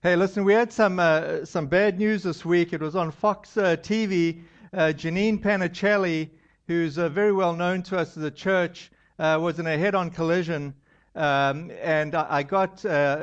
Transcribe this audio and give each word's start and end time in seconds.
Hey, 0.00 0.14
listen, 0.14 0.44
we 0.44 0.52
had 0.52 0.72
some 0.72 1.00
uh, 1.00 1.44
some 1.44 1.66
bad 1.66 1.98
news 1.98 2.22
this 2.22 2.44
week. 2.44 2.72
It 2.72 2.80
was 2.80 2.94
on 2.94 3.10
Fox 3.10 3.56
uh, 3.56 3.74
TV. 3.74 4.42
Uh, 4.72 4.92
Janine 4.94 5.42
Panicelli, 5.42 6.30
who's 6.68 6.98
uh, 6.98 7.08
very 7.08 7.32
well 7.32 7.52
known 7.52 7.82
to 7.82 7.98
us 7.98 8.16
as 8.16 8.22
a 8.22 8.30
church, 8.30 8.92
uh, 9.18 9.40
was 9.42 9.58
in 9.58 9.66
a 9.66 9.76
head-on 9.76 10.10
collision, 10.10 10.72
um, 11.16 11.72
and 11.82 12.14
I, 12.14 12.26
I 12.30 12.42
got 12.44 12.84
uh, 12.84 13.22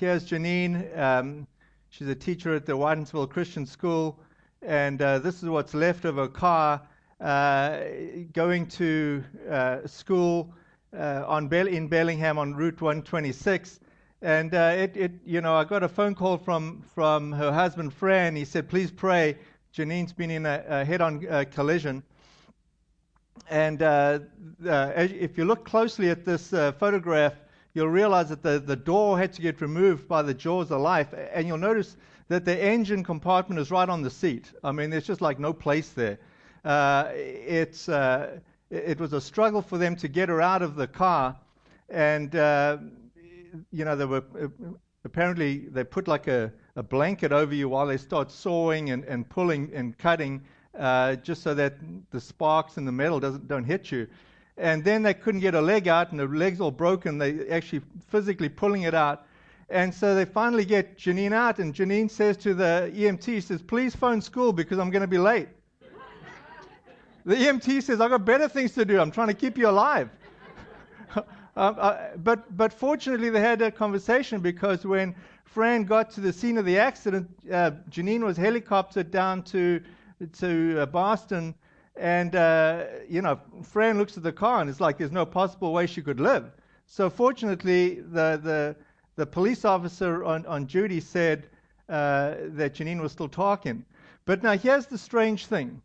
here's 0.00 0.28
Janine. 0.28 0.98
Um, 0.98 1.46
she's 1.90 2.08
a 2.08 2.16
teacher 2.16 2.56
at 2.56 2.66
the 2.66 2.72
Whitinsville 2.72 3.30
Christian 3.30 3.64
School, 3.64 4.18
and 4.62 4.98
this 4.98 5.44
is 5.44 5.48
what's 5.48 5.74
left 5.74 6.04
of 6.04 6.16
her 6.16 6.26
car 6.26 6.82
going 8.32 8.66
to 8.66 9.22
school 9.86 10.52
on 10.92 11.46
Bell- 11.46 11.68
in 11.68 11.86
Bellingham 11.86 12.36
on 12.36 12.52
Route 12.52 12.80
126 12.80 13.78
and 14.22 14.54
uh, 14.54 14.74
it, 14.76 14.96
it, 14.96 15.12
you 15.24 15.40
know, 15.40 15.54
I 15.54 15.64
got 15.64 15.82
a 15.82 15.88
phone 15.88 16.14
call 16.14 16.36
from, 16.36 16.82
from 16.94 17.32
her 17.32 17.50
husband, 17.50 17.94
Fran. 17.94 18.36
He 18.36 18.44
said, 18.44 18.68
please 18.68 18.90
pray. 18.90 19.38
Janine's 19.72 20.12
been 20.12 20.30
in 20.30 20.44
a, 20.44 20.62
a 20.68 20.84
head-on 20.84 21.26
uh, 21.26 21.44
collision. 21.50 22.02
And 23.48 23.82
uh, 23.82 24.20
uh 24.66 24.92
if 24.96 25.38
you 25.38 25.44
look 25.46 25.64
closely 25.64 26.10
at 26.10 26.26
this 26.26 26.52
uh, 26.52 26.72
photograph, 26.72 27.32
you'll 27.72 27.88
realize 27.88 28.28
that 28.28 28.42
the, 28.42 28.58
the 28.58 28.76
door 28.76 29.18
had 29.18 29.32
to 29.32 29.42
get 29.42 29.62
removed 29.62 30.06
by 30.06 30.20
the 30.20 30.34
jaws 30.34 30.70
of 30.70 30.82
life. 30.82 31.14
And 31.32 31.46
you'll 31.46 31.56
notice 31.56 31.96
that 32.28 32.44
the 32.44 32.62
engine 32.62 33.02
compartment 33.02 33.58
is 33.58 33.70
right 33.70 33.88
on 33.88 34.02
the 34.02 34.10
seat. 34.10 34.52
I 34.62 34.72
mean, 34.72 34.90
there's 34.90 35.06
just 35.06 35.22
like 35.22 35.38
no 35.38 35.54
place 35.54 35.90
there. 35.90 36.18
Uh, 36.62 37.08
it's, 37.14 37.88
it 37.88 39.00
was 39.00 39.14
a 39.14 39.20
struggle 39.20 39.62
for 39.62 39.78
them 39.78 39.96
to 39.96 40.08
get 40.08 40.28
her 40.28 40.42
out 40.42 40.60
of 40.60 40.76
the 40.76 40.86
car. 40.86 41.36
And 41.88 42.34
you 43.70 43.84
know, 43.84 43.96
they 43.96 44.04
were 44.04 44.24
uh, 44.40 44.48
apparently 45.04 45.68
they 45.70 45.84
put 45.84 46.08
like 46.08 46.26
a, 46.26 46.52
a 46.76 46.82
blanket 46.82 47.32
over 47.32 47.54
you 47.54 47.68
while 47.68 47.86
they 47.86 47.96
start 47.96 48.30
sawing 48.30 48.90
and, 48.90 49.04
and 49.04 49.28
pulling 49.28 49.70
and 49.74 49.96
cutting, 49.98 50.42
uh, 50.78 51.16
just 51.16 51.42
so 51.42 51.54
that 51.54 51.74
the 52.10 52.20
sparks 52.20 52.76
and 52.76 52.86
the 52.86 52.92
metal 52.92 53.20
doesn't 53.20 53.48
don't 53.48 53.64
hit 53.64 53.90
you. 53.90 54.06
And 54.56 54.84
then 54.84 55.02
they 55.02 55.14
couldn't 55.14 55.40
get 55.40 55.54
a 55.54 55.60
leg 55.60 55.88
out, 55.88 56.10
and 56.10 56.20
the 56.20 56.26
leg's 56.26 56.60
all 56.60 56.70
broken. 56.70 57.16
They 57.16 57.48
actually 57.48 57.82
physically 58.08 58.48
pulling 58.48 58.82
it 58.82 58.94
out. 58.94 59.26
And 59.70 59.94
so 59.94 60.14
they 60.14 60.24
finally 60.24 60.64
get 60.64 60.98
Janine 60.98 61.32
out, 61.32 61.60
and 61.60 61.72
Janine 61.72 62.10
says 62.10 62.36
to 62.38 62.54
the 62.54 62.90
EMT, 62.94 63.42
says, 63.42 63.62
"Please 63.62 63.94
phone 63.94 64.20
school 64.20 64.52
because 64.52 64.78
I'm 64.78 64.90
going 64.90 65.02
to 65.02 65.08
be 65.08 65.18
late." 65.18 65.48
the 67.24 67.36
EMT 67.36 67.82
says, 67.82 68.00
"I've 68.00 68.10
got 68.10 68.24
better 68.24 68.48
things 68.48 68.72
to 68.72 68.84
do. 68.84 69.00
I'm 69.00 69.12
trying 69.12 69.28
to 69.28 69.34
keep 69.34 69.56
you 69.56 69.68
alive." 69.68 70.10
Um, 71.60 71.76
uh, 71.78 72.16
but, 72.16 72.56
but 72.56 72.72
fortunately, 72.72 73.28
they 73.28 73.40
had 73.40 73.60
a 73.60 73.70
conversation 73.70 74.40
because 74.40 74.86
when 74.86 75.14
Fran 75.44 75.84
got 75.84 76.10
to 76.12 76.22
the 76.22 76.32
scene 76.32 76.56
of 76.56 76.64
the 76.64 76.78
accident, 76.78 77.28
uh, 77.52 77.72
Janine 77.90 78.22
was 78.22 78.38
helicoptered 78.38 79.10
down 79.10 79.42
to, 79.42 79.82
to 80.38 80.78
uh, 80.80 80.86
Boston. 80.86 81.54
And, 81.96 82.34
uh, 82.34 82.86
you 83.06 83.20
know, 83.20 83.38
Fran 83.62 83.98
looks 83.98 84.16
at 84.16 84.22
the 84.22 84.32
car 84.32 84.62
and 84.62 84.70
it's 84.70 84.80
like 84.80 84.96
there's 84.96 85.12
no 85.12 85.26
possible 85.26 85.74
way 85.74 85.86
she 85.86 86.00
could 86.00 86.18
live. 86.18 86.50
So 86.86 87.10
fortunately, 87.10 87.96
the, 87.96 88.40
the, 88.42 88.76
the 89.16 89.26
police 89.26 89.66
officer 89.66 90.24
on, 90.24 90.46
on 90.46 90.64
duty 90.64 90.98
said 90.98 91.46
uh, 91.90 92.36
that 92.52 92.72
Janine 92.72 93.02
was 93.02 93.12
still 93.12 93.28
talking. 93.28 93.84
But 94.24 94.42
now 94.42 94.56
here's 94.56 94.86
the 94.86 94.96
strange 94.96 95.44
thing. 95.44 95.82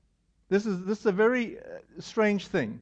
This 0.48 0.66
is, 0.66 0.86
this 0.86 1.02
is 1.02 1.06
a 1.06 1.12
very 1.12 1.59
uh, 1.59 1.80
strange 2.00 2.48
thing 2.48 2.81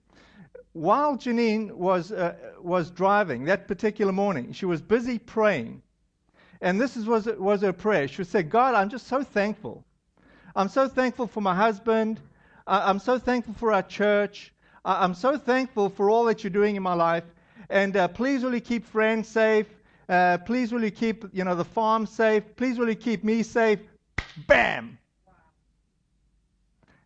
while 0.74 1.18
Janine 1.18 1.72
was, 1.72 2.12
uh, 2.12 2.36
was 2.60 2.90
driving 2.90 3.46
that 3.46 3.68
particular 3.68 4.12
morning, 4.12 4.54
she 4.54 4.66
was 4.66 4.82
busy 4.82 5.20
praying. 5.20 5.82
And 6.62 6.82
this 6.82 6.98
is, 6.98 7.06
was, 7.06 7.26
was 7.26 7.62
her 7.62 7.74
prayer. 7.74 8.08
She 8.08 8.20
would 8.20 8.28
say, 8.28 8.42
God, 8.42 8.74
I'm 8.74 8.90
just 8.90 9.08
so 9.08 9.24
thankful. 9.24 9.86
I'm 10.56 10.70
so 10.70 10.88
thankful 10.88 11.28
for 11.28 11.42
my 11.42 11.54
husband. 11.54 12.20
I'm 12.66 13.00
so 13.00 13.20
thankful 13.20 13.54
for 13.54 13.72
our 13.72 13.84
church. 13.84 14.54
I'm 14.86 15.14
so 15.14 15.38
thankful 15.38 15.90
for 15.90 16.10
all 16.10 16.26
that 16.26 16.44
you're 16.44 16.52
doing 16.52 16.76
in 16.76 16.84
my 16.84 16.94
life. 16.94 17.26
And 17.70 17.96
uh, 17.96 18.08
please 18.08 18.44
will 18.44 18.54
you 18.54 18.62
keep 18.62 18.86
friends 18.86 19.28
safe. 19.28 19.68
Uh, 20.10 20.38
please 20.40 20.72
will 20.72 20.84
you 20.84 20.92
keep 20.92 21.26
you 21.34 21.44
know, 21.44 21.56
the 21.56 21.66
farm 21.66 22.06
safe. 22.06 22.44
Please 22.56 22.78
will 22.78 22.90
you 22.90 22.96
keep 22.96 23.24
me 23.24 23.44
safe. 23.44 23.80
Bam! 24.48 24.98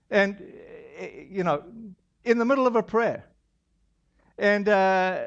And, 0.09 0.41
uh, 1.01 1.05
you 1.29 1.43
know, 1.43 1.63
in 2.23 2.37
the 2.37 2.45
middle 2.45 2.67
of 2.67 2.75
a 2.75 2.83
prayer. 2.83 3.25
And 4.37 4.69
uh, 4.69 5.25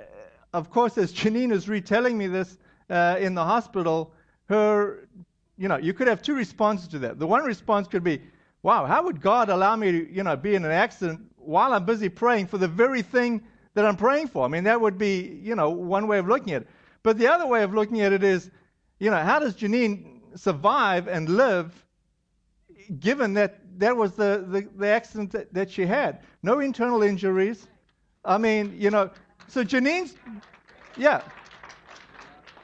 of 0.52 0.70
course, 0.70 0.98
as 0.98 1.12
Janine 1.12 1.52
is 1.52 1.68
retelling 1.68 2.16
me 2.16 2.26
this 2.26 2.58
uh, 2.88 3.16
in 3.18 3.34
the 3.34 3.44
hospital, 3.44 4.12
her, 4.48 5.08
you 5.56 5.68
know, 5.68 5.76
you 5.76 5.92
could 5.92 6.08
have 6.08 6.22
two 6.22 6.34
responses 6.34 6.88
to 6.88 6.98
that. 7.00 7.18
The 7.18 7.26
one 7.26 7.44
response 7.44 7.88
could 7.88 8.04
be, 8.04 8.20
wow, 8.62 8.86
how 8.86 9.04
would 9.04 9.20
God 9.20 9.48
allow 9.48 9.76
me 9.76 9.92
to, 9.92 10.12
you 10.12 10.22
know, 10.22 10.36
be 10.36 10.54
in 10.54 10.64
an 10.64 10.70
accident 10.70 11.20
while 11.36 11.72
I'm 11.72 11.84
busy 11.84 12.08
praying 12.08 12.46
for 12.46 12.58
the 12.58 12.68
very 12.68 13.02
thing 13.02 13.42
that 13.74 13.86
I'm 13.86 13.96
praying 13.96 14.28
for? 14.28 14.44
I 14.44 14.48
mean, 14.48 14.64
that 14.64 14.80
would 14.80 14.98
be, 14.98 15.40
you 15.42 15.54
know, 15.54 15.70
one 15.70 16.06
way 16.06 16.18
of 16.18 16.28
looking 16.28 16.52
at 16.52 16.62
it. 16.62 16.68
But 17.02 17.18
the 17.18 17.28
other 17.28 17.46
way 17.46 17.62
of 17.62 17.74
looking 17.74 18.00
at 18.02 18.12
it 18.12 18.22
is, 18.22 18.50
you 18.98 19.10
know, 19.10 19.22
how 19.22 19.38
does 19.38 19.54
Janine 19.54 20.20
survive 20.36 21.08
and 21.08 21.28
live 21.28 21.74
given 22.98 23.34
that 23.34 23.60
that 23.78 23.96
was 23.96 24.12
the, 24.12 24.44
the, 24.46 24.68
the 24.76 24.88
accident 24.88 25.32
that, 25.32 25.54
that 25.54 25.70
she 25.70 25.86
had? 25.86 26.20
No 26.42 26.60
internal 26.60 27.02
injuries, 27.02 27.66
I 28.24 28.38
mean, 28.38 28.74
you 28.78 28.90
know, 28.90 29.10
so 29.48 29.64
Janine's, 29.64 30.14
yeah. 30.96 31.22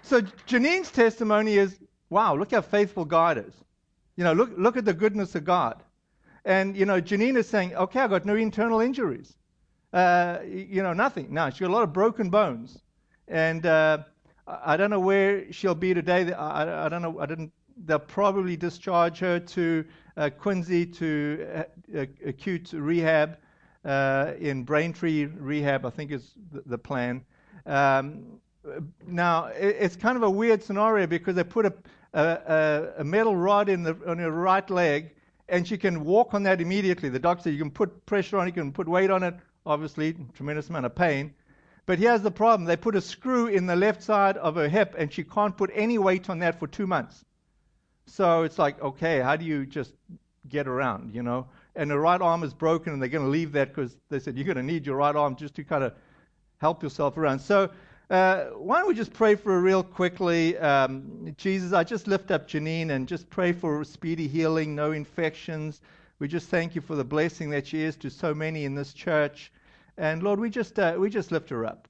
So 0.02 0.20
Janine's 0.46 0.90
testimony 0.90 1.56
is, 1.56 1.78
wow, 2.10 2.36
look 2.36 2.52
how 2.52 2.60
faithful 2.60 3.04
God 3.04 3.38
is. 3.38 3.54
You 4.16 4.24
know, 4.24 4.32
look, 4.32 4.50
look 4.56 4.76
at 4.76 4.84
the 4.84 4.94
goodness 4.94 5.34
of 5.34 5.44
God. 5.44 5.82
And, 6.44 6.76
you 6.76 6.86
know, 6.86 7.00
Janine 7.00 7.36
is 7.36 7.48
saying, 7.48 7.74
okay, 7.74 8.00
I've 8.00 8.10
got 8.10 8.24
no 8.24 8.36
internal 8.36 8.80
injuries. 8.80 9.34
Uh, 9.92 10.38
you 10.46 10.82
know, 10.82 10.92
nothing. 10.92 11.32
Now, 11.34 11.50
she's 11.50 11.60
got 11.60 11.70
a 11.70 11.72
lot 11.72 11.82
of 11.82 11.92
broken 11.92 12.30
bones. 12.30 12.78
And 13.26 13.66
uh, 13.66 13.98
I 14.46 14.76
don't 14.76 14.90
know 14.90 15.00
where 15.00 15.52
she'll 15.52 15.74
be 15.74 15.92
today. 15.92 16.32
I, 16.32 16.86
I, 16.86 16.88
don't 16.88 17.02
know. 17.02 17.18
I 17.18 17.26
didn't. 17.26 17.52
They'll 17.84 17.98
probably 17.98 18.56
discharge 18.56 19.18
her 19.18 19.40
to 19.40 19.84
uh, 20.16 20.30
Quincy 20.38 20.86
to 20.86 21.64
uh, 21.96 22.04
acute 22.24 22.72
rehab 22.72 23.38
uh, 23.86 24.32
in 24.40 24.64
Braintree 24.64 25.26
Rehab, 25.26 25.86
I 25.86 25.90
think 25.90 26.10
is 26.10 26.32
the, 26.52 26.62
the 26.66 26.78
plan. 26.78 27.24
Um, 27.64 28.40
now, 29.06 29.46
it, 29.46 29.76
it's 29.78 29.96
kind 29.96 30.16
of 30.16 30.24
a 30.24 30.30
weird 30.30 30.62
scenario 30.62 31.06
because 31.06 31.36
they 31.36 31.44
put 31.44 31.66
a, 31.66 31.74
a, 32.12 32.92
a 32.98 33.04
metal 33.04 33.36
rod 33.36 33.68
in 33.68 33.84
the, 33.84 33.96
on 34.06 34.18
her 34.18 34.30
right 34.30 34.68
leg, 34.68 35.14
and 35.48 35.66
she 35.66 35.78
can 35.78 36.04
walk 36.04 36.34
on 36.34 36.42
that 36.42 36.60
immediately. 36.60 37.08
The 37.08 37.20
doctor 37.20 37.44
said 37.44 37.52
you 37.52 37.60
can 37.60 37.70
put 37.70 38.04
pressure 38.06 38.38
on 38.38 38.48
it, 38.48 38.56
you 38.56 38.62
can 38.62 38.72
put 38.72 38.88
weight 38.88 39.10
on 39.10 39.22
it, 39.22 39.34
obviously, 39.64 40.16
tremendous 40.34 40.68
amount 40.68 40.86
of 40.86 40.94
pain. 40.94 41.32
But 41.86 42.00
here's 42.00 42.22
the 42.22 42.32
problem 42.32 42.66
they 42.66 42.76
put 42.76 42.96
a 42.96 43.00
screw 43.00 43.46
in 43.46 43.66
the 43.66 43.76
left 43.76 44.02
side 44.02 44.36
of 44.36 44.56
her 44.56 44.68
hip, 44.68 44.96
and 44.98 45.12
she 45.12 45.22
can't 45.22 45.56
put 45.56 45.70
any 45.72 45.98
weight 45.98 46.28
on 46.28 46.40
that 46.40 46.58
for 46.58 46.66
two 46.66 46.88
months. 46.88 47.24
So 48.06 48.42
it's 48.42 48.58
like, 48.58 48.82
okay, 48.82 49.20
how 49.20 49.36
do 49.36 49.44
you 49.44 49.64
just 49.66 49.92
get 50.48 50.66
around, 50.66 51.14
you 51.14 51.22
know? 51.22 51.46
And 51.76 51.90
the 51.90 51.98
right 51.98 52.20
arm 52.20 52.42
is 52.42 52.54
broken, 52.54 52.92
and 52.92 53.00
they're 53.00 53.08
going 53.08 53.24
to 53.24 53.30
leave 53.30 53.52
that 53.52 53.68
because 53.68 53.96
they 54.08 54.18
said 54.18 54.36
you're 54.36 54.44
going 54.44 54.56
to 54.56 54.62
need 54.62 54.86
your 54.86 54.96
right 54.96 55.14
arm 55.14 55.36
just 55.36 55.54
to 55.56 55.64
kind 55.64 55.84
of 55.84 55.94
help 56.58 56.82
yourself 56.82 57.16
around. 57.16 57.38
So, 57.38 57.70
uh, 58.08 58.44
why 58.56 58.78
don't 58.78 58.88
we 58.88 58.94
just 58.94 59.12
pray 59.12 59.34
for 59.34 59.52
her 59.52 59.60
real 59.60 59.82
quickly? 59.82 60.56
Um, 60.58 61.34
Jesus, 61.36 61.72
I 61.72 61.84
just 61.84 62.06
lift 62.06 62.30
up 62.30 62.48
Janine 62.48 62.90
and 62.90 63.08
just 63.08 63.28
pray 63.30 63.52
for 63.52 63.82
speedy 63.84 64.28
healing, 64.28 64.74
no 64.74 64.92
infections. 64.92 65.80
We 66.18 66.28
just 66.28 66.48
thank 66.48 66.74
you 66.74 66.80
for 66.80 66.94
the 66.94 67.04
blessing 67.04 67.50
that 67.50 67.66
she 67.66 67.82
is 67.82 67.96
to 67.96 68.10
so 68.10 68.32
many 68.32 68.64
in 68.64 68.74
this 68.74 68.92
church. 68.92 69.52
And 69.98 70.22
Lord, 70.22 70.38
we 70.38 70.50
just, 70.50 70.78
uh, 70.78 70.96
we 70.98 71.10
just 71.10 71.32
lift 71.32 71.50
her 71.50 71.66
up. 71.66 71.88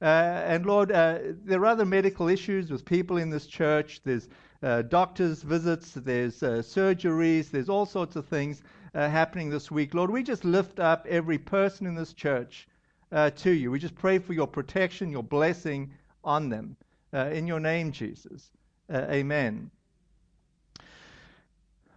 Uh, 0.00 0.04
and 0.04 0.64
Lord, 0.64 0.90
uh, 0.90 1.18
there 1.44 1.60
are 1.60 1.66
other 1.66 1.84
medical 1.84 2.28
issues 2.28 2.70
with 2.70 2.84
people 2.84 3.18
in 3.18 3.30
this 3.30 3.46
church. 3.46 4.00
There's 4.04 4.28
uh, 4.62 4.82
doctors' 4.82 5.42
visits, 5.42 5.92
there's 5.92 6.42
uh, 6.42 6.62
surgeries, 6.64 7.50
there's 7.50 7.68
all 7.68 7.86
sorts 7.86 8.16
of 8.16 8.26
things 8.26 8.62
uh, 8.94 9.08
happening 9.08 9.50
this 9.50 9.70
week. 9.70 9.94
Lord, 9.94 10.10
we 10.10 10.22
just 10.22 10.44
lift 10.44 10.80
up 10.80 11.06
every 11.08 11.38
person 11.38 11.86
in 11.86 11.94
this 11.94 12.12
church 12.12 12.68
uh, 13.12 13.30
to 13.30 13.50
you. 13.50 13.70
We 13.70 13.78
just 13.78 13.94
pray 13.94 14.18
for 14.18 14.32
your 14.32 14.46
protection, 14.46 15.10
your 15.10 15.22
blessing 15.22 15.92
on 16.24 16.48
them. 16.48 16.76
Uh, 17.12 17.30
in 17.32 17.46
your 17.46 17.60
name, 17.60 17.90
Jesus. 17.90 18.50
Uh, 18.92 19.06
amen. 19.10 19.70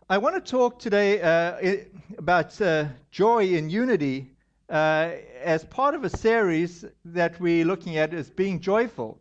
I 0.10 0.18
want 0.18 0.36
to 0.36 0.52
talk 0.52 0.80
today 0.80 1.22
uh, 1.22 1.84
about 2.18 2.60
uh, 2.62 2.86
joy 3.12 3.46
in 3.50 3.70
unity 3.70 4.30
as 4.70 5.66
part 5.66 5.96
of 5.96 6.06
a 6.06 6.10
series 6.10 6.86
that 7.04 7.38
we're 7.42 7.66
looking 7.66 7.98
at 7.98 8.14
as 8.14 8.30
being 8.30 8.62
joyful. 8.62 9.20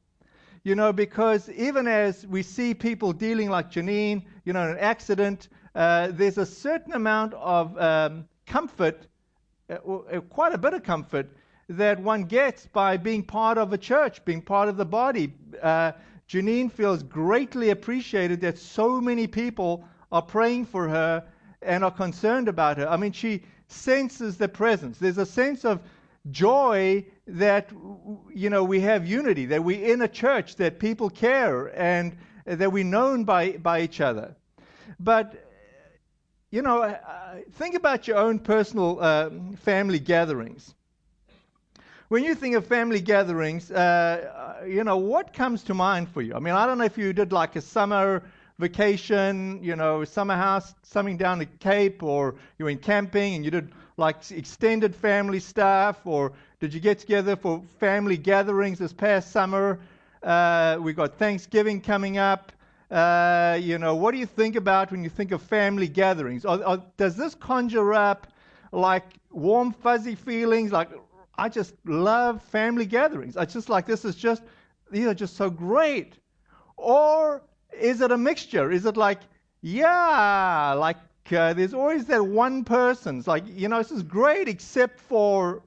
You 0.62 0.76
know, 0.76 0.93
because 0.93 1.49
even 1.50 1.88
as 1.88 2.25
we 2.26 2.43
see 2.43 2.75
people 2.75 3.12
dealing 3.12 3.50
like 3.50 3.73
Janine, 3.73 4.23
you 4.44 4.52
know, 4.52 4.70
an 4.70 4.78
accident, 4.78 5.49
uh, 5.75 6.08
there's 6.12 6.38
a 6.38 6.46
certain 6.46 6.93
amount 6.93 7.34
of 7.34 7.78
um, 7.78 8.28
comfort, 8.46 9.06
uh, 9.69 9.75
uh, 9.75 10.20
quite 10.20 10.55
a 10.55 10.58
bit 10.58 10.75
of 10.75 10.82
comfort, 10.82 11.28
that 11.69 12.00
one 12.00 12.25
gets 12.25 12.67
by 12.67 12.96
being 12.96 13.22
part 13.22 13.56
of 13.56 13.72
a 13.72 13.78
church, 13.78 14.25
being 14.25 14.43
part 14.43 14.69
of 14.69 14.76
the 14.76 14.84
body, 14.84 15.32
uh, 15.62 15.93
Janine 16.31 16.70
feels 16.70 17.02
greatly 17.02 17.70
appreciated 17.70 18.40
that 18.40 18.56
so 18.56 19.00
many 19.00 19.26
people 19.26 19.84
are 20.12 20.22
praying 20.22 20.64
for 20.67 20.88
her 20.88 21.25
and 21.61 21.82
are 21.82 21.90
concerned 21.90 22.46
about 22.46 22.76
her. 22.78 22.88
I 22.88 22.96
mean, 22.96 23.11
she 23.11 23.43
senses 23.66 24.37
the 24.37 24.49
presence. 24.49 24.99
There's 24.99 25.19
a 25.19 25.26
sense 25.26 25.64
of 25.64 25.81
joy 26.31 27.05
that 27.26 27.70
you 28.32 28.49
know 28.49 28.62
we 28.62 28.81
have 28.81 29.08
unity, 29.08 29.46
that 29.46 29.64
we're 29.64 29.93
in 29.93 30.02
a 30.02 30.08
church, 30.08 30.55
that 30.56 30.78
people 30.78 31.11
care, 31.11 31.76
and 31.76 32.16
that 32.44 32.70
we're 32.70 32.84
known 32.84 33.25
by 33.25 33.52
by 33.52 33.81
each 33.81 34.00
other. 34.00 34.37
But 35.00 35.50
you 36.50 36.62
know, 36.62 36.82
uh, 36.82 37.37
think 37.52 37.75
about 37.75 38.08
your 38.08 38.19
own 38.19 38.38
personal 38.38 38.99
uh, 39.00 39.31
family 39.58 39.99
gatherings. 40.00 40.75
When 42.08 42.25
you 42.25 42.35
think 42.35 42.56
of 42.56 42.67
family 42.67 43.00
gatherings, 43.00 43.70
uh, 43.70 44.58
uh, 44.61 44.64
you 44.64 44.82
know, 44.82 44.97
what 44.97 45.32
comes 45.32 45.62
to 45.64 45.75
mind 45.75 46.08
for 46.08 46.23
you? 46.23 46.35
I 46.35 46.41
mean, 46.41 46.55
I 46.55 46.67
don't 46.67 46.79
know 46.79 46.85
if 46.85 46.99
you 46.99 47.12
did 47.12 47.31
like 47.31 47.55
a 47.55 47.61
summer 47.61 48.25
vacation, 48.58 49.62
you 49.62 49.76
know, 49.76 50.05
summer 50.05 50.35
house, 50.35 50.75
something 50.82 51.17
down 51.17 51.38
the 51.38 51.47
Cape, 51.47 52.02
or 52.02 52.35
you 52.58 52.64
went 52.64 52.82
camping 52.82 53.37
and 53.37 53.44
you 53.44 53.52
did 53.52 53.70
like 53.97 54.29
extended 54.32 54.94
family 54.94 55.38
stuff, 55.38 56.05
or 56.05 56.32
did 56.58 56.75
you 56.75 56.81
get 56.81 56.99
together 56.99 57.37
for 57.37 57.62
family 57.79 58.17
gatherings 58.17 58.79
this 58.79 58.93
past 58.93 59.31
summer? 59.31 59.79
Uh, 60.20 60.79
we 60.81 60.93
got 60.93 61.17
Thanksgiving 61.17 61.81
coming 61.81 62.19
up. 62.19 62.50
Uh, 62.90 63.56
you 63.60 63.78
know, 63.78 63.94
what 63.94 64.10
do 64.12 64.19
you 64.19 64.26
think 64.26 64.56
about 64.56 64.90
when 64.90 65.04
you 65.04 65.10
think 65.10 65.31
of 65.31 65.40
family 65.42 65.87
gatherings? 65.87 66.44
Or, 66.44 66.64
or 66.66 66.82
does 66.96 67.16
this 67.16 67.34
conjure 67.34 67.94
up 67.94 68.26
like 68.72 69.04
warm, 69.31 69.72
fuzzy 69.72 70.16
feelings? 70.16 70.72
Like, 70.72 70.90
I 71.38 71.48
just 71.48 71.75
love 71.84 72.42
family 72.42 72.87
gatherings. 72.87 73.37
I 73.37 73.44
just 73.44 73.69
like 73.69 73.87
this 73.87 74.04
is 74.04 74.16
just, 74.16 74.42
these 74.90 75.06
are 75.06 75.14
just 75.14 75.37
so 75.37 75.50
great. 75.50 76.19
Or 76.76 77.42
is 77.78 78.00
it 78.00 78.10
a 78.10 78.19
mixture? 78.19 78.72
Is 78.72 78.87
it 78.87 78.96
like, 78.96 79.20
yeah, 79.62 80.75
like 80.76 80.96
uh, 81.31 81.52
there's 81.52 81.75
always 81.75 82.06
that 82.06 82.26
one 82.26 82.64
person. 82.64 83.19
It's 83.19 83.28
like, 83.28 83.44
you 83.46 83.69
know, 83.69 83.78
this 83.78 83.92
is 83.92 84.02
great 84.02 84.48
except 84.48 84.98
for, 84.98 85.62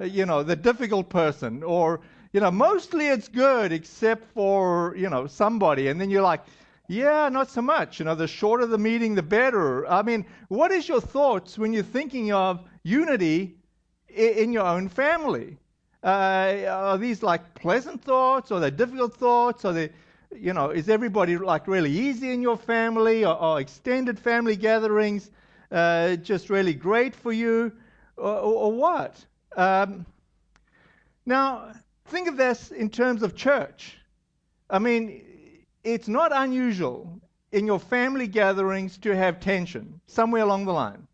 you 0.00 0.26
know, 0.26 0.42
the 0.42 0.56
difficult 0.56 1.08
person. 1.10 1.62
Or, 1.62 2.00
you 2.32 2.40
know, 2.40 2.50
mostly 2.50 3.06
it's 3.08 3.28
good 3.28 3.72
except 3.72 4.24
for, 4.32 4.94
you 4.96 5.08
know, 5.08 5.26
somebody. 5.26 5.88
And 5.88 6.00
then 6.00 6.10
you're 6.10 6.22
like, 6.22 6.42
yeah, 6.88 7.28
not 7.28 7.50
so 7.50 7.62
much. 7.62 7.98
You 7.98 8.04
know, 8.04 8.14
the 8.14 8.28
shorter 8.28 8.66
the 8.66 8.78
meeting, 8.78 9.14
the 9.14 9.22
better. 9.22 9.86
I 9.86 10.02
mean, 10.02 10.26
what 10.48 10.70
is 10.70 10.88
your 10.88 11.00
thoughts 11.00 11.58
when 11.58 11.72
you're 11.72 11.82
thinking 11.82 12.32
of 12.32 12.60
unity 12.82 13.56
in 14.08 14.52
your 14.52 14.66
own 14.66 14.88
family? 14.88 15.58
Uh, 16.04 16.64
are 16.68 16.98
these 16.98 17.22
like 17.22 17.54
pleasant 17.54 18.02
thoughts? 18.02 18.50
Or 18.52 18.58
are 18.58 18.60
they 18.60 18.70
difficult 18.70 19.14
thoughts? 19.16 19.64
Are 19.64 19.72
they, 19.72 19.90
you 20.34 20.52
know, 20.52 20.70
is 20.70 20.88
everybody 20.88 21.36
like 21.38 21.66
really 21.66 21.90
easy 21.90 22.32
in 22.32 22.42
your 22.42 22.56
family? 22.56 23.24
Or, 23.24 23.34
or 23.34 23.60
extended 23.60 24.18
family 24.18 24.54
gatherings 24.54 25.30
uh, 25.72 26.16
just 26.16 26.50
really 26.50 26.74
great 26.74 27.16
for 27.16 27.32
you? 27.32 27.72
Or, 28.16 28.32
or, 28.32 28.54
or 28.54 28.72
what? 28.72 29.24
Um, 29.56 30.06
now, 31.24 31.72
think 32.06 32.28
of 32.28 32.36
this 32.36 32.70
in 32.70 32.90
terms 32.90 33.22
of 33.22 33.34
church. 33.34 33.96
I 34.70 34.78
mean, 34.78 35.22
it's 35.84 36.08
not 36.08 36.32
unusual 36.34 37.20
in 37.52 37.66
your 37.66 37.78
family 37.78 38.26
gatherings 38.26 38.98
to 38.98 39.14
have 39.16 39.40
tension 39.40 40.00
somewhere 40.06 40.42
along 40.42 40.66
the 40.66 40.72
line. 40.72 41.06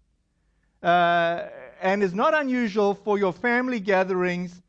Uh, 0.82 1.48
and 1.80 2.02
it's 2.02 2.14
not 2.14 2.34
unusual 2.34 2.94
for 2.94 3.18
your 3.18 3.32
family 3.32 3.80
gatherings 3.80 4.62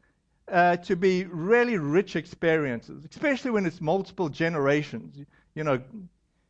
uh, 0.51 0.77
to 0.77 0.95
be 0.95 1.23
really 1.25 1.77
rich 1.77 2.15
experiences, 2.15 3.05
especially 3.09 3.51
when 3.51 3.65
it's 3.65 3.81
multiple 3.81 4.29
generations. 4.29 5.17
You, 5.17 5.25
you, 5.55 5.63
know, 5.63 5.81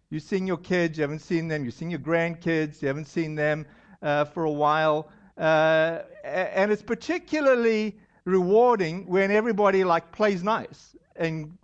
you've 0.09 0.23
seen 0.23 0.47
your 0.47 0.57
kids, 0.57 0.97
you 0.97 1.03
haven't 1.03 1.19
seen 1.19 1.47
them, 1.47 1.63
you've 1.63 1.73
seen 1.75 1.91
your 1.91 1.99
grandkids, 1.99 2.81
you 2.81 2.87
haven't 2.87 3.07
seen 3.07 3.35
them 3.35 3.65
uh, 4.01 4.25
for 4.25 4.45
a 4.45 4.51
while. 4.51 5.09
Uh, 5.37 5.99
and 6.23 6.71
it's 6.71 6.81
particularly 6.81 7.95
rewarding 8.25 9.05
when 9.07 9.31
everybody 9.31 9.83
like 9.83 10.11
plays 10.11 10.43
nice 10.43 10.95
and 11.15 11.57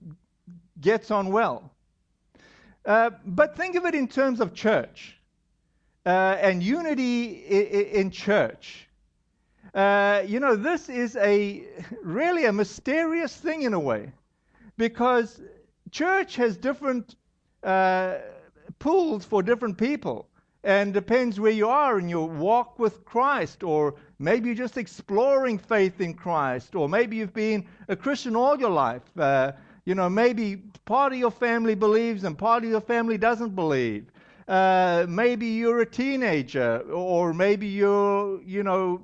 gets 0.81 1.11
on 1.11 1.31
well. 1.31 1.71
Uh, 2.85 3.11
but 3.25 3.56
think 3.56 3.75
of 3.75 3.85
it 3.85 3.95
in 3.95 4.07
terms 4.07 4.39
of 4.39 4.53
church 4.53 5.17
uh, 6.06 6.38
and 6.41 6.63
unity 6.63 7.25
in, 7.45 7.85
in 8.01 8.11
church. 8.11 8.88
Uh, 9.73 10.23
you 10.25 10.39
know, 10.39 10.56
this 10.56 10.89
is 10.89 11.15
a 11.17 11.63
really 12.01 12.45
a 12.45 12.51
mysterious 12.51 13.35
thing 13.35 13.61
in 13.63 13.73
a 13.73 13.79
way, 13.79 14.11
because 14.77 15.41
church 15.91 16.35
has 16.35 16.57
different 16.57 17.15
uh, 17.63 18.15
pools 18.79 19.25
for 19.25 19.44
different 19.44 19.77
people, 19.77 20.27
and 20.63 20.94
depends 20.94 21.39
where 21.39 21.51
you 21.51 21.69
are 21.69 22.00
in 22.00 22.09
your 22.09 22.27
walk 22.27 22.79
with 22.79 23.06
Christ, 23.06 23.63
or 23.63 23.95
maybe 24.19 24.47
you're 24.47 24.56
just 24.56 24.77
exploring 24.77 25.57
faith 25.57 26.01
in 26.01 26.13
Christ, 26.13 26.75
or 26.75 26.89
maybe 26.89 27.17
you've 27.17 27.33
been 27.33 27.65
a 27.88 27.95
Christian 27.95 28.35
all 28.35 28.59
your 28.59 28.69
life. 28.69 29.03
Uh, 29.17 29.53
you 29.85 29.95
know, 29.95 30.09
maybe 30.09 30.57
part 30.85 31.13
of 31.13 31.19
your 31.19 31.31
family 31.31 31.75
believes 31.75 32.23
and 32.23 32.38
part 32.38 32.63
of 32.63 32.69
your 32.69 32.81
family 32.81 33.17
doesn't 33.17 33.56
believe. 33.56 34.06
Uh, 34.47 35.06
maybe 35.07 35.45
you're 35.45 35.81
a 35.81 35.85
teenager, 35.85 36.79
or 36.91 37.33
maybe 37.33 37.67
you're, 37.67 38.41
you 38.41 38.63
know, 38.63 39.01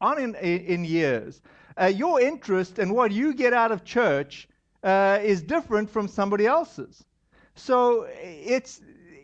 on 0.00 0.18
in, 0.20 0.34
in 0.34 0.84
years. 0.84 1.40
Uh, 1.80 1.86
your 1.86 2.20
interest 2.20 2.78
and 2.78 2.92
what 2.92 3.10
you 3.10 3.34
get 3.34 3.52
out 3.52 3.72
of 3.72 3.84
church 3.84 4.48
uh, 4.84 5.18
is 5.22 5.42
different 5.42 5.90
from 5.90 6.06
somebody 6.06 6.46
else's. 6.46 7.04
So 7.54 8.06
it's 8.20 8.80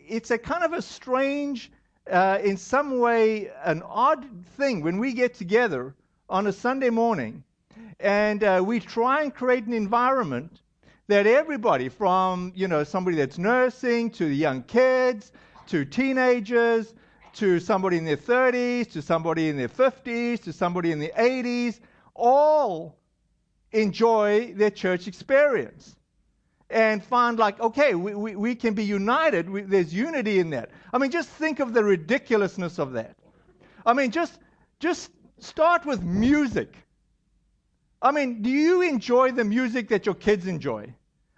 it's 0.07 0.31
a 0.31 0.37
kind 0.37 0.63
of 0.63 0.73
a 0.73 0.81
strange, 0.81 1.71
uh, 2.11 2.39
in 2.43 2.57
some 2.57 2.99
way, 2.99 3.49
an 3.63 3.81
odd 3.83 4.25
thing 4.57 4.81
when 4.81 4.99
we 4.99 5.13
get 5.13 5.33
together 5.33 5.95
on 6.29 6.47
a 6.47 6.51
Sunday 6.51 6.89
morning, 6.89 7.43
and 7.99 8.43
uh, 8.43 8.61
we 8.65 8.79
try 8.79 9.23
and 9.23 9.33
create 9.33 9.65
an 9.65 9.73
environment 9.73 10.61
that 11.07 11.27
everybody 11.27 11.89
from, 11.89 12.51
you 12.55 12.67
know, 12.67 12.83
somebody 12.83 13.17
that's 13.17 13.37
nursing 13.37 14.09
to 14.11 14.25
the 14.25 14.35
young 14.35 14.63
kids 14.63 15.31
to 15.67 15.85
teenagers 15.85 16.93
to 17.33 17.59
somebody 17.59 17.97
in 17.97 18.05
their 18.05 18.17
30s 18.17 18.89
to 18.91 19.01
somebody 19.01 19.49
in 19.49 19.57
their 19.57 19.67
50s 19.67 20.41
to 20.43 20.53
somebody 20.53 20.91
in 20.91 20.99
their 20.99 21.09
80s 21.09 21.79
all 22.13 22.97
enjoy 23.71 24.53
their 24.53 24.69
church 24.69 25.07
experience 25.07 25.95
and 26.75 27.03
find 27.03 27.39
like 27.39 27.59
okay 27.59 27.95
we, 27.95 28.13
we, 28.13 28.35
we 28.35 28.55
can 28.55 28.73
be 28.75 28.83
united 28.83 29.49
we, 29.49 29.61
there's 29.61 29.93
unity 29.93 30.39
in 30.39 30.49
that 30.51 30.69
i 30.93 30.97
mean 30.99 31.11
just 31.11 31.29
think 31.29 31.59
of 31.59 31.73
the 31.73 31.83
ridiculousness 31.83 32.79
of 32.79 32.93
that 32.93 33.15
i 33.85 33.93
mean 33.93 34.11
just 34.11 34.39
just 34.79 35.11
start 35.39 35.85
with 35.85 36.03
music 36.03 36.85
I 38.05 38.11
mean, 38.11 38.43
do 38.43 38.51
you 38.51 38.83
enjoy 38.83 39.31
the 39.31 39.43
music 39.43 39.89
that 39.89 40.05
your 40.05 40.13
kids 40.15 40.45
enjoy? 40.45 40.93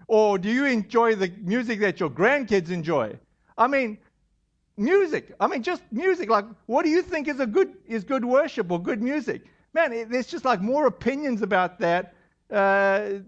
Or 0.07 0.37
do 0.37 0.49
you 0.49 0.65
enjoy 0.65 1.15
the 1.15 1.31
music 1.41 1.79
that 1.79 1.99
your 2.01 2.09
grandkids 2.09 2.71
enjoy? 2.71 3.17
I 3.57 3.67
mean, 3.67 3.97
music. 4.75 5.33
I 5.39 5.47
mean, 5.47 5.63
just 5.63 5.83
music. 5.91 6.29
Like, 6.29 6.45
what 6.65 6.83
do 6.83 6.89
you 6.89 7.01
think 7.01 7.29
is 7.29 7.39
a 7.39 7.47
good 7.47 7.75
is 7.87 8.03
good 8.03 8.25
worship 8.25 8.69
or 8.69 8.81
good 8.81 9.01
music? 9.01 9.43
Man, 9.73 9.93
it, 9.93 10.09
there's 10.09 10.27
just 10.27 10.45
like 10.45 10.61
more 10.61 10.87
opinions 10.87 11.41
about 11.41 11.79
that. 11.79 12.13
Uh, 12.51 13.19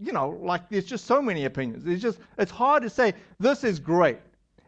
you 0.00 0.12
know, 0.12 0.38
like 0.40 0.68
there's 0.68 0.84
just 0.84 1.04
so 1.04 1.20
many 1.20 1.44
opinions. 1.44 1.86
It's 1.86 2.02
just 2.02 2.18
it's 2.38 2.50
hard 2.50 2.82
to 2.82 2.90
say 2.90 3.14
this 3.38 3.64
is 3.64 3.78
great. 3.78 4.18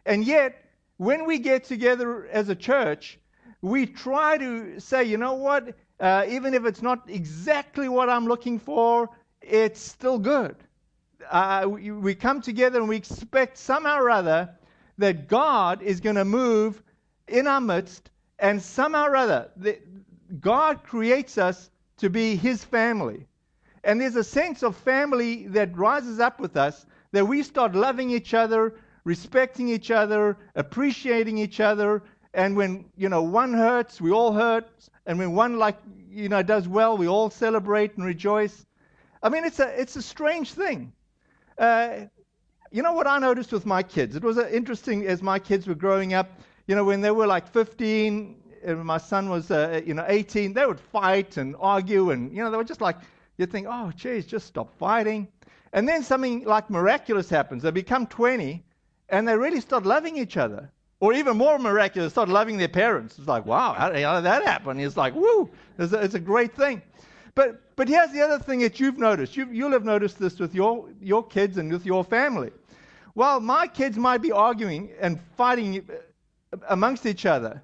And 0.07 0.25
yet, 0.25 0.65
when 0.97 1.27
we 1.27 1.39
get 1.39 1.65
together 1.65 2.27
as 2.27 2.49
a 2.49 2.55
church, 2.55 3.19
we 3.61 3.87
try 3.87 4.39
to 4.39 4.81
say, 4.81 5.05
you 5.05 5.17
know 5.17 5.35
what? 5.35 5.75
uh, 6.03 6.27
even 6.29 6.53
if 6.53 6.67
it's 6.67 6.83
not 6.83 7.09
exactly 7.09 7.89
what 7.89 8.11
I'm 8.11 8.27
looking 8.27 8.59
for, 8.59 9.09
it's 9.41 9.81
still 9.81 10.19
good. 10.19 10.57
Uh, 11.31 11.67
we, 11.69 11.93
we 11.93 12.15
come 12.17 12.43
together 12.43 12.81
and 12.81 12.89
we 12.89 12.97
expect 12.97 13.57
somehow 13.57 14.01
or 14.01 14.11
other 14.11 14.51
that 14.99 15.29
God 15.29 15.81
is 15.81 16.01
going 16.01 16.17
to 16.17 16.25
move 16.25 16.83
in 17.29 17.47
our 17.47 17.61
midst, 17.61 18.11
and 18.41 18.61
somehow 18.61 19.07
or 19.07 19.17
other, 19.17 19.51
the, 19.57 19.79
God 20.41 20.83
creates 20.83 21.39
us 21.39 21.71
to 21.99 22.11
be 22.11 22.35
His 22.35 22.65
family. 22.65 23.27
And 23.85 24.01
there's 24.01 24.17
a 24.17 24.25
sense 24.25 24.63
of 24.63 24.77
family 24.77 25.47
that 25.49 25.77
rises 25.77 26.21
up 26.21 26.39
with 26.41 26.57
us 26.57 26.87
that 27.13 27.27
we 27.27 27.43
start 27.43 27.75
loving 27.75 28.11
each 28.11 28.35
other, 28.35 28.75
respecting 29.05 29.69
each 29.69 29.91
other, 29.91 30.37
appreciating 30.55 31.39
each 31.39 31.61
other. 31.61 32.03
And 32.35 32.57
when, 32.57 32.87
you 32.97 33.09
know, 33.09 33.23
one 33.23 33.53
hurts, 33.53 34.01
we 34.01 34.13
all 34.13 34.33
hurt. 34.33 34.69
And 35.07 35.19
when 35.19 35.35
one 35.35 35.59
like 35.59 35.77
you 36.13 36.29
know 36.29 36.43
does 36.43 36.69
well, 36.69 36.97
we 36.97 37.09
all 37.09 37.31
celebrate 37.31 37.97
and 37.97 38.05
rejoice. 38.05 38.67
I 39.23 39.29
mean, 39.29 39.45
it's 39.45 39.59
a 39.61 39.81
it's 39.81 39.97
a 39.97 40.03
strange 40.03 40.53
thing. 40.53 40.93
Uh, 41.59 42.07
you 42.71 42.83
know 42.83 42.93
what 42.93 43.07
I 43.07 43.19
noticed 43.19 43.53
with 43.53 43.67
my 43.67 43.83
kids? 43.83 44.17
It 44.17 44.23
was 44.23 44.39
interesting 44.39 45.07
as 45.07 45.23
my 45.23 45.39
kids 45.39 45.67
were 45.67 45.75
growing 45.75 46.15
up. 46.15 46.31
You 46.67 46.77
know, 46.77 46.85
when 46.85 47.01
they 47.01 47.11
were 47.11 47.27
like 47.27 47.49
15, 47.49 48.37
and 48.65 48.85
my 48.85 48.99
son 48.99 49.29
was 49.29 49.51
uh, 49.51 49.81
you 49.85 49.95
know 49.95 50.05
18, 50.07 50.53
they 50.53 50.67
would 50.67 50.81
fight 50.81 51.37
and 51.37 51.57
argue, 51.59 52.11
and 52.11 52.35
you 52.35 52.43
know 52.43 52.51
they 52.51 52.57
were 52.57 52.65
just 52.65 52.81
like 52.81 52.97
you 53.39 53.47
think, 53.47 53.67
oh, 53.69 53.93
geez, 53.97 54.27
just 54.27 54.47
stop 54.47 54.77
fighting. 54.79 55.29
And 55.73 55.89
then 55.89 56.03
something 56.03 56.45
like 56.45 56.69
miraculous 56.71 57.29
happens. 57.31 57.63
They 57.63 57.71
become 57.71 58.07
20 58.07 58.63
and 59.09 59.27
they 59.27 59.37
really 59.37 59.61
start 59.61 59.85
loving 59.85 60.17
each 60.17 60.37
other. 60.37 60.71
Or 61.01 61.13
even 61.13 61.37
more 61.37 61.59
miraculous, 61.59 62.13
start 62.13 62.29
loving 62.29 62.59
their 62.59 62.69
parents. 62.69 63.19
It's 63.19 63.27
like, 63.27 63.45
wow, 63.45 63.73
how, 63.73 63.93
how 63.93 64.17
did 64.17 64.25
that 64.25 64.45
happen? 64.45 64.79
It's 64.79 64.97
like, 64.97 65.15
woo, 65.15 65.51
it's 65.79 65.93
a, 65.93 66.01
it's 66.01 66.15
a 66.15 66.21
great 66.21 66.55
thing. 66.55 66.81
But, 67.35 67.77
but 67.77 67.89
here's 67.89 68.13
the 68.13 68.21
other 68.21 68.39
thing 68.39 68.61
that 68.61 68.79
you've 68.79 68.99
noticed. 68.99 69.37
you 69.37 69.49
you'll 69.51 69.73
have 69.73 69.85
noticed 69.85 70.19
this 70.19 70.39
with 70.39 70.55
your, 70.55 70.89
your 71.01 71.27
kids 71.27 71.59
and 71.59 71.73
with 71.73 71.85
your 71.85 72.05
family. 72.05 72.51
While 73.15 73.41
my 73.41 73.67
kids 73.67 73.97
might 73.97 74.23
be 74.23 74.31
arguing 74.31 74.91
and 75.01 75.19
fighting 75.37 75.89
amongst 76.69 77.05
each 77.05 77.27
other, 77.27 77.63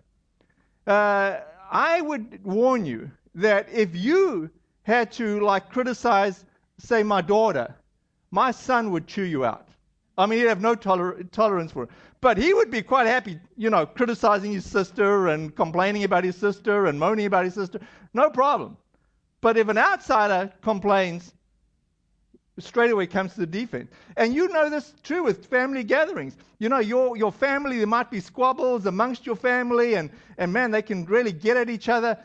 uh, 0.87 1.39
I 1.71 2.01
would 2.01 2.45
warn 2.45 2.87
you 2.87 3.11
that 3.35 3.69
if 3.71 3.95
you 3.95 4.51
had 4.89 5.13
to 5.13 5.41
like 5.41 5.71
criticize, 5.71 6.45
say, 6.79 7.03
my 7.03 7.21
daughter, 7.21 7.75
my 8.31 8.51
son 8.51 8.91
would 8.91 9.07
chew 9.07 9.23
you 9.23 9.45
out. 9.45 9.69
I 10.17 10.27
mean, 10.27 10.41
he'd 10.41 10.49
have 10.49 10.61
no 10.61 10.75
toler- 10.75 11.23
tolerance 11.31 11.71
for 11.71 11.85
it. 11.85 11.91
But 12.21 12.39
he 12.39 12.53
would 12.53 12.71
be 12.71 12.83
quite 12.83 13.07
happy, 13.07 13.39
you 13.57 13.71
know, 13.71 13.87
criticizing 13.87 14.51
his 14.51 14.65
sister 14.65 15.29
and 15.29 15.55
complaining 15.55 16.03
about 16.03 16.25
his 16.25 16.37
sister 16.37 16.87
and 16.87 16.99
moaning 16.99 17.27
about 17.27 17.45
his 17.45 17.55
sister. 17.55 17.79
No 18.15 18.29
problem. 18.29 18.77
But 19.41 19.57
if 19.57 19.69
an 19.69 19.79
outsider 19.79 20.53
complains, 20.63 21.33
straight 22.59 22.91
away 22.91 23.07
comes 23.07 23.35
to 23.35 23.41
the 23.41 23.47
defense. 23.47 23.91
And 24.17 24.35
you 24.35 24.49
know 24.49 24.69
this 24.69 24.95
too 25.05 25.23
with 25.23 25.47
family 25.47 25.85
gatherings. 25.85 26.37
You 26.59 26.71
know, 26.71 26.81
your, 26.81 27.17
your 27.17 27.31
family, 27.31 27.79
there 27.79 27.87
might 27.87 28.11
be 28.11 28.21
squabbles 28.21 28.87
amongst 28.87 29.27
your 29.27 29.37
family, 29.37 29.95
and, 29.95 30.11
and 30.39 30.53
man, 30.53 30.73
they 30.73 30.83
can 30.83 31.05
really 31.05 31.31
get 31.31 31.57
at 31.57 31.71
each 31.71 31.89
other. 31.89 32.19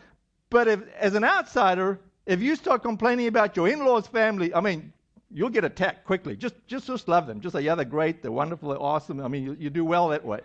But 0.50 0.68
if, 0.68 0.82
as 0.96 1.14
an 1.14 1.24
outsider, 1.24 2.00
if 2.26 2.42
you 2.42 2.56
start 2.56 2.82
complaining 2.82 3.28
about 3.28 3.56
your 3.56 3.68
in 3.68 3.86
law's 3.86 4.08
family, 4.08 4.54
I 4.54 4.62
mean, 4.62 4.94
you'll 5.32 5.50
get 5.50 5.64
attacked 5.64 6.06
quickly. 6.06 6.36
Just, 6.36 6.56
just, 6.68 6.88
just 6.88 7.08
love 7.08 7.28
them. 7.28 7.42
Just 7.42 7.56
say, 7.56 7.62
yeah, 7.62 7.76
they're 7.76 7.86
great, 7.86 8.22
they're 8.22 8.32
wonderful, 8.32 8.70
they're 8.70 8.82
awesome. 8.82 9.20
I 9.20 9.28
mean, 9.28 9.44
you, 9.44 9.58
you 9.60 9.70
do 9.70 9.84
well 9.84 10.10
that 10.10 10.24
way. 10.24 10.42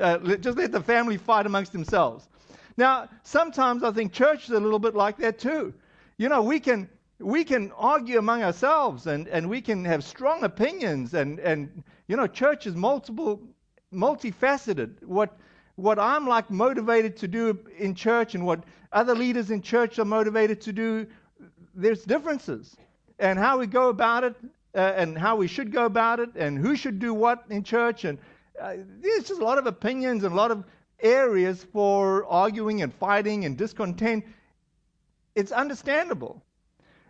Uh, 0.00 0.18
just 0.36 0.56
let 0.56 0.72
the 0.72 0.80
family 0.80 1.16
fight 1.16 1.46
amongst 1.46 1.72
themselves. 1.72 2.28
Now, 2.76 3.08
sometimes 3.24 3.82
I 3.82 3.90
think 3.90 4.12
church 4.12 4.44
is 4.44 4.50
a 4.50 4.60
little 4.60 4.78
bit 4.78 4.94
like 4.94 5.18
that 5.18 5.38
too. 5.38 5.74
You 6.16 6.28
know, 6.28 6.42
we 6.42 6.60
can 6.60 6.88
we 7.20 7.44
can 7.44 7.72
argue 7.76 8.18
among 8.18 8.42
ourselves 8.42 9.06
and, 9.06 9.26
and 9.28 9.48
we 9.48 9.60
can 9.60 9.84
have 9.84 10.04
strong 10.04 10.44
opinions 10.44 11.14
and, 11.14 11.40
and 11.40 11.82
you 12.06 12.16
know 12.16 12.26
church 12.26 12.66
is 12.66 12.76
multiple 12.76 13.40
multifaceted 13.92 15.02
what 15.02 15.36
what 15.78 15.98
i'm 15.98 16.26
like 16.26 16.50
motivated 16.50 17.16
to 17.16 17.28
do 17.28 17.58
in 17.78 17.94
church 17.94 18.34
and 18.34 18.44
what 18.44 18.62
other 18.92 19.14
leaders 19.14 19.50
in 19.50 19.62
church 19.62 19.98
are 19.98 20.04
motivated 20.04 20.60
to 20.60 20.72
do 20.72 21.06
there's 21.74 22.04
differences 22.04 22.76
and 23.18 23.38
how 23.38 23.58
we 23.58 23.66
go 23.66 23.88
about 23.88 24.24
it 24.24 24.34
uh, 24.74 24.78
and 24.96 25.16
how 25.18 25.36
we 25.36 25.46
should 25.46 25.72
go 25.72 25.84
about 25.84 26.20
it 26.20 26.30
and 26.36 26.58
who 26.58 26.76
should 26.76 26.98
do 26.98 27.14
what 27.14 27.44
in 27.50 27.62
church 27.62 28.04
and 28.04 28.18
uh, 28.60 28.74
there's 29.00 29.24
just 29.28 29.40
a 29.40 29.44
lot 29.44 29.58
of 29.58 29.66
opinions 29.66 30.24
and 30.24 30.32
a 30.32 30.36
lot 30.36 30.50
of 30.50 30.64
areas 31.00 31.64
for 31.72 32.26
arguing 32.26 32.82
and 32.82 32.92
fighting 32.92 33.44
and 33.44 33.56
discontent 33.56 34.24
it's 35.34 35.52
understandable 35.52 36.42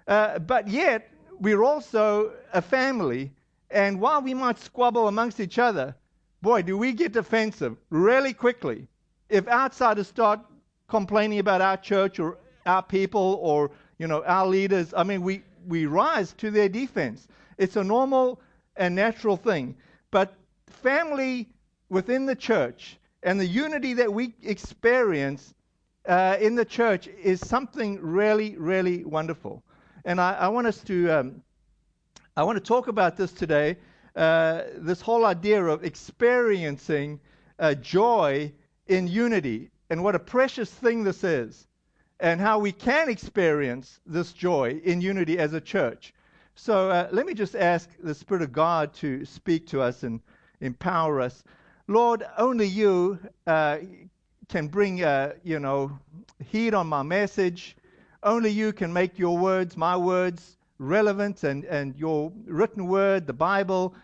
uh, 0.08 0.38
but 0.38 0.66
yet, 0.66 1.10
we're 1.38 1.62
also 1.62 2.32
a 2.54 2.62
family. 2.62 3.30
And 3.70 4.00
while 4.00 4.22
we 4.22 4.32
might 4.32 4.58
squabble 4.58 5.06
amongst 5.06 5.38
each 5.38 5.58
other, 5.58 5.94
boy, 6.42 6.62
do 6.62 6.76
we 6.78 6.92
get 6.92 7.12
defensive 7.12 7.76
really 7.90 8.33
quickly. 8.33 8.88
If 9.28 9.47
outsiders 9.49 10.09
start 10.09 10.40
complaining 10.88 11.38
about 11.38 11.61
our 11.61 11.76
church 11.76 12.18
or 12.18 12.38
our 12.66 12.83
people 12.83 13.38
or 13.42 13.71
you 13.99 14.07
know 14.07 14.25
our 14.25 14.47
leaders, 14.47 14.95
I 14.97 15.04
mean, 15.04 15.23
we, 15.23 15.42
we 15.66 15.87
rise 15.87 16.33
to 16.35 16.50
their 16.50 16.68
defense. 16.68 17.28
It's 17.59 17.76
a 17.76 17.85
normal 17.85 18.40
and 18.76 18.95
natural 18.95 19.37
thing. 19.37 19.76
But 20.11 20.35
family 20.66 21.49
within 21.88 22.26
the 22.26 22.37
church 22.37 22.99
and 23.23 23.40
the 23.40 23.47
unity 23.47 23.95
that 23.95 24.12
we 24.12 24.35
experience 24.42 25.54
uh, 26.07 26.37
in 26.40 26.54
the 26.54 26.64
church 26.64 27.09
is 27.23 27.40
something 27.40 28.00
really, 28.00 28.57
really 28.57 29.04
wonderful. 29.04 29.62
And 30.04 30.21
I, 30.21 30.35
I 30.35 30.49
want 30.49 30.66
us 30.66 30.80
to, 30.85 31.11
um, 31.11 31.42
I 32.37 32.45
want 32.45 32.57
to 32.57 32.64
talk 32.64 32.88
about 32.88 33.16
this 33.16 33.33
today. 33.33 33.76
Uh, 34.18 34.64
this 34.75 35.00
whole 35.00 35.25
idea 35.25 35.64
of 35.64 35.84
experiencing 35.84 37.20
uh, 37.60 37.72
joy 37.75 38.52
in 38.88 39.06
unity 39.06 39.70
and 39.90 40.02
what 40.02 40.16
a 40.16 40.18
precious 40.18 40.68
thing 40.68 41.04
this 41.04 41.22
is, 41.22 41.68
and 42.18 42.40
how 42.40 42.58
we 42.58 42.72
can 42.72 43.08
experience 43.08 44.00
this 44.04 44.32
joy 44.32 44.80
in 44.82 45.00
unity 45.00 45.38
as 45.38 45.52
a 45.52 45.60
church. 45.60 46.12
So 46.56 46.90
uh, 46.90 47.08
let 47.12 47.26
me 47.26 47.32
just 47.32 47.54
ask 47.54 47.88
the 48.02 48.12
Spirit 48.12 48.42
of 48.42 48.50
God 48.50 48.92
to 48.94 49.25
speak 49.25 49.68
to 49.68 49.80
us 49.82 50.02
and 50.02 50.20
empower 50.60 51.20
us. 51.20 51.44
Lord, 51.87 52.26
only 52.37 52.66
you 52.66 53.20
uh, 53.46 53.78
can 54.48 54.66
bring, 54.66 55.04
uh, 55.04 55.34
you 55.44 55.60
know, 55.60 55.96
heat 56.50 56.75
on 56.75 56.88
my 56.88 57.04
message. 57.04 57.76
Only 58.25 58.50
you 58.50 58.72
can 58.72 58.92
make 58.92 59.16
your 59.16 59.38
words, 59.38 59.76
my 59.76 59.96
words, 59.96 60.56
relevant 60.78 61.44
and, 61.44 61.64
and 61.64 61.94
your 61.96 62.32
written 62.46 62.88
word, 62.88 63.28
the 63.28 63.32
Bible, 63.32 63.94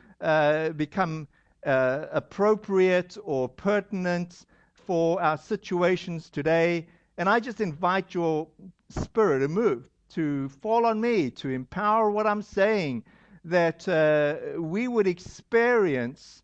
become 0.77 1.29
uh, 1.65 2.07
appropriate 2.13 3.17
or 3.25 3.49
pertinent 3.49 4.47
for 4.73 5.21
our 5.23 5.39
situations 5.39 6.31
today. 6.31 6.87
And 7.17 7.29
I 7.29 7.41
just 7.41 7.61
invite 7.61 8.15
your 8.15 8.49
spirit 8.91 9.41
to 9.41 9.49
move, 9.49 9.85
to 10.11 10.49
fall 10.49 10.87
on 10.87 11.01
me, 11.01 11.31
to 11.31 11.49
empower 11.49 12.11
what 12.11 12.27
I'm 12.27 12.43
saying, 12.43 13.05
that 13.45 13.89
uh, 13.89 14.61
we 14.61 14.89
would 14.89 15.07
experience 15.07 16.43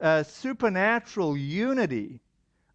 a 0.00 0.24
supernatural 0.24 1.36
unity 1.36 2.20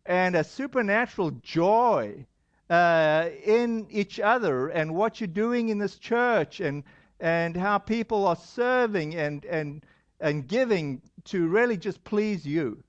and 0.05 0.35
a 0.35 0.43
supernatural 0.43 1.31
joy 1.41 2.25
uh, 2.69 3.29
in 3.43 3.87
each 3.89 4.19
other 4.19 4.69
and 4.69 4.93
what 4.93 5.19
you're 5.19 5.27
doing 5.27 5.69
in 5.69 5.77
this 5.77 5.97
church 5.97 6.59
and, 6.59 6.83
and 7.19 7.55
how 7.55 7.77
people 7.77 8.27
are 8.27 8.35
serving 8.35 9.15
and, 9.15 9.45
and, 9.45 9.83
and 10.19 10.47
giving 10.47 11.01
to 11.25 11.47
really 11.47 11.77
just 11.77 12.03
please 12.03 12.45
you. 12.45 12.83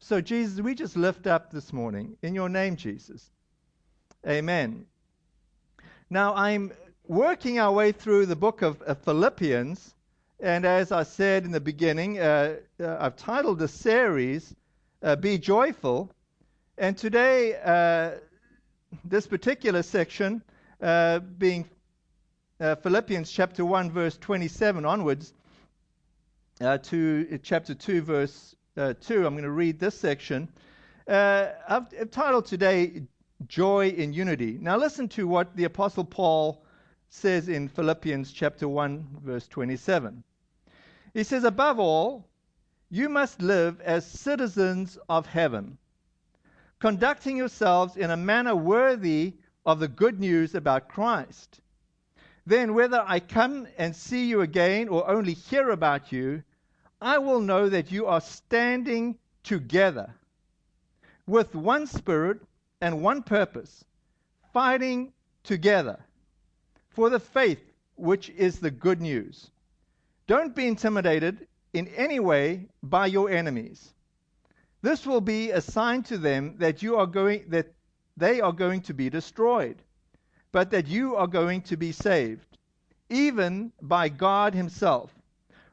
So, 0.00 0.20
Jesus, 0.20 0.60
we 0.60 0.74
just 0.74 0.96
lift 0.96 1.26
up 1.26 1.50
this 1.50 1.72
morning 1.72 2.16
in 2.22 2.34
your 2.34 2.48
name, 2.48 2.76
Jesus. 2.76 3.30
Amen. 4.26 4.86
Now, 6.08 6.34
I'm 6.34 6.72
working 7.06 7.58
our 7.58 7.72
way 7.72 7.92
through 7.92 8.26
the 8.26 8.36
book 8.36 8.62
of, 8.62 8.82
Philippians, 9.04 9.94
and 10.40 10.64
as 10.64 10.90
I 10.90 11.02
said 11.02 11.44
in 11.44 11.50
the 11.50 11.60
beginning, 11.60 12.18
uh, 12.18 12.56
uh, 12.80 12.96
I've 12.98 13.16
titled 13.16 13.58
the 13.58 13.68
series 13.68 14.54
uh, 15.02 15.16
Be 15.16 15.36
Joyful. 15.36 16.10
And 16.78 16.96
today, 16.96 17.56
uh, 17.62 18.12
this 19.04 19.26
particular 19.26 19.82
section 19.82 20.42
uh, 20.80 21.18
being 21.18 21.68
Philippians 22.58 23.30
chapter 23.30 23.64
1, 23.64 23.90
verse 23.90 24.16
27 24.18 24.84
onwards, 24.84 25.32
uh, 26.60 26.78
to 26.78 27.38
chapter 27.42 27.74
2, 27.74 28.02
verse 28.02 28.54
uh, 28.76 28.94
2. 29.00 29.26
I'm 29.26 29.34
going 29.34 29.44
to 29.44 29.50
read 29.50 29.78
this 29.78 29.98
section. 29.98 30.48
Uh, 31.08 31.48
I've, 31.68 31.86
I've 32.00 32.10
titled 32.10 32.46
today 32.46 33.02
Joy 33.46 33.88
in 33.88 34.12
Unity. 34.12 34.58
Now, 34.60 34.76
listen 34.76 35.08
to 35.10 35.26
what 35.26 35.56
the 35.56 35.64
Apostle 35.64 36.04
Paul 36.04 36.64
says 37.08 37.48
in 37.48 37.68
Philippians 37.68 38.32
chapter 38.32 38.68
1, 38.68 39.20
verse 39.24 39.48
27. 39.48 40.22
He 41.14 41.24
says, 41.24 41.44
Above 41.44 41.78
all, 41.78 42.28
you 42.90 43.08
must 43.08 43.42
live 43.42 43.80
as 43.80 44.06
citizens 44.06 44.98
of 45.08 45.26
heaven 45.26 45.78
conducting 46.80 47.36
yourselves 47.36 47.96
in 47.96 48.10
a 48.10 48.16
manner 48.16 48.56
worthy 48.56 49.34
of 49.66 49.78
the 49.78 49.88
good 49.88 50.18
news 50.18 50.54
about 50.54 50.88
Christ. 50.88 51.60
Then, 52.46 52.74
whether 52.74 53.04
I 53.06 53.20
come 53.20 53.68
and 53.76 53.94
see 53.94 54.24
you 54.24 54.40
again 54.40 54.88
or 54.88 55.08
only 55.08 55.34
hear 55.34 55.70
about 55.70 56.10
you, 56.10 56.42
I 57.00 57.18
will 57.18 57.40
know 57.40 57.68
that 57.68 57.90
you 57.90 58.06
are 58.06 58.20
standing 58.20 59.18
together 59.42 60.14
with 61.26 61.54
one 61.54 61.86
spirit 61.86 62.40
and 62.80 63.02
one 63.02 63.22
purpose, 63.22 63.84
fighting 64.52 65.12
together 65.42 65.98
for 66.90 67.08
the 67.08 67.20
faith 67.20 67.62
which 67.96 68.28
is 68.30 68.58
the 68.58 68.70
good 68.70 69.00
news. 69.00 69.50
Don't 70.26 70.54
be 70.54 70.66
intimidated 70.66 71.46
in 71.72 71.88
any 71.88 72.20
way 72.20 72.68
by 72.82 73.06
your 73.06 73.30
enemies. 73.30 73.94
This 74.82 75.06
will 75.06 75.20
be 75.20 75.50
a 75.50 75.60
sign 75.60 76.02
to 76.04 76.18
them 76.18 76.56
that 76.58 76.82
you 76.82 76.96
are 76.96 77.06
going 77.06 77.44
that 77.48 77.72
they 78.16 78.40
are 78.40 78.52
going 78.52 78.82
to 78.82 78.94
be 78.94 79.08
destroyed, 79.08 79.82
but 80.52 80.70
that 80.70 80.86
you 80.86 81.16
are 81.16 81.26
going 81.26 81.62
to 81.62 81.76
be 81.76 81.92
saved, 81.92 82.58
even 83.08 83.72
by 83.80 84.08
God 84.08 84.54
himself. 84.54 85.14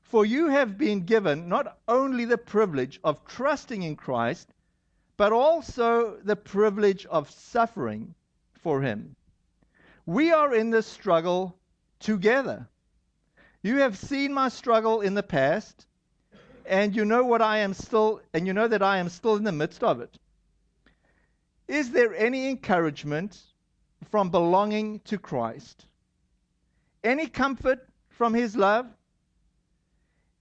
For 0.07 0.25
you 0.25 0.47
have 0.47 0.77
been 0.77 1.01
given 1.01 1.49
not 1.49 1.79
only 1.85 2.23
the 2.23 2.37
privilege 2.37 2.97
of 3.03 3.25
trusting 3.27 3.83
in 3.83 3.97
Christ, 3.97 4.53
but 5.17 5.33
also 5.33 6.17
the 6.23 6.37
privilege 6.37 7.05
of 7.07 7.29
suffering 7.29 8.15
for 8.53 8.81
him. 8.81 9.17
We 10.05 10.31
are 10.31 10.55
in 10.55 10.69
this 10.69 10.87
struggle 10.87 11.59
together. 11.99 12.69
You 13.61 13.77
have 13.77 13.97
seen 13.97 14.33
my 14.33 14.47
struggle 14.47 15.01
in 15.01 15.13
the 15.13 15.23
past, 15.23 15.85
and 16.65 16.95
you 16.95 17.03
know 17.03 17.25
what 17.25 17.41
I 17.41 17.57
am 17.57 17.73
still, 17.73 18.21
and 18.33 18.47
you 18.47 18.53
know 18.53 18.69
that 18.69 18.81
I 18.81 18.99
am 18.99 19.09
still 19.09 19.35
in 19.35 19.43
the 19.43 19.51
midst 19.51 19.83
of 19.83 19.99
it. 19.99 20.17
Is 21.67 21.91
there 21.91 22.15
any 22.15 22.49
encouragement 22.49 23.41
from 24.09 24.29
belonging 24.29 25.01
to 25.01 25.17
Christ? 25.17 25.85
Any 27.03 27.27
comfort 27.27 27.89
from 28.07 28.33
his 28.33 28.55
love? 28.55 28.87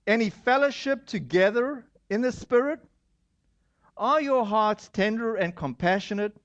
Any 0.06 0.30
fellowship 0.30 1.06
together 1.06 1.84
in 2.10 2.20
the 2.20 2.32
Spirit? 2.32 2.80
Are 3.96 4.20
your 4.20 4.44
hearts 4.44 4.88
tender 4.92 5.36
and 5.36 5.54
compassionate? 5.54 6.36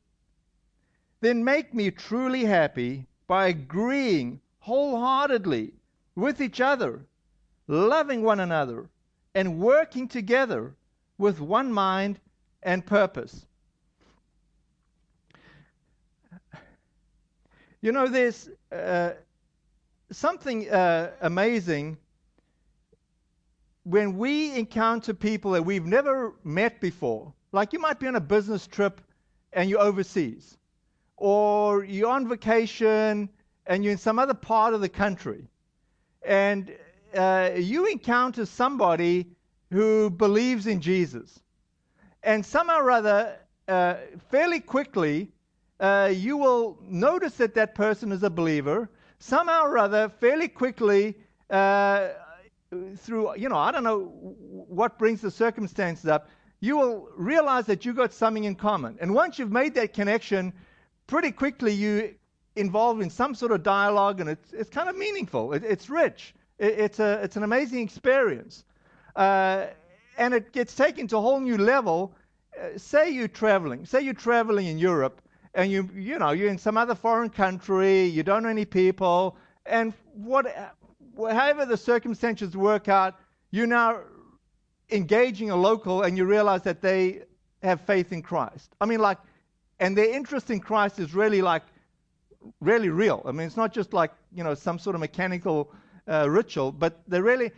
Then 1.19 1.43
make 1.43 1.73
me 1.73 1.91
truly 1.91 2.45
happy 2.45 3.05
by 3.27 3.47
agreeing 3.47 4.41
wholeheartedly 4.59 5.73
with 6.15 6.41
each 6.41 6.59
other, 6.59 7.05
loving 7.67 8.23
one 8.23 8.39
another, 8.39 8.89
and 9.35 9.59
working 9.59 10.07
together 10.07 10.75
with 11.17 11.39
one 11.39 11.71
mind 11.71 12.19
and 12.63 12.85
purpose. 12.85 13.45
You 17.81 17.91
know, 17.91 18.07
there's 18.07 18.49
uh, 18.71 19.11
something 20.11 20.69
uh, 20.69 21.11
amazing 21.21 21.97
when 23.83 24.17
we 24.17 24.55
encounter 24.55 25.13
people 25.13 25.51
that 25.51 25.63
we've 25.63 25.85
never 25.85 26.33
met 26.43 26.79
before. 26.79 27.33
Like 27.51 27.73
you 27.73 27.79
might 27.79 27.99
be 27.99 28.07
on 28.07 28.15
a 28.15 28.21
business 28.21 28.67
trip 28.67 29.01
and 29.53 29.69
you're 29.69 29.81
overseas, 29.81 30.57
or 31.17 31.83
you're 31.83 32.09
on 32.09 32.27
vacation 32.27 33.29
and 33.65 33.83
you're 33.83 33.91
in 33.91 33.97
some 33.97 34.19
other 34.19 34.33
part 34.33 34.73
of 34.73 34.81
the 34.81 34.89
country, 34.89 35.47
and 36.23 36.73
uh, 37.15 37.51
you 37.55 37.85
encounter 37.87 38.45
somebody 38.45 39.27
who 39.71 40.09
believes 40.09 40.67
in 40.67 40.81
Jesus. 40.81 41.39
And 42.23 42.45
somehow 42.45 42.79
or 42.79 42.91
other, 42.91 43.37
uh, 43.67 43.95
fairly 44.29 44.59
quickly, 44.59 45.31
uh, 45.79 46.11
you 46.13 46.37
will 46.37 46.77
notice 46.83 47.35
that 47.35 47.55
that 47.55 47.75
person 47.75 48.11
is 48.11 48.23
a 48.23 48.29
believer. 48.29 48.89
Somehow 49.19 49.63
or 49.63 49.77
other, 49.77 50.09
fairly 50.09 50.47
quickly, 50.47 51.15
uh, 51.49 52.09
through, 52.97 53.35
you 53.37 53.49
know, 53.49 53.57
I 53.57 53.71
don't 53.71 53.83
know 53.83 54.03
what 54.39 54.97
brings 54.97 55.21
the 55.21 55.31
circumstances 55.31 56.09
up, 56.09 56.29
you 56.61 56.77
will 56.77 57.09
realize 57.17 57.65
that 57.65 57.85
you 57.85 57.93
got 57.93 58.13
something 58.13 58.45
in 58.45 58.55
common. 58.55 58.97
And 59.01 59.13
once 59.13 59.37
you've 59.39 59.51
made 59.51 59.75
that 59.75 59.93
connection, 59.93 60.53
pretty 61.07 61.31
quickly 61.31 61.73
you 61.73 62.15
involved 62.55 63.01
in 63.01 63.09
some 63.09 63.35
sort 63.35 63.51
of 63.51 63.63
dialogue, 63.63 64.21
and 64.21 64.29
it's, 64.29 64.53
it's 64.53 64.69
kind 64.69 64.87
of 64.87 64.95
meaningful. 64.95 65.53
It, 65.53 65.63
it's 65.63 65.89
rich. 65.89 66.33
It, 66.59 66.79
it's, 66.79 66.99
a, 66.99 67.21
it's 67.23 67.35
an 67.35 67.43
amazing 67.43 67.79
experience. 67.79 68.63
Uh, 69.15 69.67
and 70.17 70.33
it 70.33 70.53
gets 70.53 70.75
taken 70.75 71.07
to 71.07 71.17
a 71.17 71.21
whole 71.21 71.39
new 71.39 71.57
level. 71.57 72.13
Uh, 72.57 72.77
say 72.77 73.09
you're 73.09 73.27
traveling. 73.27 73.85
Say 73.85 74.01
you're 74.01 74.13
traveling 74.13 74.67
in 74.67 74.77
Europe, 74.77 75.21
and 75.55 75.71
you, 75.71 75.89
you 75.93 76.19
know, 76.19 76.31
you're 76.31 76.49
in 76.49 76.57
some 76.57 76.77
other 76.77 76.95
foreign 76.95 77.29
country, 77.29 78.05
you 78.05 78.23
don't 78.23 78.43
know 78.43 78.49
any 78.49 78.65
people, 78.65 79.35
and 79.65 79.93
what, 80.13 80.45
however 81.17 81.65
the 81.65 81.77
circumstances 81.77 82.55
work 82.55 82.87
out, 82.87 83.15
you're 83.51 83.67
now 83.67 83.99
engaging 84.89 85.49
a 85.49 85.55
local 85.55 86.03
and 86.03 86.17
you 86.17 86.25
realize 86.25 86.61
that 86.63 86.81
they 86.81 87.23
have 87.63 87.81
faith 87.81 88.11
in 88.11 88.21
Christ. 88.21 88.75
I 88.81 88.85
mean, 88.85 88.99
like, 88.99 89.17
and 89.79 89.97
their 89.97 90.13
interest 90.13 90.49
in 90.49 90.59
Christ 90.59 90.99
is 90.99 91.13
really 91.13 91.41
like, 91.41 91.63
really 92.59 92.89
real. 92.89 93.21
I 93.25 93.31
mean, 93.31 93.47
it's 93.47 93.57
not 93.57 93.73
just 93.73 93.93
like, 93.93 94.11
you 94.33 94.43
know, 94.43 94.53
some 94.53 94.79
sort 94.79 94.95
of 94.95 94.99
mechanical 94.99 95.71
uh, 96.07 96.29
ritual, 96.29 96.71
but 96.71 97.01
they 97.07 97.21
really, 97.21 97.51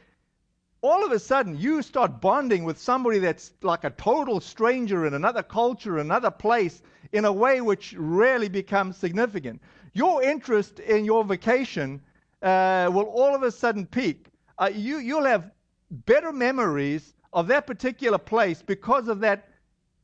all 0.82 1.06
of 1.06 1.12
a 1.12 1.20
sudden, 1.20 1.58
you 1.58 1.82
start 1.82 2.20
bonding 2.20 2.66
with 2.66 2.78
somebody 2.78 3.20
that's 3.20 3.54
like 3.62 3.84
a 3.84 3.90
total 3.92 4.42
stranger 4.42 5.06
in 5.06 5.14
another 5.14 5.44
culture, 5.44 5.98
another 5.98 6.32
place, 6.32 6.82
in 7.14 7.26
a 7.26 7.32
way 7.32 7.62
which 7.62 7.94
really 7.98 8.50
becomes 8.50 8.98
significant. 8.98 9.62
Your 9.94 10.24
interest 10.24 10.80
in 10.80 11.06
your 11.06 11.24
vacation 11.24 12.02
uh, 12.44 12.90
will 12.94 13.06
all 13.06 13.34
of 13.34 13.44
a 13.44 13.52
sudden 13.52 13.86
peak. 13.86 14.28
Uh, 14.58 14.70
you, 14.74 14.98
you'll 14.98 15.26
have 15.26 15.50
better 15.90 16.32
memories 16.32 17.14
of 17.32 17.48
that 17.48 17.66
particular 17.66 18.18
place 18.18 18.62
because 18.62 19.08
of 19.08 19.22
that 19.22 19.48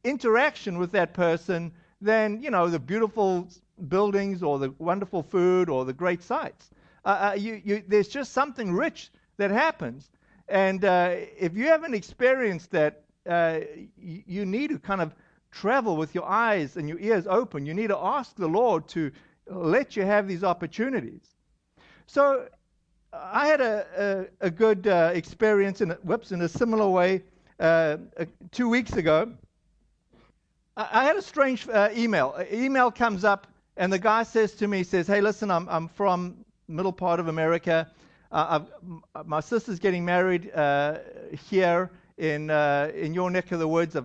interaction 0.04 0.78
with 0.78 0.92
that 0.92 1.14
person 1.14 1.72
than, 2.02 2.42
you 2.42 2.50
know, 2.50 2.68
the 2.70 2.80
beautiful 2.80 3.48
buildings 3.88 4.42
or 4.42 4.58
the 4.58 4.74
wonderful 4.80 5.22
food 5.22 5.70
or 5.70 5.86
the 5.86 5.94
great 5.94 6.24
sights. 6.24 6.72
Uh, 7.06 7.32
uh 7.32 7.36
you, 7.38 7.62
you, 7.64 7.84
there's 7.88 8.08
just 8.08 8.32
something 8.32 8.74
rich 8.74 9.12
that 9.38 9.52
happens. 9.52 10.10
And 10.48 10.84
uh, 10.84 11.16
if 11.38 11.56
you 11.56 11.66
haven't 11.68 11.94
experienced 11.94 12.72
that, 12.72 13.04
uh, 13.30 13.60
you, 13.98 14.24
you 14.26 14.46
need 14.46 14.70
to 14.70 14.80
kind 14.80 15.02
of 15.02 15.14
travel 15.52 15.98
with 15.98 16.16
your 16.16 16.26
eyes 16.26 16.78
and 16.78 16.88
your 16.88 17.00
ears 17.00 17.28
open. 17.28 17.66
You 17.66 17.74
need 17.74 17.88
to 17.88 17.98
ask 17.98 18.36
the 18.36 18.48
Lord 18.48 18.88
to 18.90 19.12
let 19.48 19.96
you 19.96 20.04
have 20.04 20.28
these 20.28 20.44
opportunities. 20.44 21.22
So 22.12 22.48
I 23.14 23.46
had 23.46 23.62
a, 23.62 24.28
a, 24.42 24.48
a 24.48 24.50
good 24.50 24.88
uh, 24.88 25.12
experience 25.14 25.82
in, 25.82 25.92
whoops, 26.02 26.32
in 26.32 26.42
a 26.42 26.50
similar 26.50 26.90
way 26.90 27.22
uh, 27.60 27.98
uh, 28.18 28.26
two 28.52 28.68
weeks 28.68 28.94
ago. 28.94 29.32
I, 30.76 30.90
I 30.92 31.04
had 31.04 31.18
a 31.18 31.22
strange 31.22 31.70
uh, 31.70 31.90
email. 31.96 32.36
Email 32.52 32.90
comes 32.90 33.24
up, 33.24 33.46
and 33.78 33.94
the 33.94 34.00
guy 34.00 34.24
says 34.24 34.54
to 34.56 34.68
me, 34.68 34.80
he 34.80 34.84
says, 34.86 35.06
hey, 35.06 35.22
listen, 35.22 35.52
I'm, 35.52 35.70
I'm 35.70 35.88
from 35.88 36.44
middle 36.68 36.92
part 36.92 37.20
of 37.20 37.28
America. 37.28 37.88
Uh, 38.32 38.62
my 39.26 39.40
sister's 39.40 39.78
getting 39.78 40.04
married 40.04 40.52
uh, 40.56 40.98
here 41.48 41.92
in, 42.18 42.50
in 42.50 43.14
your 43.14 43.30
neck 43.30 43.52
of 43.52 43.60
the 43.60 43.68
woods. 43.68 43.96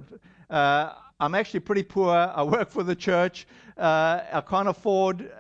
I'm 0.51 1.35
actually 1.35 1.61
pretty 1.61 1.85
poor. 1.85 2.11
I 2.12 2.43
work 2.43 2.69
for 2.71 2.83
the 2.83 2.97
church. 2.97 3.47
I 3.79 4.43
can't 4.47 4.69
afford 4.69 5.31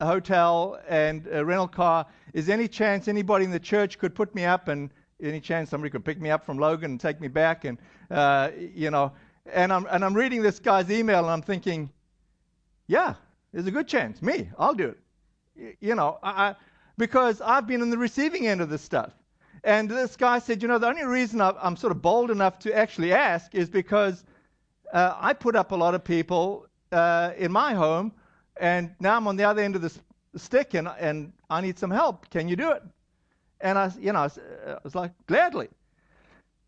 a 0.00 0.06
hotel 0.06 0.78
and 0.88 1.26
a 1.28 1.44
rental 1.44 1.68
car 1.68 2.06
is 2.34 2.48
any 2.48 2.68
chance 2.68 3.08
anybody 3.08 3.44
in 3.44 3.50
the 3.50 3.60
church 3.60 3.98
could 3.98 4.14
put 4.14 4.34
me 4.34 4.44
up 4.44 4.68
and 4.68 4.90
any 5.22 5.40
chance 5.40 5.70
somebody 5.70 5.90
could 5.90 6.04
pick 6.04 6.20
me 6.20 6.30
up 6.30 6.44
from 6.44 6.58
Logan 6.58 6.92
and 6.92 7.00
take 7.00 7.20
me 7.20 7.28
back 7.28 7.64
and 7.64 7.78
uh, 8.10 8.50
you 8.74 8.90
know 8.90 9.12
and 9.52 9.72
I'm 9.72 9.86
and 9.90 10.04
I'm 10.04 10.14
reading 10.14 10.42
this 10.42 10.58
guy's 10.58 10.90
email 10.90 11.20
and 11.20 11.30
I'm 11.30 11.42
thinking 11.42 11.90
yeah 12.86 13.14
there's 13.52 13.66
a 13.66 13.70
good 13.70 13.88
chance. 13.88 14.20
Me 14.20 14.50
I'll 14.58 14.74
do 14.74 14.94
it. 15.56 15.76
You 15.80 15.94
know 15.94 16.18
I, 16.22 16.48
I, 16.48 16.54
because 16.98 17.40
I've 17.40 17.66
been 17.66 17.80
in 17.80 17.90
the 17.90 17.98
receiving 17.98 18.46
end 18.46 18.60
of 18.60 18.68
this 18.68 18.82
stuff. 18.82 19.12
And 19.64 19.90
this 19.90 20.14
guy 20.16 20.38
said 20.38 20.60
you 20.60 20.68
know 20.68 20.78
the 20.78 20.88
only 20.88 21.04
reason 21.04 21.40
I'm 21.40 21.76
sort 21.76 21.90
of 21.90 22.02
bold 22.02 22.30
enough 22.30 22.58
to 22.60 22.76
actually 22.76 23.14
ask 23.14 23.54
is 23.54 23.70
because 23.70 24.24
uh, 24.92 25.14
I 25.18 25.32
put 25.32 25.56
up 25.56 25.72
a 25.72 25.76
lot 25.76 25.94
of 25.94 26.04
people 26.04 26.66
uh, 26.92 27.32
in 27.38 27.50
my 27.50 27.72
home 27.72 28.12
and 28.58 28.94
now 29.00 29.16
I'm 29.16 29.26
on 29.28 29.36
the 29.36 29.44
other 29.44 29.62
end 29.62 29.76
of 29.76 29.82
the 29.82 29.92
stick 30.38 30.74
and, 30.74 30.88
and 30.98 31.32
I 31.50 31.60
need 31.60 31.78
some 31.78 31.90
help. 31.90 32.28
Can 32.30 32.48
you 32.48 32.56
do 32.56 32.70
it? 32.70 32.82
And 33.60 33.78
I, 33.78 33.90
you 33.98 34.12
know, 34.12 34.20
I 34.20 34.76
was 34.84 34.94
like, 34.94 35.12
gladly. 35.26 35.68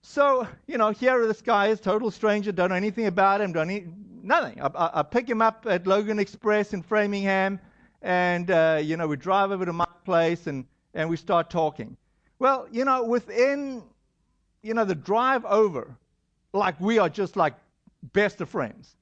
So, 0.03 0.47
you 0.67 0.79
know, 0.79 0.91
here 0.91 1.27
this 1.27 1.43
guy 1.43 1.69
is 1.69 1.81
total 1.81 2.11
stranger, 2.11 2.53
don't 2.53 2.71
know 2.71 2.77
anything 2.77 3.07
about 3.07 3.41
him, 3.41 3.53
don't 3.53 3.69
need 3.69 3.93
nothing. 4.23 4.61
I, 4.61 4.67
I, 4.67 5.01
I, 5.01 5.03
pick 5.03 5.29
him 5.29 5.43
up 5.43 5.67
at 5.69 5.87
Logan 5.87 6.19
Express 6.19 6.73
in 6.73 6.83
Framingham, 6.83 7.59
and, 8.01 8.51
uh, 8.51 8.81
you 8.83 8.97
know, 8.97 9.07
we 9.07 9.17
drive 9.17 9.51
over 9.51 9.67
to 9.67 9.73
my 9.73 9.89
place 10.05 10.47
and, 10.47 10.65
and 10.95 11.11
we 11.11 11.17
start 11.17 11.51
talking. 11.51 11.97
Well, 12.39 12.69
you 12.71 12.85
know, 12.85 13.05
within, 13.05 13.83
you 14.63 14.73
know, 14.73 14.85
the 14.85 14.95
drive 14.95 15.45
over, 15.45 15.95
like 16.53 16.81
we 16.81 16.99
are 16.99 17.09
just 17.09 17.37
like 17.37 17.55
best 18.13 18.41
of 18.41 18.49
friends. 18.49 18.95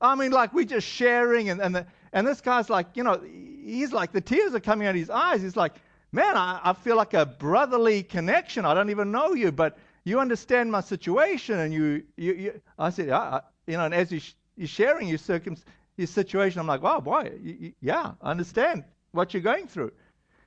I 0.00 0.14
mean, 0.14 0.32
like 0.32 0.52
we're 0.52 0.66
just 0.66 0.86
sharing, 0.86 1.48
and, 1.48 1.60
and, 1.60 1.74
the, 1.74 1.86
and 2.14 2.24
this 2.24 2.40
guy's 2.40 2.70
like, 2.70 2.86
you 2.94 3.02
know, 3.02 3.20
he's 3.20 3.92
like, 3.92 4.12
the 4.12 4.20
tears 4.20 4.54
are 4.54 4.60
coming 4.60 4.86
out 4.86 4.92
of 4.92 5.00
his 5.00 5.10
eyes. 5.10 5.42
He's 5.42 5.56
like, 5.56 5.74
man, 6.12 6.36
I, 6.36 6.60
I 6.62 6.72
feel 6.72 6.94
like 6.96 7.12
a 7.12 7.26
brotherly 7.26 8.04
connection. 8.04 8.64
I 8.64 8.72
don't 8.72 8.88
even 8.90 9.10
know 9.10 9.34
you, 9.34 9.50
but 9.50 9.76
you 10.04 10.20
understand 10.20 10.70
my 10.70 10.80
situation. 10.80 11.58
And 11.58 11.74
you, 11.74 12.04
you, 12.16 12.34
you 12.34 12.60
I 12.78 12.90
said, 12.90 13.10
I, 13.10 13.40
you 13.66 13.76
know, 13.76 13.86
and 13.86 13.92
as 13.92 14.12
you're 14.12 14.68
sharing 14.68 15.08
your 15.08 15.18
circum, 15.18 15.56
his 15.96 16.08
situation, 16.08 16.60
I'm 16.60 16.68
like, 16.68 16.82
wow, 16.82 17.00
boy, 17.00 17.32
you, 17.42 17.56
you, 17.58 17.72
yeah, 17.80 18.12
I 18.22 18.30
understand 18.30 18.84
what 19.10 19.34
you're 19.34 19.42
going 19.42 19.66
through. 19.66 19.90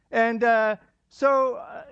And 0.10 0.46
uh, 0.46 0.78
so, 1.10 1.56
uh, 1.56 1.84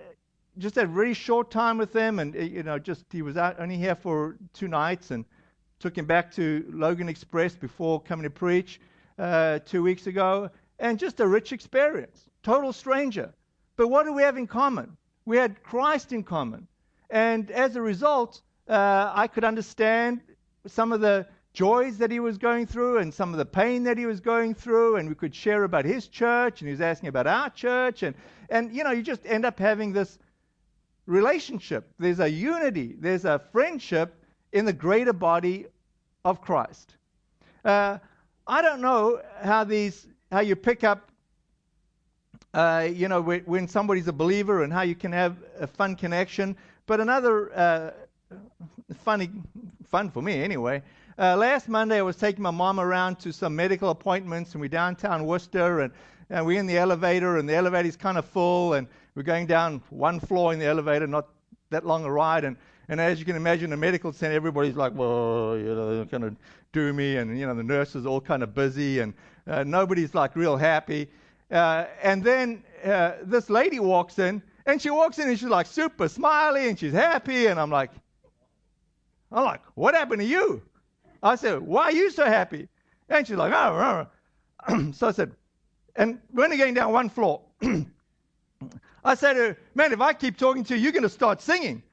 just 0.57 0.77
a 0.77 0.85
very 0.85 1.13
short 1.13 1.51
time 1.51 1.77
with 1.77 1.91
them, 1.91 2.19
and 2.19 2.33
you 2.33 2.63
know, 2.63 2.79
just 2.79 3.03
he 3.11 3.21
was 3.21 3.35
out 3.35 3.59
only 3.59 3.75
here 3.75 3.95
for 3.95 4.37
two 4.53 4.69
nights, 4.69 5.11
and 5.11 5.25
took 5.79 5.97
him 5.97 6.05
back 6.05 6.31
to 6.35 6.65
Logan 6.71 7.09
Express 7.09 7.55
before 7.55 8.01
coming 8.01 8.23
to 8.23 8.29
preach 8.29 8.79
uh, 9.17 9.59
two 9.65 9.83
weeks 9.83 10.07
ago, 10.07 10.49
and 10.79 10.99
just 10.99 11.19
a 11.19 11.27
rich 11.27 11.51
experience. 11.51 12.29
Total 12.43 12.73
stranger. 12.73 13.33
But 13.77 13.87
what 13.87 14.05
do 14.05 14.13
we 14.13 14.23
have 14.23 14.37
in 14.37 14.47
common? 14.47 14.97
We 15.25 15.37
had 15.37 15.63
Christ 15.63 16.13
in 16.13 16.23
common. 16.23 16.67
And 17.09 17.51
as 17.51 17.75
a 17.75 17.81
result, 17.81 18.41
uh, 18.67 19.11
I 19.13 19.27
could 19.27 19.43
understand 19.43 20.21
some 20.67 20.91
of 20.91 21.01
the 21.01 21.27
joys 21.53 21.97
that 21.99 22.11
he 22.11 22.19
was 22.19 22.37
going 22.37 22.67
through 22.67 22.97
and 22.97 23.13
some 23.13 23.31
of 23.31 23.37
the 23.37 23.45
pain 23.45 23.83
that 23.83 23.97
he 23.97 24.05
was 24.05 24.19
going 24.19 24.53
through, 24.53 24.97
and 24.97 25.07
we 25.07 25.15
could 25.15 25.33
share 25.33 25.63
about 25.63 25.85
his 25.85 26.07
church, 26.07 26.61
and 26.61 26.67
he 26.67 26.71
was 26.71 26.81
asking 26.81 27.09
about 27.09 27.27
our 27.27 27.49
church, 27.49 28.03
and, 28.03 28.15
and 28.49 28.75
you 28.75 28.83
know, 28.83 28.91
you 28.91 29.01
just 29.01 29.25
end 29.25 29.45
up 29.45 29.57
having 29.57 29.93
this 29.93 30.19
relationship, 31.05 31.91
there's 31.99 32.19
a 32.19 32.29
unity, 32.29 32.95
there's 32.99 33.25
a 33.25 33.39
friendship 33.51 34.15
in 34.51 34.65
the 34.65 34.73
greater 34.73 35.13
body 35.13 35.67
of 36.23 36.41
Christ. 36.41 36.95
Uh, 37.63 37.99
I 38.47 38.61
don't 38.61 38.81
know 38.81 39.21
how 39.41 39.63
these 39.63 40.07
how 40.31 40.41
you 40.41 40.55
pick 40.55 40.83
up, 40.83 41.09
uh, 42.53 42.87
you 42.91 43.07
know, 43.07 43.21
when, 43.21 43.67
somebody's 43.67 44.07
a 44.07 44.13
believer 44.13 44.63
and 44.63 44.71
how 44.71 44.81
you 44.81 44.95
can 44.95 45.11
have 45.11 45.37
a 45.59 45.67
fun 45.67 45.95
connection. 45.95 46.55
But 46.85 46.99
another 46.99 47.57
uh, 47.57 47.91
funny, 49.03 49.31
fun 49.87 50.11
for 50.11 50.21
me 50.21 50.43
anyway. 50.43 50.83
Uh, 51.17 51.37
last 51.37 51.69
Monday, 51.69 51.97
I 51.97 52.01
was 52.01 52.17
taking 52.17 52.43
my 52.43 52.51
mom 52.51 52.79
around 52.79 53.19
to 53.19 53.31
some 53.31 53.55
medical 53.55 53.89
appointments, 53.89 54.51
and 54.53 54.61
we're 54.61 54.67
downtown 54.67 55.25
Worcester, 55.25 55.79
and, 55.79 55.93
and 56.29 56.45
we're 56.45 56.59
in 56.59 56.67
the 56.67 56.77
elevator, 56.77 57.37
and 57.37 57.47
the 57.47 57.55
elevator's 57.55 57.95
kind 57.95 58.17
of 58.17 58.25
full, 58.25 58.73
and 58.73 58.87
we're 59.15 59.23
going 59.23 59.47
down 59.47 59.81
one 59.89 60.19
floor 60.19 60.51
in 60.51 60.59
the 60.59 60.65
elevator, 60.65 61.07
not 61.07 61.29
that 61.69 61.85
long 61.85 62.03
a 62.03 62.11
ride, 62.11 62.43
and 62.43 62.57
and 62.87 63.01
as 63.01 63.19
you 63.19 63.25
can 63.25 63.35
imagine, 63.35 63.73
a 63.73 63.77
medical 63.77 64.13
center, 64.13 64.35
everybody's 64.35 64.75
like, 64.75 64.93
well, 64.93 65.57
you 65.57 65.75
know, 65.75 65.95
they're 65.95 66.05
going 66.05 66.21
to 66.21 66.35
do 66.71 66.93
me, 66.93 67.17
and 67.17 67.37
you 67.37 67.45
know, 67.45 67.55
the 67.55 67.63
nurses 67.63 68.05
all 68.05 68.21
kind 68.21 68.43
of 68.43 68.53
busy, 68.53 68.99
and 68.99 69.13
uh, 69.47 69.63
nobody's 69.63 70.13
like 70.13 70.35
real 70.35 70.57
happy. 70.57 71.09
Uh, 71.51 71.85
and 72.01 72.23
then 72.23 72.63
uh, 72.83 73.13
this 73.23 73.49
lady 73.49 73.79
walks 73.79 74.19
in, 74.19 74.41
and 74.65 74.81
she 74.81 74.89
walks 74.89 75.19
in 75.19 75.29
and 75.29 75.39
she's 75.39 75.49
like 75.49 75.67
super 75.67 76.07
smiley 76.07 76.67
and 76.67 76.77
she's 76.77 76.93
happy, 76.93 77.47
and 77.47 77.59
I'm 77.59 77.69
like, 77.69 77.91
I'm 79.31 79.43
like, 79.43 79.61
what 79.75 79.93
happened 79.93 80.21
to 80.21 80.27
you? 80.27 80.61
I 81.21 81.35
said, 81.35 81.61
why 81.61 81.85
are 81.85 81.91
you 81.91 82.09
so 82.09 82.25
happy? 82.25 82.67
And 83.09 83.25
she's 83.25 83.37
like, 83.37 83.53
oh, 83.53 84.07
oh. 84.67 84.91
so 84.93 85.07
I 85.07 85.11
said, 85.11 85.31
and 85.95 86.19
we're 86.33 86.45
only 86.45 86.57
going 86.57 86.73
down 86.73 86.91
one 86.91 87.09
floor. 87.09 87.41
I 89.03 89.13
said 89.13 89.57
man, 89.75 89.93
if 89.93 90.01
I 90.01 90.13
keep 90.13 90.37
talking 90.37 90.63
to 90.65 90.75
you, 90.75 90.81
you're 90.81 90.91
going 90.91 91.03
to 91.03 91.09
start 91.09 91.41
singing. 91.41 91.83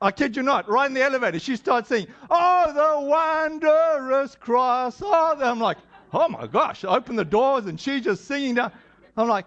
I 0.00 0.10
kid 0.10 0.36
you 0.36 0.42
not, 0.42 0.68
right 0.68 0.86
in 0.86 0.94
the 0.94 1.02
elevator, 1.02 1.38
she 1.38 1.56
starts 1.56 1.88
singing, 1.88 2.08
Oh, 2.30 2.72
the 2.72 3.06
wondrous 3.06 4.34
cross. 4.34 5.02
Oh, 5.04 5.36
I'm 5.38 5.60
like, 5.60 5.76
oh 6.12 6.28
my 6.28 6.46
gosh, 6.46 6.84
I 6.84 6.96
open 6.96 7.16
the 7.16 7.24
doors 7.24 7.66
and 7.66 7.78
she's 7.78 8.04
just 8.04 8.24
singing 8.24 8.54
down. 8.54 8.72
I'm 9.16 9.28
like, 9.28 9.46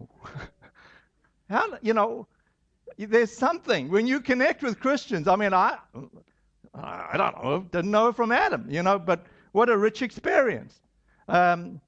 how, 1.50 1.78
you 1.82 1.92
know, 1.92 2.26
there's 2.98 3.32
something 3.32 3.90
when 3.90 4.06
you 4.06 4.20
connect 4.20 4.62
with 4.62 4.80
Christians. 4.80 5.28
I 5.28 5.36
mean, 5.36 5.52
I, 5.52 5.76
I 6.74 7.16
don't 7.16 7.42
know, 7.42 7.66
didn't 7.70 7.90
know 7.90 8.12
from 8.12 8.32
Adam, 8.32 8.66
you 8.70 8.82
know, 8.82 8.98
but 8.98 9.26
what 9.52 9.68
a 9.68 9.76
rich 9.76 10.00
experience. 10.02 10.80
Um, 11.28 11.80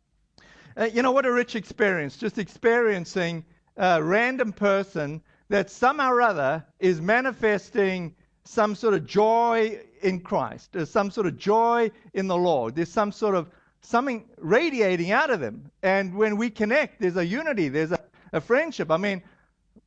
uh, 0.77 0.85
you 0.92 1.03
know, 1.03 1.12
what 1.12 1.27
a 1.27 1.33
rich 1.33 1.57
experience, 1.57 2.16
just 2.16 2.38
experiencing 2.38 3.44
a 3.77 4.03
random 4.03 4.53
person 4.53 5.22
that 5.48 5.70
somehow 5.70 6.11
or 6.11 6.22
other 6.22 6.64
is 6.78 7.00
manifesting 7.00 8.14
some 8.44 8.74
sort 8.74 8.94
of 8.94 9.06
joy 9.06 9.80
in 10.02 10.20
Christ. 10.20 10.72
There's 10.72 10.90
some 10.90 11.11
sort 11.11 11.26
of 11.26 11.37
joy 11.37 11.90
in 12.14 12.26
the 12.26 12.37
Lord. 12.37 12.74
There's 12.74 12.90
some 12.90 13.12
sort 13.12 13.34
of 13.34 13.48
something 13.80 14.28
radiating 14.38 15.11
out 15.11 15.30
of 15.30 15.40
them. 15.40 15.70
And 15.82 16.14
when 16.14 16.37
we 16.37 16.50
connect, 16.50 17.00
there's 17.00 17.16
a 17.16 17.26
unity, 17.26 17.68
there's 17.68 17.92
a, 17.92 18.00
a 18.32 18.40
friendship. 18.40 18.90
I 18.90 18.96
mean, 18.96 19.22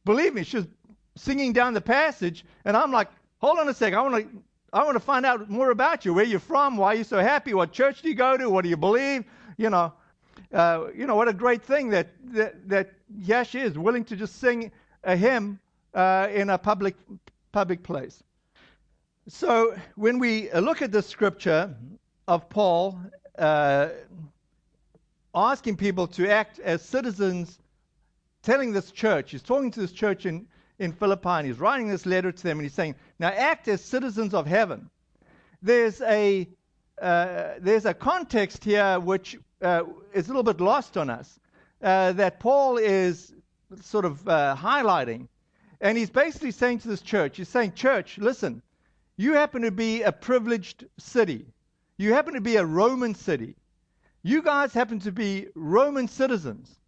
believe 0.05 0.33
me, 0.33 0.43
she's 0.43 0.67
singing 1.15 1.53
down 1.53 1.73
the 1.73 1.81
passage, 1.81 2.45
and 2.65 2.77
I'm 2.77 2.91
like, 2.91 3.09
hold 3.39 3.59
on 3.59 3.67
a 3.67 3.73
second, 3.73 3.99
I 3.99 4.01
want 4.01 4.15
to. 4.15 4.43
I 4.73 4.85
want 4.85 4.95
to 4.95 5.01
find 5.01 5.25
out 5.25 5.49
more 5.49 5.69
about 5.69 6.05
you, 6.05 6.13
where 6.13 6.23
you're 6.23 6.39
from, 6.39 6.77
why 6.77 6.93
you're 6.93 7.03
so 7.03 7.19
happy, 7.19 7.53
what 7.53 7.73
church 7.73 8.01
do 8.01 8.07
you 8.07 8.15
go 8.15 8.37
to, 8.37 8.49
what 8.49 8.63
do 8.63 8.69
you 8.69 8.77
believe, 8.77 9.25
you 9.57 9.69
know, 9.69 9.91
uh, 10.53 10.85
you 10.95 11.05
know 11.05 11.15
what 11.17 11.27
a 11.27 11.33
great 11.33 11.61
thing 11.61 11.89
that 11.89 12.07
that, 12.33 12.69
that 12.69 12.93
Yash 13.17 13.53
is 13.55 13.77
willing 13.77 14.05
to 14.05 14.15
just 14.15 14.39
sing 14.39 14.71
a 15.03 15.15
hymn 15.15 15.59
uh, 15.93 16.27
in 16.33 16.49
a 16.49 16.57
public 16.57 16.95
public 17.51 17.83
place. 17.83 18.23
So 19.27 19.75
when 19.95 20.19
we 20.19 20.51
look 20.53 20.81
at 20.81 20.91
the 20.91 21.01
scripture 21.01 21.75
of 22.27 22.49
Paul 22.49 22.99
uh, 23.37 23.89
asking 25.33 25.77
people 25.77 26.07
to 26.07 26.29
act 26.29 26.59
as 26.59 26.81
citizens, 26.81 27.59
telling 28.41 28.71
this 28.71 28.91
church, 28.91 29.31
he's 29.31 29.43
talking 29.43 29.71
to 29.71 29.79
this 29.79 29.91
church 29.91 30.25
in, 30.25 30.47
in 30.79 30.91
Philippi, 30.91 31.29
and 31.29 31.47
he's 31.47 31.59
writing 31.59 31.87
this 31.87 32.05
letter 32.05 32.31
to 32.31 32.43
them, 32.43 32.57
and 32.57 32.65
he's 32.65 32.73
saying, 32.73 32.95
Now 33.19 33.29
act 33.29 33.67
as 33.67 33.83
citizens 33.83 34.33
of 34.33 34.47
heaven. 34.47 34.89
There's 35.61 36.01
a, 36.01 36.47
uh, 37.01 37.49
there's 37.59 37.85
a 37.85 37.93
context 37.93 38.63
here 38.63 38.99
which 38.99 39.37
uh, 39.61 39.83
is 40.13 40.25
a 40.25 40.29
little 40.29 40.43
bit 40.43 40.59
lost 40.59 40.97
on 40.97 41.09
us 41.09 41.39
uh, 41.83 42.13
that 42.13 42.39
Paul 42.39 42.77
is 42.77 43.33
sort 43.81 44.05
of 44.05 44.27
uh, 44.27 44.55
highlighting. 44.57 45.27
And 45.79 45.97
he's 45.97 46.09
basically 46.09 46.51
saying 46.51 46.79
to 46.79 46.87
this 46.87 47.01
church, 47.01 47.37
he's 47.37 47.49
saying, 47.49 47.73
Church, 47.73 48.17
listen, 48.17 48.61
you 49.17 49.33
happen 49.33 49.61
to 49.63 49.71
be 49.71 50.03
a 50.03 50.11
privileged 50.11 50.85
city. 50.97 51.45
You 51.97 52.13
happen 52.13 52.33
to 52.33 52.41
be 52.41 52.57
a 52.57 52.65
Roman 52.65 53.15
city. 53.15 53.55
You 54.23 54.41
guys 54.41 54.73
happen 54.73 54.99
to 54.99 55.11
be 55.11 55.47
Roman 55.55 56.07
citizens. 56.07 56.79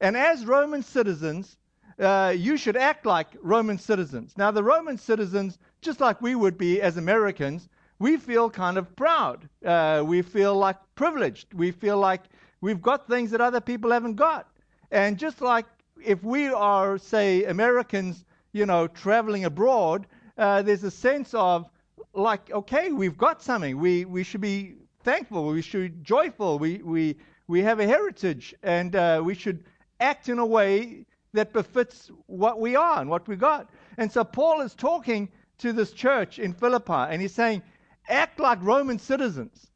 And 0.00 0.16
as 0.16 0.46
Roman 0.46 0.82
citizens, 0.82 1.56
uh, 1.98 2.34
you 2.36 2.56
should 2.56 2.76
act 2.76 3.06
like 3.06 3.28
Roman 3.42 3.78
citizens. 3.78 4.34
Now, 4.36 4.50
the 4.50 4.62
Roman 4.62 4.98
citizens, 4.98 5.58
just 5.80 6.00
like 6.00 6.22
we 6.22 6.34
would 6.36 6.56
be 6.56 6.80
as 6.80 6.96
Americans, 6.96 7.68
we 7.98 8.16
feel 8.16 8.48
kind 8.48 8.78
of 8.78 8.94
proud. 8.94 9.48
Uh, 9.64 10.04
we 10.06 10.22
feel 10.22 10.54
like 10.54 10.76
privileged. 10.94 11.52
We 11.54 11.72
feel 11.72 11.98
like 11.98 12.22
we've 12.60 12.80
got 12.80 13.08
things 13.08 13.32
that 13.32 13.40
other 13.40 13.60
people 13.60 13.90
haven't 13.90 14.14
got. 14.14 14.48
And 14.92 15.18
just 15.18 15.40
like 15.40 15.66
if 16.04 16.22
we 16.22 16.48
are, 16.48 16.98
say, 16.98 17.44
Americans, 17.44 18.24
you 18.52 18.66
know, 18.66 18.86
traveling 18.86 19.44
abroad, 19.44 20.06
uh, 20.36 20.62
there's 20.62 20.84
a 20.84 20.90
sense 20.90 21.34
of 21.34 21.68
like, 22.14 22.50
okay, 22.50 22.92
we've 22.92 23.18
got 23.18 23.42
something. 23.42 23.78
We, 23.78 24.04
we 24.04 24.22
should 24.22 24.40
be 24.40 24.74
thankful. 25.04 25.46
We 25.46 25.62
should 25.62 25.92
be 25.92 26.02
joyful. 26.02 26.58
We, 26.58 26.78
we, 26.78 27.16
we 27.46 27.62
have 27.62 27.80
a 27.80 27.86
heritage, 27.86 28.54
and 28.62 28.94
uh, 28.96 29.22
we 29.24 29.34
should 29.34 29.64
act 30.00 30.28
in 30.28 30.38
a 30.38 30.46
way 30.46 31.06
that 31.32 31.52
befits 31.52 32.10
what 32.26 32.60
we 32.60 32.76
are 32.76 33.00
and 33.00 33.10
what 33.10 33.28
we 33.28 33.36
got. 33.36 33.70
And 33.96 34.10
so 34.10 34.24
Paul 34.24 34.60
is 34.60 34.74
talking 34.74 35.28
to 35.58 35.72
this 35.72 35.92
church 35.92 36.38
in 36.38 36.52
Philippi, 36.52 36.92
and 36.92 37.20
he's 37.20 37.34
saying, 37.34 37.62
act 38.08 38.40
like 38.40 38.62
Roman 38.62 38.98
citizens, 38.98 39.66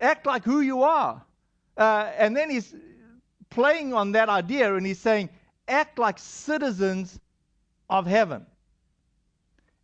act 0.00 0.26
like 0.26 0.44
who 0.44 0.60
you 0.60 0.82
are. 0.82 1.22
Uh, 1.76 2.10
and 2.16 2.36
then 2.36 2.50
he's 2.50 2.74
playing 3.50 3.94
on 3.94 4.12
that 4.12 4.28
idea, 4.28 4.74
and 4.74 4.86
he's 4.86 4.98
saying, 4.98 5.28
act 5.68 5.98
like 5.98 6.18
citizens 6.18 7.18
of 7.88 8.06
heaven. 8.06 8.46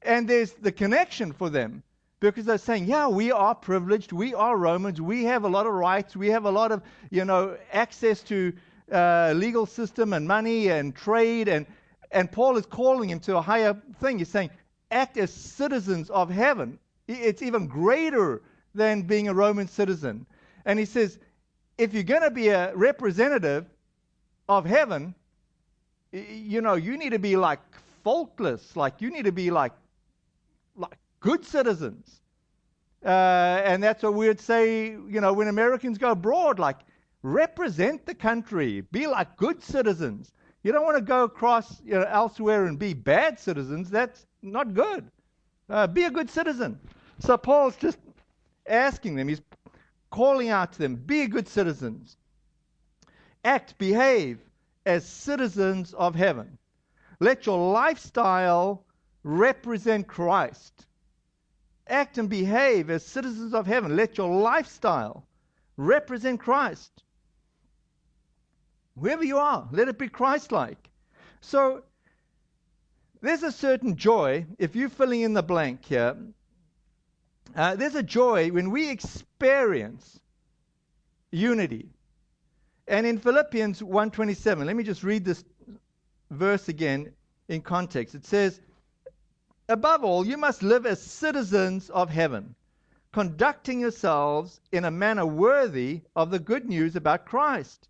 And 0.03 0.29
there's 0.29 0.53
the 0.53 0.73
connection 0.73 1.33
for 1.33 1.49
them 1.49 1.83
because 2.21 2.45
they're 2.45 2.59
saying, 2.59 2.87
yeah, 2.87 3.09
we 3.09 3.33
are 3.33 3.55
privileged. 3.55 4.13
We 4.13 4.35
are 4.35 4.57
Romans. 4.57 5.01
We 5.01 5.25
have 5.25 5.45
a 5.45 5.49
lot 5.49 5.67
of 5.67 5.73
rights. 5.73 6.17
We 6.17 6.29
have 6.29 6.45
a 6.45 6.51
lot 6.51 6.73
of, 6.73 6.83
you 7.11 7.25
know, 7.25 7.57
access 7.73 8.23
to 8.25 8.53
uh, 8.91 9.33
legal 9.37 9.67
system 9.67 10.13
and 10.13 10.27
money 10.27 10.69
and 10.69 10.95
trade. 10.95 11.49
And, 11.49 11.67
and 12.11 12.31
Paul 12.31 12.57
is 12.57 12.67
calling 12.67 13.11
him 13.11 13.21
to 13.21 13.37
a 13.37 13.43
higher 13.43 13.77
thing. 14.01 14.19
He's 14.19 14.29
saying, 14.29 14.51
act 14.91 15.17
as 15.17 15.33
citizens 15.33 16.11
of 16.11 16.31
heaven. 16.31 16.79
It's 17.09 17.43
even 17.43 17.67
greater 17.67 18.43
than 18.75 19.03
being 19.03 19.29
a 19.29 19.35
Roman 19.35 19.69
citizen. 19.69 20.27
And 20.65 20.79
he 20.79 20.85
says, 20.85 21.19
if 21.79 21.95
you're 21.95 22.03
going 22.03 22.23
to 22.23 22.31
be 22.31 22.49
a 22.49 22.75
representative 22.75 23.67
of 24.49 24.65
heaven, 24.67 25.15
you 26.13 26.61
know, 26.61 26.75
you 26.75 26.97
need 26.97 27.11
to 27.11 27.19
be 27.19 27.37
like 27.37 27.61
faultless. 28.05 28.77
Like, 28.77 29.01
you 29.01 29.11
need 29.11 29.25
to 29.25 29.33
be 29.33 29.51
like 29.51 29.73
like 30.77 30.99
good 31.21 31.45
citizens. 31.45 32.21
Uh, 33.05 33.61
and 33.65 33.83
that's 33.83 34.03
what 34.03 34.15
we 34.15 34.29
would 34.29 34.41
say, 34.41 34.91
you 34.91 35.21
know, 35.21 35.33
when 35.33 35.49
Americans 35.49 35.99
go 35.99 36.13
abroad, 36.13 36.59
like 36.59 36.79
represent 37.23 38.07
the 38.07 38.15
country, 38.15 38.83
be 38.93 39.07
like 39.07 39.37
good 39.37 39.63
citizens. 39.63 40.33
You 40.63 40.73
don't 40.73 40.85
want 40.85 40.97
to 40.99 41.03
go 41.03 41.25
across 41.25 41.81
you 41.85 41.95
know, 41.95 42.05
elsewhere 42.09 42.67
and 42.67 42.79
be 42.79 42.95
bad 42.95 43.41
citizens. 43.41 43.91
That's 43.91 44.27
not 44.43 44.75
good. 44.75 45.11
Uh, 45.69 45.87
be 45.89 46.05
a 46.05 46.11
good 46.11 46.31
citizen. 46.31 46.79
So 47.19 47.37
Paul's 47.37 47.77
just 47.77 47.99
asking 48.69 49.17
them, 49.17 49.29
he's 49.29 49.41
calling 50.13 50.51
out 50.51 50.75
to 50.75 50.79
them, 50.79 50.95
be 50.95 51.27
good 51.27 51.49
citizens. 51.49 52.17
Act, 53.45 53.77
behave 53.79 54.39
as 54.87 55.05
citizens 55.05 55.93
of 55.95 56.15
heaven. 56.15 56.59
Let 57.19 57.47
your 57.47 57.73
lifestyle 57.73 58.85
represent 59.25 60.07
Christ. 60.07 60.87
Act 61.89 62.19
and 62.19 62.29
behave 62.29 62.91
as 62.91 63.05
citizens 63.05 63.55
of 63.55 63.67
heaven. 63.67 63.97
Let 63.97 64.19
your 64.19 64.33
lifestyle 64.33 65.27
represent 65.77 66.39
Christ. 66.39 67.03
Whoever 68.99 69.25
you 69.25 69.39
are, 69.39 69.69
let 69.73 69.89
it 69.89 69.99
be 69.99 70.09
Christ 70.09 70.53
like. 70.53 70.91
So, 71.41 71.83
there's 73.21 73.43
a 73.43 73.53
certain 73.53 73.97
joy, 73.97 74.47
if 74.59 74.77
you're 74.77 74.89
filling 74.89 75.23
in 75.23 75.33
the 75.33 75.43
blank 75.43 75.85
here, 75.85 76.17
uh, 77.55 77.77
there's 77.77 77.95
a 77.95 78.03
joy 78.03 78.51
when 78.51 78.71
we 78.71 78.91
experience 78.91 80.21
unity. 81.31 81.89
And 82.89 83.07
in 83.07 83.19
Philippians 83.19 83.81
1:27, 83.83 84.67
let 84.67 84.77
me 84.77 84.85
just 84.85 85.03
read 85.03 85.25
this 85.25 85.45
verse 86.31 86.69
again. 86.69 87.13
in 87.49 87.61
context. 87.61 88.15
It 88.15 88.25
says, 88.25 88.61
Above 89.69 90.05
all, 90.05 90.27
you 90.27 90.37
must 90.37 90.63
live 90.63 90.87
as 90.87 91.03
citizens 91.03 91.91
of 91.91 92.09
heaven, 92.09 92.55
conducting 93.13 93.81
yourselves 93.81 94.61
in 94.71 94.85
a 94.85 94.91
manner 94.91 95.27
worthy 95.27 96.03
of 96.17 96.31
the 96.31 96.39
good 96.39 96.69
news 96.69 96.97
about 96.97 97.27
Christ. 97.27 97.89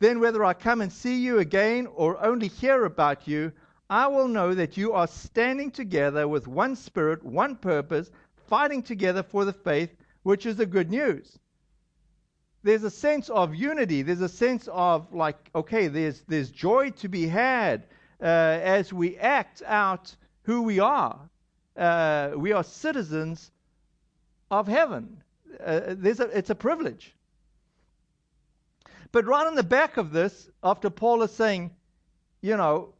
Then, 0.00 0.20
whether 0.20 0.44
I 0.44 0.54
come 0.54 0.80
and 0.80 0.92
see 0.92 1.20
you 1.20 1.38
again 1.38 1.86
or 1.86 2.22
only 2.22 2.48
hear 2.48 2.84
about 2.84 3.26
you, 3.26 3.52
I 3.88 4.06
will 4.06 4.28
know 4.28 4.54
that 4.54 4.76
you 4.76 4.92
are 4.92 5.06
standing 5.06 5.70
together 5.70 6.28
with 6.28 6.46
one 6.46 6.76
spirit, 6.76 7.24
one 7.24 7.56
purpose, 7.56 8.10
fighting 8.50 8.82
together 8.82 9.22
for 9.22 9.46
the 9.46 9.52
faith, 9.52 9.90
which 10.24 10.44
is 10.44 10.56
the 10.56 10.66
good 10.66 10.90
news. 10.90 11.38
There's 12.62 12.84
a 12.84 12.90
sense 12.90 13.30
of 13.30 13.54
unity. 13.54 14.02
There's 14.02 14.20
a 14.20 14.28
sense 14.28 14.68
of 14.70 15.14
like, 15.14 15.38
okay, 15.54 15.88
there's 15.88 16.20
there's 16.28 16.50
joy 16.50 16.90
to 16.90 17.08
be 17.08 17.26
had 17.26 17.86
uh, 18.20 18.26
as 18.26 18.92
we 18.92 19.16
act 19.16 19.62
out 19.64 20.14
who 20.42 20.62
we 20.62 20.78
are. 20.80 21.18
Uh, 21.74 22.32
we 22.36 22.52
are 22.52 22.62
citizens 22.62 23.50
of 24.50 24.66
heaven. 24.66 25.22
Uh, 25.64 25.80
there's 25.96 26.20
a, 26.20 26.24
it's 26.36 26.50
a 26.50 26.54
privilege. 26.54 27.14
But 29.12 29.26
right 29.26 29.46
on 29.46 29.54
the 29.54 29.62
back 29.62 29.96
of 29.96 30.12
this, 30.12 30.50
after 30.62 30.90
Paul 30.90 31.22
is 31.22 31.30
saying, 31.30 31.70
you 32.42 32.56
know, 32.56 32.94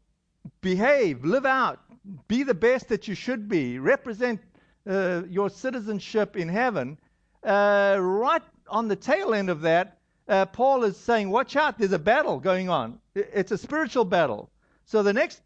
behave, 0.60 1.24
live 1.24 1.44
out, 1.44 1.80
be 2.28 2.44
the 2.44 2.54
best 2.54 2.88
that 2.88 3.06
you 3.08 3.14
should 3.14 3.48
be, 3.48 3.78
represent 3.78 4.40
uh, 4.88 5.23
your 5.29 5.51
citizenship 5.51 6.37
in 6.37 6.49
heaven, 6.49 6.99
uh, 7.45 7.97
right 8.01 8.43
on 8.69 8.88
the 8.88 8.97
tail 8.97 9.35
end 9.35 9.51
of 9.51 9.62
that, 9.62 9.99
uh, 10.29 10.47
Paul 10.47 10.85
is 10.85 10.97
saying, 10.97 11.31
watch 11.31 11.57
out, 11.57 11.79
there's 11.79 11.93
a 11.93 11.99
battle 11.99 12.38
going 12.38 12.69
on. 12.69 13.01
It's 13.14 13.51
a 13.51 13.59
spiritual 13.59 14.05
battle. 14.05 14.51
So 14.85 15.03
the 15.03 15.12
next 15.12 15.40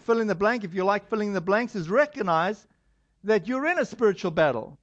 fill 0.00 0.20
in 0.20 0.26
the 0.26 0.34
blank, 0.34 0.64
if 0.64 0.74
you 0.74 0.84
like 0.84 1.08
filling 1.08 1.28
in 1.28 1.34
the 1.34 1.40
blanks, 1.40 1.74
is 1.74 1.88
recognize 1.88 2.66
that 3.24 3.46
you're 3.46 3.66
in 3.66 3.78
a 3.78 3.84
spiritual 3.84 4.30
battle. 4.30 4.78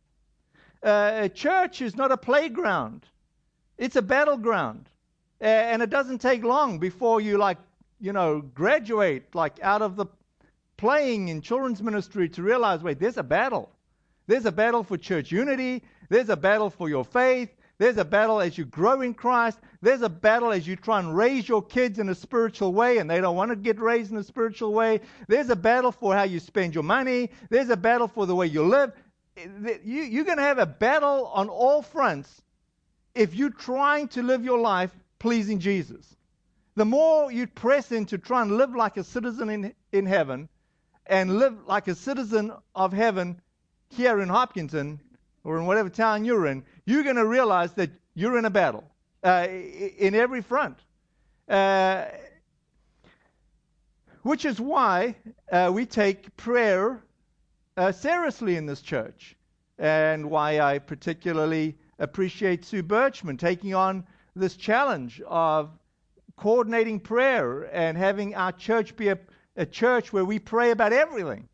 Uh, 0.84 1.12
a 1.24 1.30
church 1.30 1.82
is 1.82 1.96
not 1.96 2.12
a 2.12 2.18
playground, 2.18 3.06
it's 3.78 3.96
a 3.96 4.02
battleground. 4.02 4.90
And 5.42 5.82
it 5.82 5.90
doesn't 5.90 6.20
take 6.20 6.44
long 6.44 6.80
before 6.80 7.22
you, 7.22 7.38
like, 7.38 7.58
you 8.02 8.12
know, 8.12 8.42
graduate, 8.42 9.34
like, 9.34 9.58
out 9.62 9.82
of 9.82 9.96
the 9.96 10.06
playing 10.76 11.30
in 11.30 11.42
children's 11.42 11.82
ministry 11.82 12.28
to 12.30 12.44
realize 12.44 12.82
wait, 12.82 13.00
there's 13.00 13.18
a 13.18 13.24
battle. 13.24 13.72
There's 14.30 14.46
a 14.46 14.52
battle 14.52 14.84
for 14.84 14.96
church 14.96 15.32
unity, 15.32 15.82
there's 16.10 16.30
a 16.30 16.38
battle 16.38 16.70
for 16.70 16.88
your 16.88 17.04
faith, 17.04 17.50
there's 17.80 17.98
a 17.98 18.06
battle 18.06 18.39
as 18.39 18.60
you 18.60 18.65
grow 18.65 19.02
in 19.02 19.15
Christ. 19.15 19.58
There's 19.82 20.04
a 20.04 20.10
battle 20.10 20.52
as 20.52 20.68
you 20.68 20.76
try 20.76 21.00
and 21.00 21.18
raise 21.18 21.50
your 21.50 21.63
kids 21.63 21.98
in 21.98 22.10
a 22.10 22.13
spiritual 22.13 22.72
way 22.74 23.00
and 23.00 23.10
they 23.10 23.22
don't 23.22 23.36
want 23.36 23.50
to 23.50 23.56
get 23.56 23.80
raised 23.80 24.12
in 24.12 24.18
a 24.18 24.24
spiritual 24.24 24.72
way. 24.72 25.02
There's 25.28 25.50
a 25.50 25.56
battle 25.56 25.92
for 25.92 26.13
how 26.13 26.24
you 26.24 26.39
spend 26.39 26.76
your 26.76 26.84
money. 26.84 27.32
There's 27.50 27.72
a 27.72 27.78
battle 27.78 28.08
for 28.08 28.28
the 28.28 28.36
way 28.36 28.46
you 28.46 28.62
live. 28.63 28.92
You, 29.84 30.22
are 30.22 30.26
going 30.26 30.38
to 30.38 30.44
have 30.44 30.60
a 30.60 30.65
battle 30.68 31.32
on 31.34 31.50
all 31.50 31.82
fronts 31.82 32.44
if 33.15 33.34
you're 33.34 33.50
trying 33.50 34.10
to 34.10 34.22
live 34.22 34.46
your 34.46 34.60
life 34.60 34.92
pleasing 35.18 35.58
Jesus. 35.58 36.15
The 36.76 36.86
more 36.86 37.32
you 37.32 37.48
press 37.48 37.92
in 37.92 38.06
to 38.08 38.20
try 38.20 38.44
and 38.44 38.58
live 38.58 38.76
like 38.76 38.98
a 38.98 39.04
citizen 39.04 39.50
in, 39.50 39.74
in 39.92 40.06
heaven 40.06 40.50
and 41.08 41.39
live 41.39 41.65
like 41.65 41.88
a 41.88 41.96
citizen 41.96 42.52
of 42.76 42.94
heaven 42.94 43.42
here 43.89 44.21
in 44.21 44.30
Hopkinton 44.30 44.99
or 45.43 45.58
in 45.58 45.65
whatever 45.65 45.89
town 45.89 46.25
you're 46.25 46.47
in, 46.47 46.63
you're 46.86 47.04
going 47.04 47.15
to 47.15 47.25
realize 47.25 47.73
that 47.73 47.89
you're 48.13 48.38
in 48.38 48.45
a 48.45 48.49
battle 48.49 48.84
uh, 49.23 49.47
in 49.49 50.15
every 50.15 50.41
front. 50.41 50.78
Uh, 51.47 52.06
which 54.23 54.45
is 54.45 54.60
why 54.60 55.15
uh, 55.52 55.71
we 55.73 55.86
take 55.86 56.36
prayer 56.38 57.02
uh, 57.78 57.91
seriously 57.91 58.58
in 58.58 58.65
this 58.65 58.82
church, 58.82 59.36
and 59.78 60.30
why 60.30 60.60
I 60.60 60.80
particularly 60.80 61.78
appreciate 61.97 62.65
Sue 62.65 62.84
Birchman 62.84 63.39
taking 63.39 63.73
on 63.73 64.06
this 64.36 64.56
challenge 64.56 65.21
of 65.25 65.71
coordinating 66.36 66.99
prayer 66.99 67.63
and 67.73 67.97
having 67.97 68.36
our 68.36 68.52
church 68.52 68.95
be 68.95 69.10
a, 69.10 69.17
a 69.56 69.65
church 69.65 70.13
where 70.13 70.25
we 70.25 70.39
pray 70.39 70.71
about 70.71 70.93
everything 70.93 71.47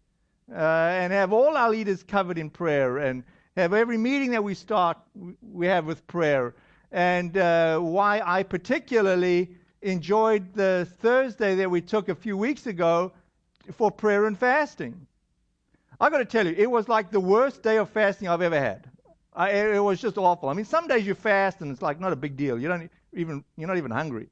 uh, 0.52 0.56
and 0.56 1.12
have 1.12 1.34
all 1.34 1.58
our 1.58 1.70
leaders 1.70 2.04
covered 2.04 2.38
in 2.38 2.50
prayer 2.50 2.98
and 2.98 3.24
have 3.58 3.74
every 3.74 3.98
meeting 3.98 4.32
that 4.32 4.44
we 4.44 4.54
start, 4.54 4.98
we 5.42 5.68
have 5.68 5.86
with 5.86 6.06
prayer. 6.08 6.56
And 6.92 7.38
uh, 7.38 7.80
why 7.80 8.22
I 8.24 8.44
particularly 8.44 9.56
enjoyed 9.82 10.54
the 10.54 10.88
Thursday 11.00 11.56
that 11.56 11.70
we 11.70 11.82
took 11.82 12.10
a 12.10 12.16
few 12.16 12.38
weeks 12.38 12.68
ago 12.68 13.12
for 13.74 13.92
prayer 13.92 14.26
and 14.26 14.38
fasting. 14.38 15.08
I've 16.00 16.12
got 16.12 16.20
to 16.20 16.26
tell 16.26 16.46
you, 16.46 16.54
it 16.58 16.70
was 16.70 16.90
like 16.90 17.12
the 17.12 17.20
worst 17.20 17.64
day 17.64 17.78
of 17.78 17.90
fasting 17.90 18.28
I've 18.28 18.42
ever 18.42 18.60
had. 18.60 18.90
I, 19.34 19.52
it 19.52 19.84
was 19.84 20.00
just 20.00 20.18
awful. 20.18 20.50
I 20.50 20.54
mean, 20.54 20.66
some 20.66 20.88
days 20.88 21.06
you 21.06 21.14
fast 21.14 21.62
and 21.62 21.72
it's 21.72 21.82
like 21.82 22.00
not 22.00 22.14
a 22.14 22.16
big 22.16 22.38
deal. 22.38 22.60
You 22.60 22.68
don't 22.68 22.90
even 23.14 23.44
you're 23.58 23.68
not 23.68 23.78
even 23.78 23.92
hungry. 23.92 24.30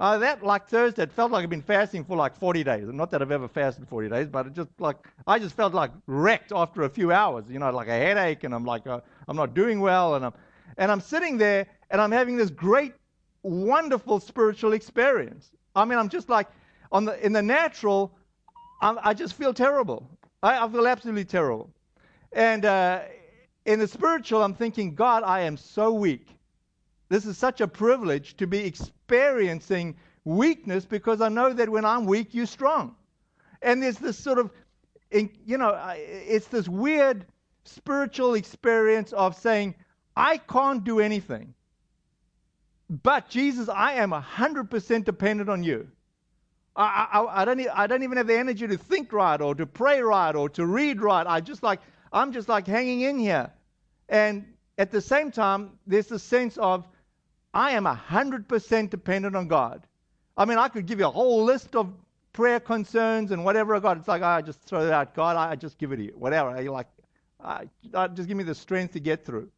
Uh, 0.00 0.18
that, 0.18 0.42
like 0.42 0.68
Thursday, 0.68 1.04
it 1.04 1.12
felt 1.12 1.30
like 1.30 1.44
I've 1.44 1.50
been 1.50 1.62
fasting 1.62 2.04
for 2.04 2.16
like 2.16 2.36
40 2.36 2.64
days. 2.64 2.84
Not 2.88 3.12
that 3.12 3.22
I've 3.22 3.30
ever 3.30 3.46
fasted 3.46 3.86
40 3.86 4.08
days, 4.08 4.26
but 4.26 4.46
it 4.46 4.52
just 4.52 4.70
like, 4.80 4.96
I 5.26 5.38
just 5.38 5.54
felt 5.54 5.72
like 5.72 5.92
wrecked 6.08 6.50
after 6.52 6.82
a 6.82 6.88
few 6.88 7.12
hours, 7.12 7.44
you 7.48 7.60
know, 7.60 7.70
like 7.70 7.86
a 7.86 7.92
headache, 7.92 8.42
and 8.42 8.52
I'm 8.52 8.64
like, 8.64 8.86
uh, 8.88 9.00
I'm 9.28 9.36
not 9.36 9.54
doing 9.54 9.80
well, 9.80 10.16
and 10.16 10.24
I'm, 10.24 10.32
and 10.78 10.90
I'm 10.90 11.00
sitting 11.00 11.38
there, 11.38 11.66
and 11.90 12.00
I'm 12.00 12.10
having 12.10 12.36
this 12.36 12.50
great, 12.50 12.92
wonderful 13.44 14.18
spiritual 14.18 14.72
experience. 14.72 15.52
I 15.76 15.84
mean, 15.84 15.98
I'm 15.98 16.08
just 16.08 16.28
like, 16.28 16.48
on 16.90 17.04
the, 17.04 17.24
in 17.24 17.32
the 17.32 17.42
natural, 17.42 18.16
I'm, 18.82 18.98
i 19.02 19.14
just 19.14 19.34
feel 19.34 19.54
terrible. 19.54 20.08
I, 20.42 20.64
I, 20.64 20.68
feel 20.68 20.88
absolutely 20.88 21.24
terrible. 21.24 21.70
And 22.32 22.64
uh, 22.64 23.02
in 23.64 23.78
the 23.78 23.86
spiritual, 23.86 24.42
I'm 24.42 24.54
thinking, 24.54 24.96
God, 24.96 25.22
I 25.22 25.40
am 25.42 25.56
so 25.56 25.92
weak. 25.92 26.26
This 27.08 27.26
is 27.26 27.38
such 27.38 27.60
a 27.60 27.68
privilege 27.68 28.36
to 28.38 28.46
be 28.46 28.72
experiencing 29.04 29.96
weakness 30.24 30.86
because 30.86 31.20
I 31.20 31.28
know 31.28 31.52
that 31.52 31.68
when 31.68 31.84
I'm 31.84 32.06
weak, 32.06 32.32
you're 32.32 32.46
strong. 32.46 32.96
And 33.60 33.82
there's 33.82 33.98
this 33.98 34.18
sort 34.18 34.38
of, 34.38 34.50
you 35.10 35.58
know, 35.58 35.78
it's 35.96 36.46
this 36.48 36.68
weird 36.68 37.26
spiritual 37.64 38.34
experience 38.34 39.12
of 39.12 39.36
saying, 39.36 39.74
I 40.16 40.38
can't 40.38 40.84
do 40.84 41.00
anything. 41.00 41.54
But 42.88 43.28
Jesus, 43.28 43.68
I 43.68 43.94
am 43.94 44.10
100% 44.10 45.04
dependent 45.04 45.50
on 45.50 45.62
you. 45.62 45.88
I, 46.76 47.06
I, 47.12 47.42
I, 47.42 47.44
don't, 47.44 47.60
I 47.74 47.86
don't 47.86 48.02
even 48.02 48.16
have 48.16 48.26
the 48.26 48.38
energy 48.38 48.66
to 48.66 48.76
think 48.76 49.12
right 49.12 49.40
or 49.40 49.54
to 49.54 49.66
pray 49.66 50.00
right 50.00 50.34
or 50.34 50.48
to 50.50 50.66
read 50.66 51.00
right. 51.00 51.26
I 51.26 51.40
just 51.40 51.62
like, 51.62 51.80
I'm 52.12 52.32
just 52.32 52.48
like 52.48 52.66
hanging 52.66 53.02
in 53.02 53.18
here. 53.18 53.50
And 54.08 54.44
at 54.78 54.90
the 54.90 55.00
same 55.00 55.30
time, 55.30 55.78
there's 55.86 56.10
a 56.10 56.18
sense 56.18 56.56
of 56.58 56.86
I 57.54 57.70
am 57.70 57.84
100% 57.84 58.90
dependent 58.90 59.36
on 59.36 59.48
God. 59.48 59.86
I 60.36 60.44
mean, 60.44 60.58
I 60.58 60.68
could 60.68 60.86
give 60.86 60.98
you 60.98 61.06
a 61.06 61.10
whole 61.10 61.44
list 61.44 61.76
of 61.76 61.92
prayer 62.32 62.58
concerns 62.58 63.30
and 63.30 63.44
whatever 63.44 63.76
I 63.76 63.78
got. 63.78 63.96
It's 63.96 64.08
like, 64.08 64.22
I 64.22 64.42
just 64.42 64.60
throw 64.62 64.84
it 64.84 64.92
out. 64.92 65.14
God, 65.14 65.36
I 65.36 65.54
just 65.54 65.78
give 65.78 65.92
it 65.92 65.96
to 65.96 66.02
you. 66.02 66.14
Whatever. 66.16 66.60
You 66.60 66.72
like, 66.72 66.88
just 68.14 68.26
give 68.26 68.36
me 68.36 68.42
the 68.42 68.56
strength 68.56 68.94
to 68.94 69.00
get 69.00 69.24
through. 69.24 69.48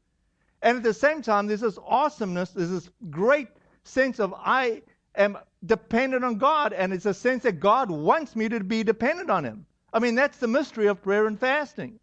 And 0.60 0.76
at 0.76 0.82
the 0.82 0.94
same 0.94 1.22
time, 1.22 1.46
there's 1.46 1.60
this 1.62 1.78
awesomeness, 1.86 2.50
there's 2.50 2.70
this 2.70 2.90
great 3.08 3.48
sense 3.84 4.20
of 4.20 4.34
I 4.36 4.82
am 5.14 5.38
dependent 5.64 6.24
on 6.24 6.36
God, 6.36 6.74
and 6.74 6.92
it's 6.92 7.06
a 7.06 7.14
sense 7.14 7.44
that 7.44 7.60
God 7.60 7.90
wants 7.90 8.36
me 8.36 8.48
to 8.50 8.60
be 8.60 8.82
dependent 8.82 9.30
on 9.30 9.44
Him. 9.44 9.64
I 9.92 10.00
mean, 10.00 10.14
that's 10.14 10.38
the 10.38 10.48
mystery 10.48 10.88
of 10.88 11.02
prayer 11.02 11.26
and 11.26 11.38
fasting. 11.38 11.98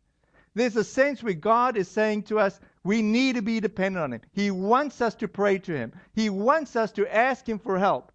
There's 0.55 0.75
a 0.75 0.83
sense 0.83 1.21
where 1.21 1.33
God 1.33 1.77
is 1.77 1.87
saying 1.87 2.23
to 2.23 2.39
us, 2.39 2.59
we 2.83 3.01
need 3.01 3.35
to 3.35 3.41
be 3.41 3.59
dependent 3.59 4.03
on 4.03 4.13
Him. 4.13 4.21
He 4.33 4.51
wants 4.51 5.01
us 5.01 5.15
to 5.15 5.27
pray 5.27 5.57
to 5.59 5.75
Him. 5.75 5.93
He 6.13 6.29
wants 6.29 6.75
us 6.75 6.91
to 6.93 7.15
ask 7.15 7.47
Him 7.47 7.59
for 7.59 7.79
help. 7.79 8.11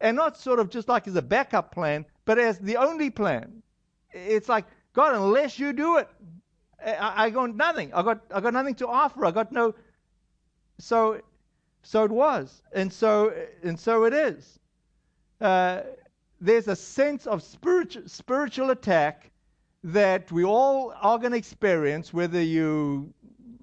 And 0.00 0.16
not 0.16 0.36
sort 0.36 0.58
of 0.58 0.70
just 0.70 0.88
like 0.88 1.06
as 1.08 1.16
a 1.16 1.22
backup 1.22 1.72
plan, 1.72 2.06
but 2.24 2.38
as 2.38 2.58
the 2.58 2.76
only 2.76 3.10
plan. 3.10 3.62
It's 4.12 4.48
like, 4.48 4.64
God, 4.92 5.14
unless 5.14 5.58
you 5.58 5.72
do 5.72 5.98
it, 5.98 6.08
I, 6.84 7.26
I 7.26 7.30
got 7.30 7.54
nothing. 7.54 7.92
I 7.92 8.02
got, 8.02 8.20
I 8.34 8.40
got 8.40 8.52
nothing 8.52 8.74
to 8.76 8.88
offer. 8.88 9.24
I 9.24 9.30
got 9.30 9.52
no. 9.52 9.74
So, 10.78 11.20
so 11.82 12.04
it 12.04 12.10
was. 12.10 12.62
And 12.72 12.92
so, 12.92 13.32
and 13.62 13.78
so 13.78 14.04
it 14.04 14.14
is. 14.14 14.58
Uh, 15.40 15.80
there's 16.40 16.68
a 16.68 16.76
sense 16.76 17.26
of 17.26 17.42
spiritual, 17.42 18.02
spiritual 18.06 18.70
attack 18.70 19.30
that 19.84 20.30
we 20.30 20.44
all 20.44 20.92
are 21.00 21.18
going 21.18 21.32
to 21.32 21.38
experience, 21.38 22.12
whether 22.12 22.42
you 22.42 23.12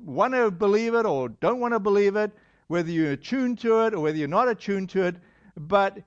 want 0.08 0.34
to 0.34 0.50
believe 0.50 0.96
it 0.96 1.06
or 1.06 1.30
don't 1.30 1.60
want 1.60 1.74
to 1.74 1.80
believe 1.80 2.15
it, 2.15 2.32
whether 2.67 2.89
you're 2.89 3.12
attuned 3.12 3.60
to 3.60 3.82
it 3.86 3.93
or 3.93 4.00
whether 4.00 4.17
you're 4.17 4.28
not 4.28 4.48
attuned 4.48 4.89
to 4.91 5.04
it. 5.04 5.17
But, 5.56 6.00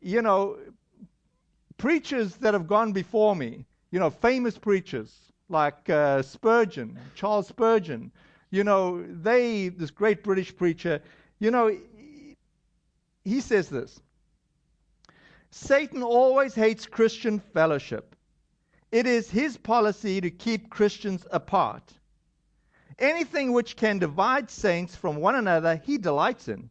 you 0.00 0.22
know, 0.22 0.58
preachers 1.76 2.36
that 2.36 2.54
have 2.54 2.66
gone 2.66 2.92
before 2.92 3.34
me, 3.34 3.66
you 3.90 3.98
know, 3.98 4.10
famous 4.10 4.56
preachers 4.56 5.14
like 5.48 5.90
uh, 5.90 6.22
Spurgeon, 6.22 6.98
Charles 7.14 7.48
Spurgeon, 7.48 8.12
you 8.50 8.64
know, 8.64 9.02
they, 9.02 9.68
this 9.68 9.90
great 9.90 10.22
British 10.22 10.54
preacher, 10.54 11.00
you 11.38 11.50
know, 11.50 11.76
he 13.24 13.40
says 13.40 13.68
this 13.68 14.00
Satan 15.50 16.02
always 16.02 16.54
hates 16.54 16.86
Christian 16.86 17.40
fellowship 17.40 18.14
It 18.92 19.06
is 19.06 19.30
his 19.30 19.56
policy 19.56 20.20
to 20.20 20.30
keep 20.30 20.70
Christians 20.70 21.26
apart. 21.32 21.97
Anything 22.98 23.52
which 23.52 23.76
can 23.76 23.98
divide 23.98 24.50
saints 24.50 24.96
from 24.96 25.16
one 25.16 25.36
another, 25.36 25.76
he 25.76 25.98
delights 25.98 26.48
in. 26.48 26.68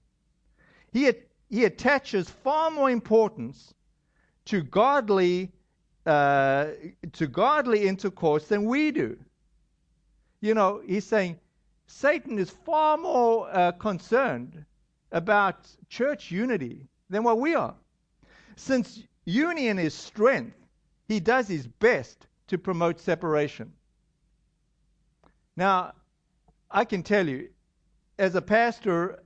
He, 0.91 1.11
he 1.49 1.63
attaches 1.63 2.29
far 2.29 2.69
more 2.69 2.89
importance 2.89 3.73
to 4.45 4.61
godly, 4.61 5.51
uh, 6.05 6.67
to 7.13 7.27
godly 7.27 7.87
intercourse 7.87 8.47
than 8.47 8.65
we 8.65 8.91
do. 8.91 9.17
You 10.41 10.53
know, 10.53 10.81
he's 10.85 11.05
saying 11.05 11.39
Satan 11.87 12.37
is 12.37 12.49
far 12.49 12.97
more 12.97 13.49
uh, 13.49 13.71
concerned 13.71 14.65
about 15.11 15.67
church 15.89 16.31
unity 16.31 16.87
than 17.09 17.23
what 17.23 17.39
we 17.39 17.55
are. 17.55 17.75
Since 18.57 19.03
union 19.23 19.79
is 19.79 19.93
strength, 19.93 20.57
he 21.07 21.19
does 21.21 21.47
his 21.47 21.67
best 21.67 22.27
to 22.47 22.57
promote 22.57 22.99
separation. 22.99 23.71
Now, 25.55 25.93
I 26.69 26.86
can 26.86 27.03
tell 27.03 27.27
you, 27.27 27.49
as 28.19 28.36
a 28.36 28.41
pastor, 28.41 29.23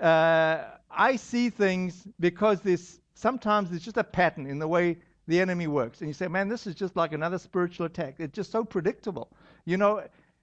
uh, 0.00 0.64
I 0.90 1.16
see 1.16 1.50
things 1.50 2.06
because 2.20 2.60
there's 2.60 3.00
sometimes 3.14 3.70
there's 3.70 3.84
just 3.84 3.96
a 3.96 4.04
pattern 4.04 4.46
in 4.46 4.58
the 4.58 4.68
way 4.68 4.98
the 5.26 5.40
enemy 5.40 5.66
works, 5.66 6.00
and 6.00 6.08
you 6.08 6.14
say, 6.14 6.28
"Man, 6.28 6.48
this 6.48 6.66
is 6.66 6.74
just 6.74 6.96
like 6.96 7.12
another 7.12 7.38
spiritual 7.38 7.86
attack. 7.86 8.16
It's 8.18 8.34
just 8.34 8.52
so 8.52 8.64
predictable." 8.64 9.28
You 9.64 9.76
know. 9.76 10.02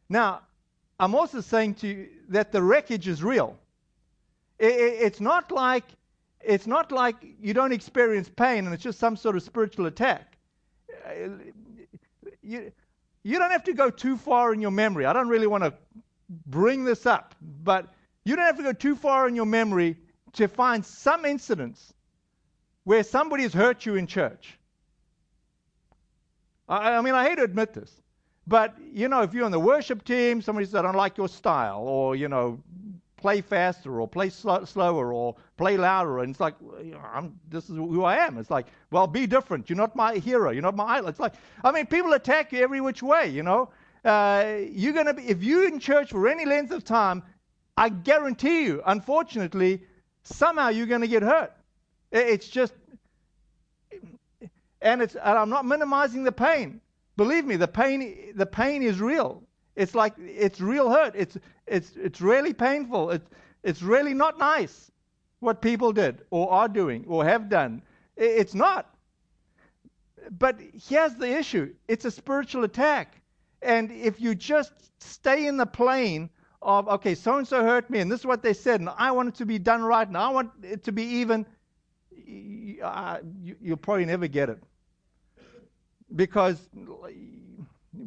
Now, 0.10 0.42
I'm 1.00 1.16
also 1.16 1.42
saying 1.42 1.76
to 1.76 1.88
you 1.88 2.10
that 2.30 2.52
the 2.52 2.62
wreckage 2.62 3.08
is 3.08 3.24
real. 3.24 3.58
It, 4.60 4.74
it, 4.74 5.02
it's 5.02 5.20
not 5.20 5.52
like 5.52 5.86
it's 6.42 6.68
not 6.68 6.92
like 6.92 7.16
you 7.42 7.54
don't 7.54 7.72
experience 7.72 8.30
pain 8.30 8.66
and 8.66 8.74
it's 8.74 8.84
just 8.84 9.00
some 9.00 9.16
sort 9.16 9.36
of 9.36 9.44
spiritual 9.44 9.86
attack. 9.86 10.38
Uh, 11.06 11.30
you, 12.42 12.72
you 13.24 13.40
don't 13.40 13.52
have 13.52 13.64
to 13.64 13.74
go 13.74 13.90
too 13.90 14.18
far 14.18 14.54
in 14.54 14.60
your 14.60 14.72
memory. 14.72 15.06
I 15.06 15.14
don't 15.14 15.30
really 15.30 15.48
want 15.48 15.64
to 15.64 15.74
bring 16.30 16.84
this 16.84 17.06
up, 17.06 17.36
but 17.64 17.94
you 18.26 18.36
don't 18.36 18.46
have 18.46 18.58
to 18.58 18.64
go 18.64 18.74
too 18.74 18.96
far 18.96 19.28
in 19.28 19.36
your 19.36 19.46
memory 19.46 19.98
to 20.34 20.48
find 20.48 20.86
some 20.86 21.26
incidents 21.26 21.94
where 22.84 23.04
somebody 23.04 23.44
has 23.44 23.54
hurt 23.54 23.86
you 23.86 23.96
in 23.96 24.08
church. 24.08 24.58
I, 26.68 26.96
I 26.96 27.02
mean, 27.02 27.14
I 27.14 27.28
hate 27.28 27.36
to 27.36 27.44
admit 27.44 27.74
this, 27.74 27.92
but 28.48 28.76
you 28.94 29.08
know, 29.08 29.22
if 29.22 29.34
you're 29.34 29.46
on 29.46 29.52
the 29.52 29.60
worship 29.60 30.04
team, 30.04 30.42
somebody 30.42 30.66
says, 30.66 30.76
"I 30.76 30.82
don't 30.82 30.96
like 30.96 31.18
your 31.18 31.30
style," 31.30 31.82
or 31.82 32.16
you 32.16 32.28
know, 32.30 32.60
play 33.24 33.40
faster 33.40 34.02
or 34.02 34.08
play 34.08 34.30
sl- 34.30 34.66
slower 34.66 35.14
or 35.14 35.34
play 35.56 35.78
louder. 35.78 36.20
And 36.20 36.32
it's 36.32 36.42
like, 36.42 36.56
this 37.50 37.70
is 37.70 37.76
who 37.78 38.04
I 38.04 38.18
am. 38.18 38.38
It's 38.38 38.52
like, 38.52 38.68
well, 38.92 39.08
be 39.08 39.26
different. 39.26 39.70
You're 39.70 39.78
not 39.78 39.96
my 39.96 40.16
hero. 40.16 40.52
You're 40.52 40.62
not 40.62 40.76
my 40.76 40.84
idol. 40.98 41.08
It's 41.08 41.22
like, 41.22 41.34
I 41.64 41.72
mean, 41.72 41.86
people 41.86 42.12
attack 42.12 42.52
you 42.52 42.60
every 42.60 42.82
which 42.82 43.02
way, 43.02 43.30
you 43.30 43.42
know. 43.42 43.70
Uh, 44.04 44.58
you're 44.70 44.94
going 44.94 45.06
to 45.06 45.14
be, 45.14 45.24
if 45.24 45.44
you're 45.44 45.68
in 45.68 45.80
church 45.80 46.10
for 46.12 46.28
any 46.28 46.46
length 46.46 46.72
of 46.72 46.84
time, 46.84 47.24
I 47.78 47.90
guarantee 47.90 48.66
you, 48.66 48.82
unfortunately, 48.86 49.82
somehow 50.24 50.70
you're 50.70 50.88
going 50.88 51.02
to 51.02 51.08
get 51.08 51.24
hurt. 51.24 51.54
It's 52.12 52.48
just, 52.48 52.74
and 54.82 55.02
it's, 55.02 55.16
and 55.16 55.38
I'm 55.40 55.50
not 55.50 55.66
minimizing 55.66 56.24
the 56.24 56.32
pain. 56.32 56.82
Believe 57.16 57.46
me, 57.46 57.56
the 57.56 57.68
pain, 57.68 58.34
the 58.36 58.46
pain 58.46 58.84
is 58.84 59.00
real. 59.00 59.44
It's 59.76 59.96
like 59.96 60.14
it's 60.20 60.62
real 60.62 60.90
hurt. 60.90 61.14
It's 61.16 61.38
it's 61.66 61.96
it's 61.96 62.22
really 62.22 62.54
painful. 62.54 63.10
It's 63.10 63.28
it's 63.64 63.82
really 63.82 64.14
not 64.14 64.38
nice 64.38 64.92
what 65.40 65.62
people 65.62 65.92
did 65.92 66.22
or 66.30 66.52
are 66.52 66.68
doing 66.68 67.06
or 67.08 67.26
have 67.26 67.50
done. 67.50 67.82
It's 68.16 68.54
not. 68.54 68.96
But 70.38 70.60
here's 70.88 71.16
the 71.16 71.38
issue. 71.38 71.74
It's 71.88 72.06
a 72.06 72.12
spiritual 72.12 72.64
attack. 72.64 73.20
And 73.64 73.92
if 73.92 74.20
you 74.20 74.36
just 74.36 74.74
stay 75.00 75.48
in 75.48 75.58
the 75.58 75.66
plane 75.66 76.30
of 76.62 76.88
okay, 76.88 77.16
so 77.16 77.38
and 77.38 77.48
so 77.48 77.64
hurt 77.64 77.90
me, 77.90 78.00
and 78.00 78.12
this 78.12 78.22
is 78.22 78.26
what 78.26 78.42
they 78.42 78.54
said, 78.54 78.80
and 78.80 78.90
I 78.98 79.12
want 79.12 79.30
it 79.30 79.36
to 79.36 79.46
be 79.46 79.60
done 79.60 79.84
right, 79.84 80.08
and 80.08 80.18
I 80.18 80.30
want 80.30 80.52
it 80.62 80.84
to 80.86 80.92
be 80.92 81.04
even, 81.04 81.46
uh, 82.82 83.18
you, 83.42 83.56
you'll 83.62 83.78
probably 83.78 84.06
never 84.06 84.28
get 84.28 84.50
it 84.50 84.60
because 86.16 86.70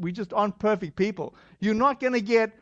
we 0.00 0.12
just 0.12 0.32
aren't 0.32 0.58
perfect 0.58 0.96
people. 0.96 1.34
You're 1.60 1.74
not 1.74 2.00
going 2.00 2.12
to 2.14 2.20
get, 2.20 2.52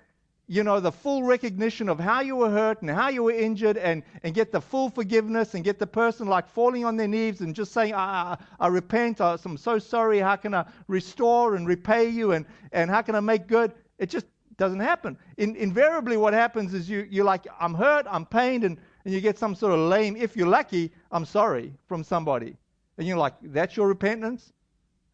you 0.47 0.63
know, 0.63 0.79
the 0.79 0.93
full 0.93 1.23
recognition 1.23 1.89
of 1.89 1.99
how 1.99 2.21
you 2.21 2.37
were 2.37 2.51
hurt 2.51 2.83
and 2.83 2.91
how 2.91 3.09
you 3.09 3.23
were 3.23 3.33
injured 3.33 3.79
and, 3.79 4.03
and 4.23 4.35
get 4.35 4.53
the 4.53 4.61
full 4.61 4.91
forgiveness 4.91 5.55
and 5.55 5.65
get 5.65 5.79
the 5.79 5.87
person 5.87 6.27
like 6.27 6.49
falling 6.49 6.85
on 6.85 6.97
their 6.97 7.09
knees 7.09 7.41
and 7.41 7.55
just 7.55 7.73
saying, 7.73 7.95
I, 7.95 7.99
I, 7.99 8.37
I 8.61 8.67
repent, 8.69 9.21
I'm 9.21 9.57
so 9.57 9.79
sorry, 9.79 10.19
how 10.19 10.37
can 10.37 10.55
I 10.55 10.67
restore 10.87 11.55
and 11.55 11.67
repay 11.67 12.09
you 12.09 12.33
and, 12.33 12.45
and 12.73 12.91
how 12.91 13.01
can 13.01 13.15
I 13.15 13.21
make 13.21 13.47
good? 13.47 13.73
It 13.99 14.11
just 14.11 14.27
doesn't 14.57 14.81
happen. 14.81 15.17
In, 15.39 15.57
invariably, 15.57 16.17
what 16.17 16.35
happens 16.35 16.75
is 16.75 16.91
you, 16.91 17.07
you're 17.11 17.25
like, 17.25 17.47
I'm 17.59 17.75
hurt, 17.75 18.07
I'm 18.09 18.27
pained, 18.27 18.65
and, 18.65 18.79
and 19.05 19.15
you 19.15 19.21
get 19.21 19.39
some 19.39 19.55
sort 19.55 19.73
of 19.73 19.81
lame, 19.81 20.17
if 20.17 20.37
you're 20.37 20.47
lucky, 20.47 20.93
I'm 21.11 21.25
sorry 21.25 21.75
from 21.87 22.05
somebody. 22.05 22.57
And 22.99 23.07
you're 23.07 23.19
like, 23.19 23.35
that's 23.43 23.77
your 23.77 23.89
repentance? 23.89 24.53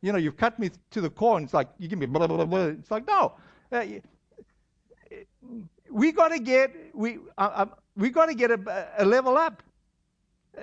You 0.03 0.12
know, 0.12 0.19
you've 0.19 0.37
cut 0.37 0.59
me 0.59 0.71
to 0.90 1.01
the 1.01 1.11
core, 1.11 1.37
and 1.37 1.45
it's 1.45 1.55
like, 1.55 1.69
you 1.79 1.88
give 1.88 1.99
me 1.99 2.07
blah, 2.07 2.27
blah, 2.27 2.37
blah, 2.37 2.47
blah. 2.47 2.64
It's 2.66 2.90
like, 2.90 3.07
no. 3.07 3.35
Uh, 3.73 3.85
we 5.90 6.12
got 6.12 6.29
to 6.29 6.38
get, 6.38 6.74
we, 6.94 7.18
uh, 7.37 7.50
uh, 7.55 7.66
we 7.96 8.11
got 8.11 8.26
to 8.26 8.35
get 8.35 8.50
a, 8.50 8.88
a 8.98 9.05
level 9.05 9.37
up. 9.37 9.62
Uh, 10.57 10.62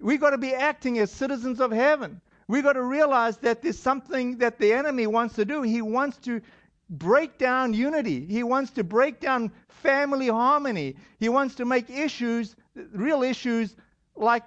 we 0.00 0.16
got 0.16 0.30
to 0.30 0.38
be 0.38 0.54
acting 0.54 0.98
as 0.98 1.10
citizens 1.10 1.60
of 1.60 1.72
heaven. 1.72 2.20
We 2.46 2.62
got 2.62 2.74
to 2.74 2.82
realize 2.82 3.36
that 3.38 3.62
there's 3.62 3.78
something 3.78 4.38
that 4.38 4.58
the 4.58 4.72
enemy 4.72 5.06
wants 5.06 5.34
to 5.36 5.44
do. 5.44 5.62
He 5.62 5.82
wants 5.82 6.16
to 6.18 6.40
break 6.88 7.36
down 7.38 7.74
unity. 7.74 8.24
He 8.24 8.42
wants 8.42 8.70
to 8.72 8.84
break 8.84 9.20
down 9.20 9.52
family 9.68 10.28
harmony. 10.28 10.96
He 11.18 11.28
wants 11.28 11.56
to 11.56 11.64
make 11.64 11.90
issues, 11.90 12.56
real 12.92 13.22
issues, 13.22 13.76
like 14.16 14.44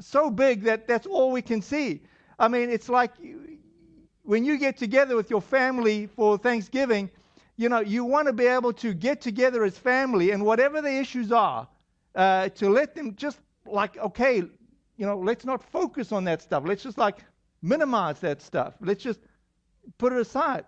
so 0.00 0.30
big 0.30 0.62
that 0.64 0.86
that's 0.86 1.06
all 1.06 1.32
we 1.32 1.42
can 1.42 1.62
see. 1.62 2.02
I 2.38 2.48
mean, 2.48 2.70
it's 2.70 2.88
like 2.88 3.12
when 4.22 4.44
you 4.44 4.56
get 4.58 4.76
together 4.76 5.16
with 5.16 5.30
your 5.30 5.42
family 5.42 6.06
for 6.06 6.38
Thanksgiving, 6.38 7.10
you 7.62 7.68
know, 7.68 7.78
you 7.78 8.04
want 8.04 8.26
to 8.26 8.32
be 8.32 8.46
able 8.46 8.72
to 8.72 8.92
get 8.92 9.20
together 9.20 9.62
as 9.62 9.78
family 9.78 10.32
and 10.32 10.44
whatever 10.44 10.82
the 10.82 10.90
issues 10.90 11.30
are, 11.30 11.68
uh, 12.16 12.48
to 12.48 12.68
let 12.68 12.96
them 12.96 13.14
just 13.14 13.38
like, 13.64 13.96
okay, 13.98 14.38
you 14.96 15.06
know, 15.06 15.16
let's 15.16 15.44
not 15.44 15.62
focus 15.70 16.10
on 16.10 16.24
that 16.24 16.42
stuff. 16.42 16.64
Let's 16.66 16.82
just 16.82 16.98
like 16.98 17.18
minimize 17.62 18.18
that 18.20 18.42
stuff. 18.42 18.74
Let's 18.80 19.02
just 19.04 19.20
put 19.96 20.12
it 20.12 20.18
aside. 20.18 20.64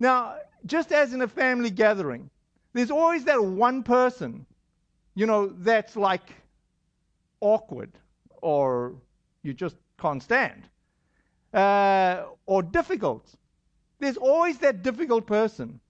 Now, 0.00 0.36
just 0.64 0.90
as 0.90 1.12
in 1.12 1.20
a 1.20 1.28
family 1.28 1.70
gathering, 1.70 2.30
there's 2.72 2.90
always 2.90 3.24
that 3.24 3.44
one 3.44 3.82
person, 3.82 4.46
you 5.14 5.26
know, 5.26 5.48
that's 5.48 5.96
like 5.96 6.30
awkward 7.40 7.92
or 8.40 8.94
you 9.42 9.52
just 9.52 9.76
can't 10.00 10.22
stand 10.22 10.62
uh, 11.52 12.24
or 12.46 12.62
difficult. 12.62 13.34
There's 13.98 14.16
always 14.16 14.58
that 14.58 14.82
difficult 14.82 15.26
person. 15.26 15.80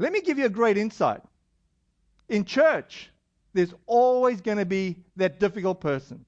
Let 0.00 0.14
me 0.14 0.22
give 0.22 0.38
you 0.38 0.46
a 0.46 0.50
great 0.50 0.78
insight. 0.78 1.20
In 2.30 2.46
church, 2.46 3.10
there's 3.52 3.74
always 3.86 4.40
going 4.40 4.56
to 4.56 4.64
be 4.64 4.96
that 5.16 5.38
difficult 5.38 5.82
person. 5.82 6.24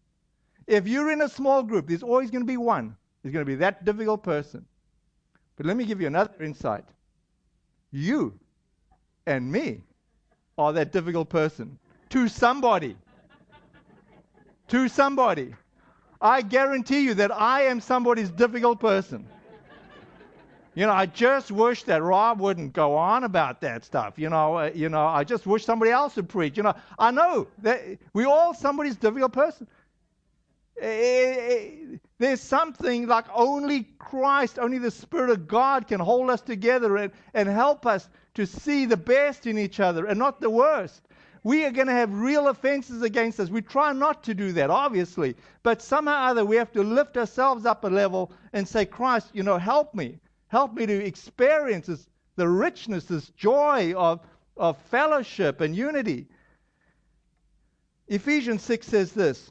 If 0.67 0.87
you're 0.87 1.11
in 1.11 1.23
a 1.23 1.29
small 1.29 1.63
group, 1.63 1.89
there's 1.89 2.03
always 2.03 2.31
going 2.31 2.43
to 2.43 2.47
be 2.47 2.59
one. 2.59 2.95
There's 3.23 3.33
going 3.33 3.47
to 3.47 3.51
be 3.51 3.57
that 3.57 3.87
difficult 3.87 4.23
person. 4.23 4.67
But 5.57 5.65
let 5.65 5.79
me 5.79 5.87
give 5.87 6.03
you 6.03 6.07
another 6.07 6.35
insight. 6.43 6.85
You 7.91 8.39
and 9.27 9.51
me 9.51 9.81
are 10.59 10.75
that 10.75 10.93
difficult 10.93 11.31
person 11.31 11.79
to 12.11 12.29
somebody. 12.29 12.95
to 14.69 14.87
somebody. 14.87 15.55
I 16.21 16.43
guarantee 16.43 17.05
you 17.05 17.15
that 17.15 17.33
I 17.33 17.63
am 17.63 17.81
somebody's 17.81 18.31
difficult 18.31 18.81
person. 18.81 19.27
You 20.75 20.87
know, 20.87 20.93
I 20.93 21.07
just 21.07 21.51
wish 21.51 21.83
that 21.85 22.03
Rob 22.03 22.41
wouldn't 22.41 22.73
go 22.73 22.97
on 22.97 23.25
about 23.25 23.61
that 23.61 23.85
stuff. 23.85 24.15
You 24.19 24.31
know, 24.31 24.57
uh, 24.57 24.71
you 24.75 24.89
know, 24.89 25.07
I 25.07 25.25
just 25.25 25.47
wish 25.47 25.65
somebody 25.65 25.91
else 25.91 26.17
would 26.17 26.29
preach. 26.29 26.57
You 26.57 26.63
know, 26.63 26.75
I 26.99 27.11
know 27.11 27.47
that 27.59 27.83
we 28.15 28.25
all 28.25 28.55
somebody's 28.55 28.97
difficult 28.97 29.33
person. 29.33 29.69
Eh, 30.81 30.87
eh, 30.87 31.47
eh, 31.51 31.97
there's 32.19 32.41
something 32.41 33.07
like 33.07 33.27
only 33.35 33.83
Christ, 33.99 34.59
only 34.59 34.79
the 34.79 34.91
Spirit 34.91 35.31
of 35.31 35.47
God 35.47 35.87
can 35.87 36.01
hold 36.01 36.31
us 36.31 36.41
together 36.41 36.97
and, 36.97 37.13
and 37.35 37.49
help 37.49 37.87
us 37.87 38.09
to 38.35 38.47
see 38.47 38.87
the 38.87 38.97
best 38.97 39.47
in 39.47 39.59
each 39.59 39.79
other 39.79 40.07
and 40.07 40.19
not 40.19 40.41
the 40.41 40.49
worst 40.49 41.03
we 41.45 41.65
are 41.65 41.71
going 41.71 41.89
to 41.89 41.93
have 41.93 42.13
real 42.13 42.49
offenses 42.49 43.03
against 43.03 43.41
us. 43.41 43.51
We 43.51 43.63
try 43.63 43.93
not 43.93 44.23
to 44.25 44.35
do 44.35 44.53
that, 44.53 44.71
obviously. 44.71 45.37
But 45.63 45.83
somehow 45.83 46.27
or 46.27 46.31
other, 46.31 46.45
we 46.45 46.57
have 46.57 46.73
to 46.73 46.83
lift 46.83 47.17
ourselves 47.17 47.67
up 47.67 47.85
a 47.85 47.89
level 47.89 48.33
and 48.53 48.67
say, 48.67 48.87
Christ, 48.87 49.31
you 49.33 49.43
know, 49.43 49.59
help 49.59 49.95
me. 49.95 50.21
Help 50.53 50.75
me 50.75 50.85
to 50.85 51.05
experience 51.07 51.87
this, 51.87 52.07
the 52.37 52.47
richness, 52.47 53.07
this 53.07 53.31
joy 53.31 53.95
of, 53.97 54.21
of 54.55 54.77
fellowship 54.91 55.63
and 55.63 55.75
unity. 55.75 56.27
Ephesians 58.07 58.63
6 58.63 58.87
says 58.87 59.13
this, 59.13 59.51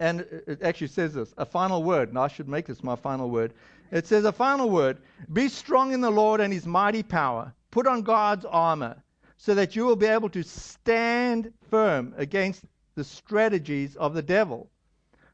and 0.00 0.20
it 0.46 0.62
actually 0.62 0.86
says 0.86 1.12
this, 1.12 1.34
a 1.36 1.44
final 1.44 1.82
word, 1.82 2.08
and 2.08 2.18
I 2.18 2.28
should 2.28 2.48
make 2.48 2.64
this 2.64 2.82
my 2.82 2.96
final 2.96 3.28
word. 3.28 3.52
It 3.90 4.06
says 4.06 4.24
a 4.24 4.32
final 4.32 4.70
word 4.70 4.96
Be 5.30 5.50
strong 5.50 5.92
in 5.92 6.00
the 6.00 6.10
Lord 6.10 6.40
and 6.40 6.50
his 6.50 6.66
mighty 6.66 7.02
power. 7.02 7.52
Put 7.70 7.86
on 7.86 8.00
God's 8.00 8.46
armor 8.46 9.02
so 9.36 9.54
that 9.54 9.76
you 9.76 9.84
will 9.84 9.96
be 9.96 10.06
able 10.06 10.30
to 10.30 10.42
stand 10.42 11.52
firm 11.68 12.14
against 12.16 12.64
the 12.94 13.04
strategies 13.04 13.96
of 13.96 14.14
the 14.14 14.22
devil. 14.22 14.70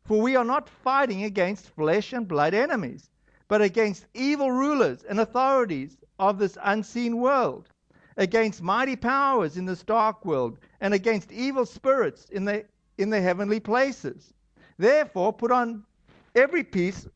For 0.07 0.21
we 0.21 0.35
are 0.35 0.45
not 0.45 0.69
fighting 0.69 1.23
against 1.23 1.69
flesh 1.69 2.13
and 2.13 2.27
blood 2.27 2.53
enemies, 2.53 3.09
but 3.49 3.63
against 3.63 4.07
evil 4.15 4.51
rulers 4.51 5.03
and 5.05 5.19
authorities 5.21 5.97
of 6.19 6.39
this 6.39 6.57
unseen 6.63 7.17
world, 7.17 7.69
against 8.17 8.63
mighty 8.63 8.97
powers 8.97 9.57
in 9.57 9.65
this 9.65 9.83
dark 9.83 10.25
world, 10.25 10.59
and 10.81 10.93
against 10.93 11.33
evil 11.33 11.65
spirits 11.65 12.27
in 12.31 12.45
the, 12.45 12.65
in 12.99 13.11
the 13.11 13.21
heavenly 13.21 13.59
places. 13.59 14.35
Therefore, 14.77 15.33
put 15.33 15.51
on 15.51 15.85
every 16.35 16.63
piece 16.63 17.07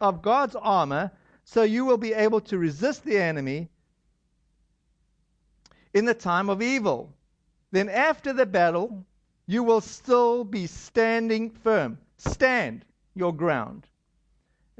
of 0.00 0.22
God's 0.22 0.56
armor 0.56 1.10
so 1.44 1.62
you 1.62 1.84
will 1.84 1.98
be 1.98 2.12
able 2.12 2.40
to 2.42 2.58
resist 2.58 3.04
the 3.04 3.18
enemy 3.18 3.68
in 5.92 6.04
the 6.04 6.14
time 6.14 6.48
of 6.48 6.62
evil. 6.62 7.12
Then, 7.72 7.88
after 7.88 8.32
the 8.32 8.46
battle, 8.46 9.04
you 9.46 9.62
will 9.64 9.80
still 9.80 10.44
be 10.44 10.66
standing 10.66 11.50
firm. 11.50 11.98
Stand 12.18 12.84
your 13.14 13.34
ground. 13.34 13.86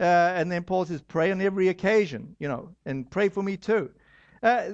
Uh, 0.01 0.33
and 0.35 0.51
then 0.51 0.65
Paul 0.65 0.87
says, 0.87 1.03
pray 1.03 1.31
on 1.31 1.41
every 1.43 1.69
occasion, 1.69 2.35
you 2.39 2.49
know, 2.49 2.71
and 2.87 3.11
pray 3.11 3.29
for 3.29 3.43
me 3.43 3.57
too. 3.59 3.91
Uh, 4.43 4.71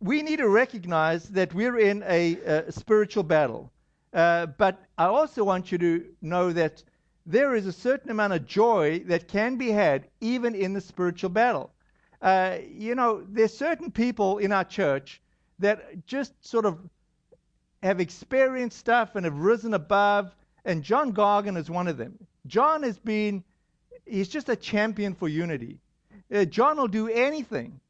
we 0.00 0.22
need 0.22 0.38
to 0.38 0.48
recognize 0.48 1.28
that 1.28 1.54
we're 1.54 1.78
in 1.78 2.02
a, 2.06 2.34
a 2.66 2.72
spiritual 2.72 3.22
battle. 3.22 3.70
Uh, 4.12 4.46
but 4.46 4.82
I 4.98 5.04
also 5.04 5.44
want 5.44 5.70
you 5.70 5.78
to 5.78 6.04
know 6.20 6.52
that 6.52 6.82
there 7.26 7.54
is 7.54 7.66
a 7.66 7.72
certain 7.72 8.10
amount 8.10 8.32
of 8.32 8.44
joy 8.44 9.02
that 9.06 9.28
can 9.28 9.56
be 9.56 9.70
had 9.70 10.08
even 10.20 10.54
in 10.54 10.72
the 10.72 10.80
spiritual 10.80 11.30
battle. 11.30 11.70
Uh, 12.20 12.58
you 12.68 12.94
know, 12.94 13.24
there's 13.28 13.56
certain 13.56 13.90
people 13.90 14.38
in 14.38 14.52
our 14.52 14.64
church 14.64 15.20
that 15.60 16.06
just 16.06 16.32
sort 16.44 16.66
of 16.66 16.78
have 17.82 18.00
experienced 18.00 18.78
stuff 18.78 19.14
and 19.14 19.24
have 19.24 19.38
risen 19.38 19.74
above, 19.74 20.34
and 20.64 20.82
John 20.82 21.12
Gargan 21.12 21.56
is 21.56 21.70
one 21.70 21.86
of 21.86 21.96
them. 21.96 22.18
John 22.46 22.82
has 22.82 22.98
been, 22.98 23.44
he's 24.10 24.28
just 24.28 24.48
a 24.48 24.56
champion 24.56 25.14
for 25.14 25.28
unity. 25.28 25.78
Uh, 26.34 26.44
John 26.44 26.76
will 26.76 26.88
do 26.88 27.08
anything 27.08 27.80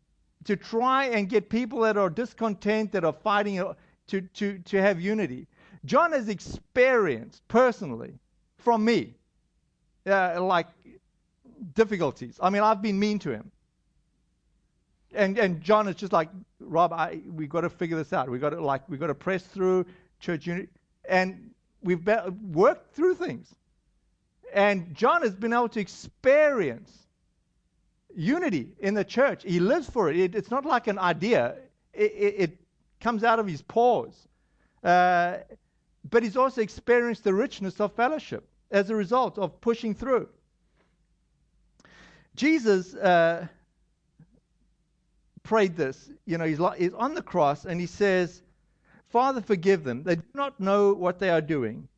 to 0.45 0.57
try 0.57 1.07
and 1.07 1.29
get 1.29 1.49
people 1.49 1.81
that 1.81 1.97
are 1.97 2.11
discontent, 2.11 2.93
that 2.93 3.05
are 3.05 3.13
fighting, 3.13 3.61
uh, 3.61 3.75
to, 4.09 4.21
to, 4.21 4.59
to 4.59 4.81
have 4.81 5.01
unity. 5.01 5.47
John 5.85 6.13
has 6.13 6.29
experienced 6.29 7.47
personally 7.49 8.15
from 8.59 8.85
me 8.85 9.15
uh, 10.07 10.43
like 10.43 10.67
difficulties. 11.75 12.39
I 12.43 12.51
mean, 12.51 12.63
I've 12.63 12.83
been 12.83 12.99
mean 12.99 13.19
to 13.21 13.31
him. 13.31 13.51
And 15.13 15.39
and 15.39 15.61
John 15.61 15.89
is 15.89 15.97
just 15.97 16.13
like, 16.13 16.29
Rob, 16.61 16.93
I 16.93 17.21
we 17.29 17.49
got 17.49 17.63
to 17.63 17.71
figure 17.71 17.97
this 17.97 18.13
out. 18.13 18.31
We 18.31 18.39
got 18.39 18.51
to 18.51 18.61
like 18.63 18.89
we 18.89 18.97
got 18.97 19.09
to 19.09 19.15
press 19.15 19.43
through 19.43 19.87
church 20.21 20.47
unity, 20.47 20.69
and 21.09 21.51
we've 21.83 22.05
be- 22.05 22.15
worked 22.53 22.95
through 22.95 23.17
things. 23.17 23.53
And 24.53 24.95
John 24.95 25.23
has 25.23 25.35
been 25.35 25.53
able 25.53 25.69
to 25.71 25.81
experience 25.81 26.93
unity 28.15 28.73
in 28.79 28.95
the 28.95 29.05
church. 29.05 29.43
He 29.45 29.61
lives 29.61 29.89
for 29.89 30.11
it. 30.11 30.17
it 30.17 30.35
it's 30.35 30.51
not 30.51 30.65
like 30.65 30.87
an 30.87 30.99
idea. 30.99 31.57
It, 31.93 32.13
it, 32.13 32.35
it 32.39 32.59
comes 33.01 33.25
out 33.25 33.39
of 33.39 33.47
his 33.47 33.63
pores. 33.63 34.15
Uh, 34.83 35.39
but 36.09 36.23
he's 36.23 36.37
also 36.37 36.63
experienced 36.63 37.25
the 37.25 37.35
richness 37.35 37.81
of 37.81 37.93
fellowship 37.93 38.49
as 38.71 38.91
a 38.91 38.95
result 38.95 39.39
of 39.39 39.61
pushing 39.61 39.95
through. 39.95 40.29
Jesus 42.37 42.95
uh, 42.95 43.47
prayed 45.43 45.77
this. 45.77 46.11
You 46.27 46.39
know, 46.39 46.45
he's, 46.45 46.61
he's 46.79 46.95
on 46.95 47.15
the 47.15 47.23
cross 47.23 47.65
and 47.65 47.81
he 47.81 47.87
says, 47.87 48.43
Father, 49.09 49.41
forgive 49.41 49.85
them. 49.85 50.05
They 50.05 50.17
do 50.17 50.23
not 50.35 50.61
know 50.61 50.95
what 50.95 51.19
they 51.19 51.31
are 51.31 51.41
doing. 51.41 51.89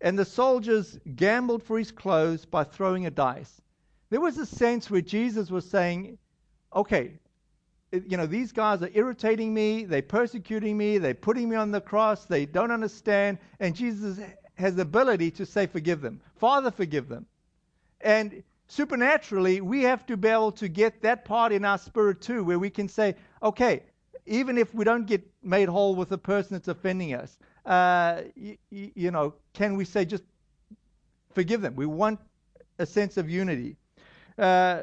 And 0.00 0.18
the 0.18 0.24
soldiers 0.24 0.98
gambled 1.16 1.62
for 1.62 1.78
his 1.78 1.90
clothes 1.90 2.44
by 2.44 2.64
throwing 2.64 3.06
a 3.06 3.10
dice. 3.10 3.62
There 4.10 4.20
was 4.20 4.38
a 4.38 4.46
sense 4.46 4.90
where 4.90 5.00
Jesus 5.00 5.50
was 5.50 5.68
saying, 5.68 6.18
okay, 6.74 7.12
you 7.92 8.16
know, 8.16 8.26
these 8.26 8.52
guys 8.52 8.82
are 8.82 8.90
irritating 8.92 9.54
me, 9.54 9.84
they're 9.84 10.02
persecuting 10.02 10.76
me, 10.76 10.98
they're 10.98 11.14
putting 11.14 11.48
me 11.48 11.56
on 11.56 11.70
the 11.70 11.80
cross, 11.80 12.24
they 12.24 12.46
don't 12.46 12.70
understand. 12.70 13.38
And 13.60 13.74
Jesus 13.74 14.20
has 14.54 14.74
the 14.74 14.82
ability 14.82 15.30
to 15.32 15.46
say, 15.46 15.66
forgive 15.66 16.00
them. 16.00 16.20
Father, 16.36 16.70
forgive 16.70 17.08
them. 17.08 17.26
And 18.00 18.42
supernaturally, 18.68 19.60
we 19.60 19.82
have 19.82 20.04
to 20.06 20.16
be 20.16 20.28
able 20.28 20.52
to 20.52 20.68
get 20.68 21.02
that 21.02 21.24
part 21.24 21.52
in 21.52 21.64
our 21.64 21.78
spirit 21.78 22.20
too, 22.20 22.44
where 22.44 22.58
we 22.58 22.70
can 22.70 22.88
say, 22.88 23.14
okay, 23.42 23.82
even 24.26 24.58
if 24.58 24.74
we 24.74 24.84
don't 24.84 25.06
get 25.06 25.26
made 25.42 25.68
whole 25.68 25.94
with 25.94 26.08
the 26.08 26.18
person 26.18 26.54
that's 26.54 26.68
offending 26.68 27.14
us, 27.14 27.38
uh, 27.66 28.22
y- 28.36 28.58
y- 28.70 28.92
you 28.94 29.10
know, 29.10 29.34
can 29.52 29.76
we 29.76 29.84
say 29.84 30.04
just 30.04 30.24
forgive 31.34 31.60
them? 31.60 31.74
We 31.76 31.86
want 31.86 32.20
a 32.78 32.86
sense 32.86 33.16
of 33.16 33.28
unity. 33.28 33.76
Uh, 34.38 34.82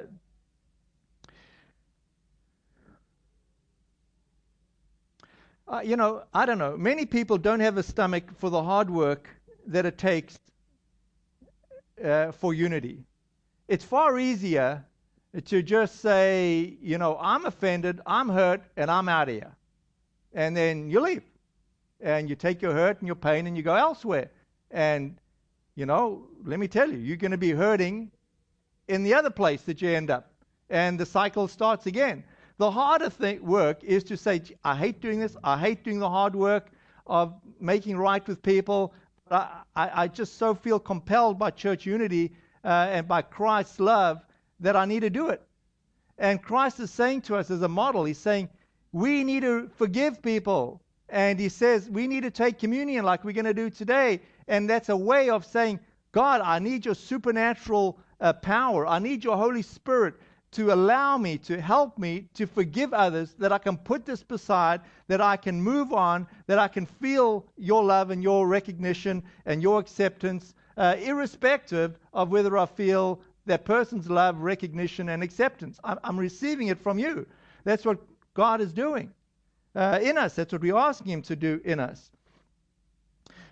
uh, 5.68 5.82
you 5.84 5.96
know, 5.96 6.24
I 6.34 6.46
don't 6.46 6.58
know. 6.58 6.78
Many 6.78 7.06
people 7.06 7.38
don't 7.38 7.62
have 7.62 7.78
a 7.78 7.84
stomach 7.84 8.26
for 8.38 8.50
the 8.50 8.62
hard 8.62 8.90
work 8.90 9.30
that 9.68 9.86
it 9.86 9.98
takes 9.98 10.38
uh, 12.04 12.32
for 12.34 12.54
unity. 12.54 13.06
It's 13.68 13.84
far 13.86 14.20
easier 14.20 14.86
to 15.46 15.64
just 15.64 16.02
say, 16.02 16.78
you 16.82 16.98
know, 16.98 17.18
I'm 17.20 17.46
offended, 17.46 18.02
I'm 18.06 18.30
hurt, 18.30 18.62
and 18.78 18.92
I'm 18.92 19.10
out 19.10 19.30
of 19.30 19.36
here. 19.36 19.56
And 20.34 20.56
then 20.56 20.90
you 20.90 21.00
leave. 21.00 21.24
And 22.04 22.30
you 22.30 22.36
take 22.36 22.62
your 22.62 22.74
hurt 22.74 23.00
and 23.00 23.08
your 23.08 23.16
pain 23.16 23.48
and 23.48 23.58
you 23.58 23.64
go 23.64 23.76
elsewhere. 23.76 24.30
And, 24.70 25.18
you 25.76 25.86
know, 25.86 26.28
let 26.44 26.60
me 26.60 26.68
tell 26.68 26.92
you, 26.92 27.00
you're 27.00 27.18
going 27.18 27.32
to 27.32 27.38
be 27.38 27.52
hurting 27.52 28.12
in 28.88 29.04
the 29.04 29.16
other 29.16 29.30
place 29.32 29.62
that 29.64 29.82
you 29.82 29.90
end 29.90 30.12
up. 30.12 30.32
And 30.70 31.00
the 31.00 31.06
cycle 31.06 31.48
starts 31.48 31.86
again. 31.88 32.24
The 32.58 32.70
harder 32.70 33.10
thing, 33.10 33.44
work 33.44 33.84
is 33.84 34.04
to 34.06 34.18
say, 34.18 34.42
I 34.64 34.76
hate 34.76 35.02
doing 35.02 35.20
this. 35.20 35.36
I 35.44 35.58
hate 35.58 35.84
doing 35.84 36.00
the 36.00 36.10
hard 36.10 36.36
work 36.36 36.72
of 37.08 37.34
making 37.60 37.98
right 37.98 38.26
with 38.28 38.44
people. 38.44 38.94
I, 39.32 39.64
I, 39.76 40.08
just 40.08 40.38
so 40.38 40.54
feel 40.54 40.80
compelled 40.80 41.40
by 41.40 41.52
church 41.52 41.86
unity 41.86 42.34
uh, 42.64 42.88
and 42.92 43.08
by 43.08 43.22
Christ's 43.22 43.80
love 43.80 44.22
that 44.60 44.76
I 44.76 44.86
need 44.86 45.00
to 45.00 45.10
do 45.10 45.30
it. 45.30 45.42
And 46.18 46.42
Christ 46.42 46.80
is 46.80 46.92
saying 46.92 47.22
to 47.24 47.38
us 47.38 47.50
as 47.50 47.62
a 47.62 47.68
model, 47.68 48.04
He's 48.06 48.20
saying, 48.20 48.50
we 48.92 49.24
need 49.24 49.42
to 49.42 49.70
forgive 49.76 50.22
people. 50.22 50.83
And 51.14 51.40
He 51.40 51.48
says, 51.48 51.92
we 51.92 52.08
need 52.08 52.24
to 52.24 52.32
take 52.32 52.58
communion 52.58 53.06
like 53.06 53.24
we're 53.24 53.34
going 53.34 53.46
to 53.46 53.54
do 53.54 53.70
today. 53.70 54.20
And 54.48 54.68
that's 54.68 54.90
a 54.90 54.98
way 54.98 55.30
of 55.30 55.46
saying, 55.46 55.80
God, 56.12 56.42
I 56.42 56.58
need 56.58 56.86
your 56.86 56.96
supernatural 56.96 58.00
uh, 58.20 58.34
power. 58.34 58.88
I 58.88 58.98
need 58.98 59.24
your 59.24 59.38
Holy 59.38 59.62
Spirit 59.62 60.16
to 60.54 60.74
allow 60.74 61.20
me, 61.20 61.38
to 61.38 61.62
help 61.62 62.00
me 62.00 62.30
to 62.34 62.48
forgive 62.48 62.94
others, 62.94 63.36
that 63.38 63.52
I 63.52 63.60
can 63.60 63.78
put 63.78 64.08
this 64.08 64.24
beside, 64.24 64.82
that 65.08 65.22
I 65.22 65.38
can 65.38 65.62
move 65.62 65.94
on, 65.94 66.26
that 66.48 66.58
I 66.58 66.68
can 66.68 66.88
feel 66.88 67.46
your 67.58 67.84
love 67.84 68.10
and 68.10 68.24
your 68.24 68.48
recognition 68.48 69.22
and 69.46 69.62
your 69.62 69.80
acceptance, 69.80 70.56
uh, 70.78 70.96
irrespective 71.00 72.00
of 72.14 72.30
whether 72.30 72.58
I 72.58 72.66
feel 72.66 73.22
that 73.46 73.66
person's 73.66 74.10
love, 74.10 74.42
recognition, 74.42 75.10
and 75.10 75.22
acceptance. 75.22 75.80
I'm, 75.84 76.00
I'm 76.04 76.20
receiving 76.20 76.70
it 76.70 76.82
from 76.82 76.98
you. 76.98 77.28
That's 77.66 77.86
what 77.86 78.00
God 78.34 78.62
is 78.62 78.74
doing 78.74 79.12
uh, 79.76 80.00
in 80.02 80.18
us. 80.18 80.36
That's 80.36 80.52
what 80.52 80.62
we're 80.62 80.76
asking 80.76 81.12
Him 81.12 81.22
to 81.24 81.36
do 81.36 81.62
in 81.64 81.80
us. 81.80 82.12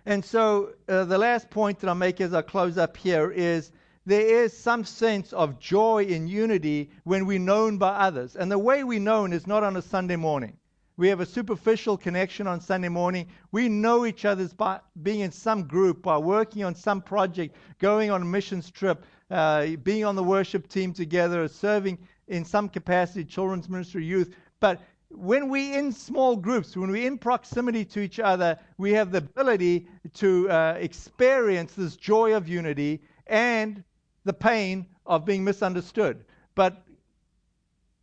And 0.06 0.26
so, 0.26 0.74
uh, 0.88 1.06
the 1.06 1.18
last 1.18 1.50
point 1.50 1.80
that 1.80 1.90
I 1.90 1.94
make 1.94 2.22
as 2.22 2.34
I 2.34 2.42
close 2.42 2.78
up 2.78 2.98
here 2.98 3.32
is 3.32 3.72
there 4.06 4.44
is 4.44 4.58
some 4.58 4.84
sense 4.84 5.32
of 5.32 5.60
joy 5.60 6.06
in 6.06 6.28
unity 6.28 6.90
when 7.04 7.26
we're 7.28 7.40
known 7.40 7.78
by 7.78 7.90
others. 7.90 8.36
And 8.36 8.52
the 8.52 8.58
way 8.58 8.84
we're 8.84 9.00
known 9.00 9.32
is 9.32 9.46
not 9.46 9.64
on 9.64 9.78
a 9.78 9.82
Sunday 9.82 10.16
morning. 10.16 10.58
We 10.98 11.08
have 11.08 11.20
a 11.20 11.26
superficial 11.26 11.98
connection 11.98 12.48
on 12.48 12.62
Sunday 12.62 12.90
morning. 12.90 13.28
We 13.52 13.70
know 13.70 14.06
each 14.06 14.26
other 14.26 14.48
by 14.50 14.80
being 15.02 15.22
in 15.22 15.32
some 15.32 15.64
group, 15.64 16.02
by 16.02 16.18
working 16.18 16.64
on 16.64 16.76
some 16.76 17.02
project, 17.02 17.56
going 17.80 18.12
on 18.12 18.22
a 18.22 18.26
missions 18.26 18.70
trip, 18.70 19.06
uh, 19.30 19.68
being 19.84 20.04
on 20.04 20.16
the 20.16 20.24
worship 20.24 20.68
team 20.68 20.94
together, 20.94 21.48
serving 21.48 21.98
in 22.28 22.44
some 22.44 22.70
capacity, 22.70 23.24
children's 23.24 23.70
ministry, 23.70 24.06
youth. 24.06 24.36
But 24.60 24.82
when 25.16 25.50
we're 25.50 25.78
in 25.78 25.92
small 25.92 26.36
groups, 26.36 26.76
when 26.76 26.92
we're 26.92 27.08
in 27.08 27.18
proximity 27.18 27.86
to 27.86 28.00
each 28.00 28.20
other, 28.20 28.58
we 28.78 28.92
have 28.94 29.12
the 29.12 29.20
ability 29.20 29.88
to 30.16 30.50
uh, 30.50 30.78
experience 30.80 31.74
this 31.74 31.96
joy 31.96 32.36
of 32.36 32.48
unity 32.48 33.02
and 33.28 33.84
the 34.24 34.34
pain 34.34 34.86
of 35.06 35.26
being 35.26 35.44
misunderstood. 35.44 36.26
But 36.56 36.84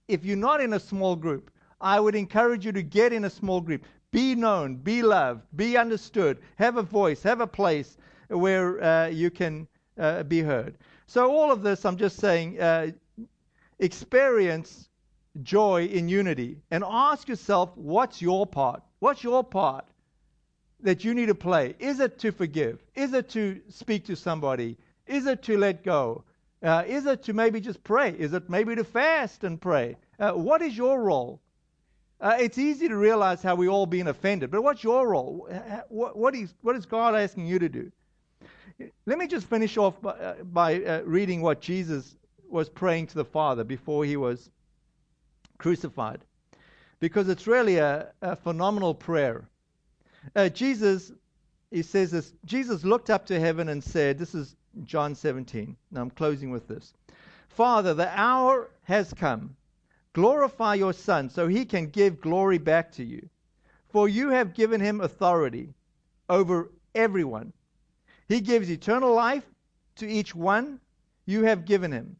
if 0.08 0.24
you're 0.24 0.36
not 0.36 0.60
in 0.60 0.72
a 0.72 0.80
small 0.80 1.16
group, 1.16 1.50
I 1.80 2.00
would 2.00 2.14
encourage 2.14 2.64
you 2.66 2.72
to 2.72 2.82
get 2.82 3.12
in 3.12 3.24
a 3.24 3.30
small 3.30 3.60
group. 3.60 3.84
Be 4.10 4.34
known, 4.34 4.76
be 4.76 5.02
loved, 5.02 5.42
be 5.54 5.76
understood, 5.76 6.38
have 6.56 6.76
a 6.76 6.82
voice, 6.82 7.22
have 7.22 7.40
a 7.40 7.46
place 7.46 7.98
where 8.28 8.82
uh, 8.82 9.06
you 9.08 9.30
can 9.30 9.68
uh, 9.98 10.22
be 10.22 10.40
heard. 10.40 10.78
So, 11.06 11.30
all 11.30 11.52
of 11.52 11.62
this, 11.62 11.84
I'm 11.84 11.96
just 11.96 12.16
saying, 12.18 12.60
uh, 12.60 12.90
experience 13.78 14.87
joy 15.42 15.86
in 15.86 16.08
unity. 16.08 16.58
And 16.70 16.84
ask 16.86 17.28
yourself, 17.28 17.76
what's 17.76 18.20
your 18.22 18.46
part? 18.46 18.82
What's 18.98 19.22
your 19.22 19.44
part 19.44 19.84
that 20.80 21.04
you 21.04 21.14
need 21.14 21.26
to 21.26 21.34
play? 21.34 21.74
Is 21.78 22.00
it 22.00 22.18
to 22.20 22.32
forgive? 22.32 22.82
Is 22.94 23.12
it 23.12 23.30
to 23.30 23.60
speak 23.68 24.06
to 24.06 24.16
somebody? 24.16 24.76
Is 25.06 25.26
it 25.26 25.42
to 25.44 25.56
let 25.58 25.84
go? 25.84 26.24
Uh, 26.62 26.82
is 26.86 27.06
it 27.06 27.22
to 27.24 27.32
maybe 27.32 27.60
just 27.60 27.82
pray? 27.84 28.10
Is 28.10 28.32
it 28.32 28.50
maybe 28.50 28.74
to 28.74 28.84
fast 28.84 29.44
and 29.44 29.60
pray? 29.60 29.96
Uh, 30.18 30.32
what 30.32 30.60
is 30.62 30.76
your 30.76 31.00
role? 31.00 31.40
Uh, 32.20 32.36
it's 32.40 32.58
easy 32.58 32.88
to 32.88 32.96
realize 32.96 33.42
how 33.42 33.54
we 33.54 33.68
all 33.68 33.86
been 33.86 34.08
offended, 34.08 34.50
but 34.50 34.62
what's 34.62 34.82
your 34.82 35.08
role? 35.08 35.48
What, 35.88 36.16
what, 36.16 36.34
is, 36.34 36.52
what 36.62 36.74
is 36.74 36.84
God 36.84 37.14
asking 37.14 37.46
you 37.46 37.60
to 37.60 37.68
do? 37.68 37.92
Let 39.06 39.18
me 39.18 39.28
just 39.28 39.46
finish 39.46 39.76
off 39.76 40.00
by, 40.02 40.10
uh, 40.10 40.34
by 40.42 40.82
uh, 40.82 41.02
reading 41.04 41.42
what 41.42 41.60
Jesus 41.60 42.16
was 42.48 42.68
praying 42.68 43.08
to 43.08 43.14
the 43.14 43.24
Father 43.24 43.62
before 43.62 44.04
he 44.04 44.16
was 44.16 44.50
crucified, 45.58 46.24
because 47.00 47.28
it's 47.28 47.46
really 47.46 47.76
a, 47.78 48.12
a 48.22 48.36
phenomenal 48.36 48.94
prayer. 48.94 49.48
Uh, 50.34 50.48
Jesus, 50.48 51.12
he 51.70 51.82
says 51.82 52.10
this 52.10 52.32
Jesus 52.44 52.84
looked 52.84 53.10
up 53.10 53.26
to 53.26 53.38
heaven 53.38 53.68
and 53.68 53.82
said, 53.82 54.18
This 54.18 54.34
is 54.34 54.56
John 54.84 55.14
17. 55.14 55.76
Now 55.90 56.00
I'm 56.00 56.10
closing 56.10 56.50
with 56.50 56.68
this. 56.68 56.92
Father, 57.48 57.94
the 57.94 58.08
hour 58.18 58.70
has 58.84 59.12
come. 59.12 59.56
Glorify 60.12 60.74
your 60.74 60.92
Son 60.92 61.28
so 61.28 61.48
he 61.48 61.64
can 61.64 61.90
give 61.90 62.20
glory 62.20 62.58
back 62.58 62.92
to 62.92 63.04
you. 63.04 63.28
For 63.88 64.08
you 64.08 64.30
have 64.30 64.54
given 64.54 64.80
him 64.80 65.00
authority 65.00 65.74
over 66.28 66.70
everyone. 66.94 67.52
He 68.28 68.40
gives 68.40 68.70
eternal 68.70 69.14
life 69.14 69.44
to 69.96 70.08
each 70.08 70.34
one 70.34 70.80
you 71.26 71.44
have 71.44 71.64
given 71.64 71.92
him. 71.92 72.16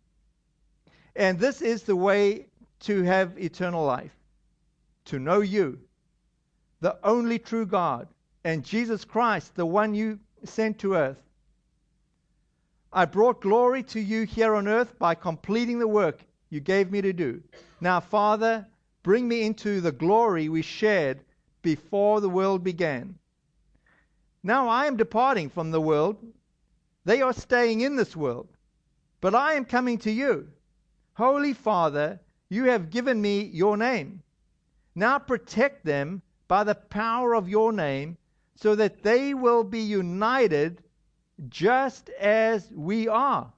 And 1.14 1.38
this 1.38 1.62
is 1.62 1.82
the 1.82 1.96
way 1.96 2.47
to 2.80 3.02
have 3.02 3.38
eternal 3.38 3.84
life 3.84 4.12
to 5.06 5.18
know 5.18 5.40
you, 5.40 5.78
the 6.80 6.98
only 7.02 7.38
true 7.38 7.66
God, 7.66 8.08
and 8.44 8.64
Jesus 8.64 9.04
Christ, 9.04 9.54
the 9.54 9.66
one 9.66 9.94
you 9.94 10.18
sent 10.44 10.78
to 10.80 10.94
earth. 10.94 11.16
I 12.92 13.04
brought 13.04 13.40
glory 13.40 13.82
to 13.84 14.00
you 14.00 14.24
here 14.24 14.54
on 14.54 14.68
earth 14.68 14.98
by 14.98 15.14
completing 15.14 15.78
the 15.78 15.88
work 15.88 16.20
you 16.50 16.60
gave 16.60 16.90
me 16.90 17.00
to 17.02 17.12
do. 17.12 17.42
Now, 17.80 18.00
Father, 18.00 18.66
bring 19.02 19.26
me 19.26 19.42
into 19.42 19.80
the 19.80 19.92
glory 19.92 20.48
we 20.48 20.62
shared 20.62 21.20
before 21.62 22.20
the 22.20 22.28
world 22.28 22.62
began. 22.62 23.18
Now 24.42 24.68
I 24.68 24.86
am 24.86 24.96
departing 24.96 25.50
from 25.50 25.70
the 25.70 25.80
world. 25.80 26.16
They 27.04 27.22
are 27.22 27.32
staying 27.32 27.80
in 27.80 27.96
this 27.96 28.14
world, 28.14 28.48
but 29.20 29.34
I 29.34 29.54
am 29.54 29.64
coming 29.64 29.98
to 29.98 30.10
you. 30.10 30.48
Holy 31.14 31.52
Father, 31.52 32.20
you 32.48 32.64
have 32.64 32.90
given 32.90 33.20
me 33.20 33.42
your 33.42 33.76
name. 33.76 34.22
Now 34.94 35.18
protect 35.18 35.84
them 35.84 36.22
by 36.48 36.64
the 36.64 36.74
power 36.74 37.34
of 37.34 37.48
your 37.48 37.72
name 37.72 38.16
so 38.54 38.74
that 38.74 39.02
they 39.02 39.34
will 39.34 39.62
be 39.62 39.80
united 39.80 40.82
just 41.48 42.08
as 42.10 42.70
we 42.74 43.06
are. 43.06 43.52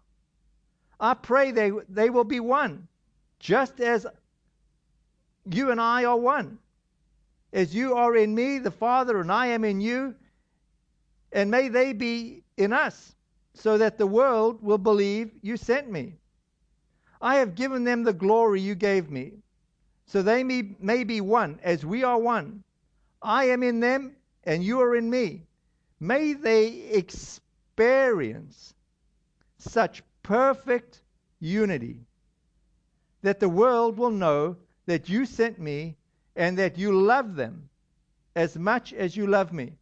I 0.98 1.14
pray 1.14 1.50
they, 1.50 1.72
they 1.88 2.10
will 2.10 2.24
be 2.24 2.40
one, 2.40 2.86
just 3.38 3.80
as 3.80 4.06
you 5.50 5.70
and 5.70 5.80
I 5.80 6.04
are 6.04 6.18
one. 6.18 6.58
As 7.52 7.74
you 7.74 7.94
are 7.94 8.14
in 8.14 8.34
me, 8.34 8.58
the 8.58 8.70
Father, 8.70 9.20
and 9.20 9.32
I 9.32 9.46
am 9.46 9.64
in 9.64 9.80
you, 9.80 10.14
and 11.32 11.50
may 11.50 11.68
they 11.68 11.92
be 11.92 12.42
in 12.56 12.72
us, 12.72 13.14
so 13.54 13.78
that 13.78 13.98
the 13.98 14.06
world 14.06 14.62
will 14.62 14.78
believe 14.78 15.32
you 15.42 15.56
sent 15.56 15.90
me. 15.90 16.14
I 17.20 17.36
have 17.36 17.54
given 17.54 17.84
them 17.84 18.02
the 18.02 18.12
glory 18.12 18.60
you 18.60 18.74
gave 18.74 19.10
me, 19.10 19.42
so 20.06 20.22
they 20.22 20.42
may, 20.42 21.04
be 21.04 21.20
one, 21.20 21.60
as 21.62 21.84
we 21.84 22.02
are 22.02 22.18
one. 22.18 22.64
I 23.22 23.44
am 23.46 23.62
in 23.62 23.80
them, 23.80 24.16
and 24.44 24.64
you 24.64 24.80
are 24.80 24.96
in 24.96 25.10
me. 25.10 25.42
May 26.00 26.32
they 26.32 26.68
experience 26.90 28.74
such 29.58 30.02
perfect 30.22 31.02
unity 31.40 32.00
that 33.22 33.38
the 33.38 33.48
world 33.48 33.98
will 33.98 34.10
know 34.10 34.56
that 34.86 35.08
you 35.08 35.26
sent 35.26 35.58
me 35.58 35.96
and 36.36 36.58
that 36.58 36.78
you 36.78 36.92
love 36.92 37.36
them 37.36 37.68
as 38.34 38.56
much 38.56 38.94
as 38.94 39.16
you 39.16 39.26
love 39.26 39.52
me. 39.52 39.74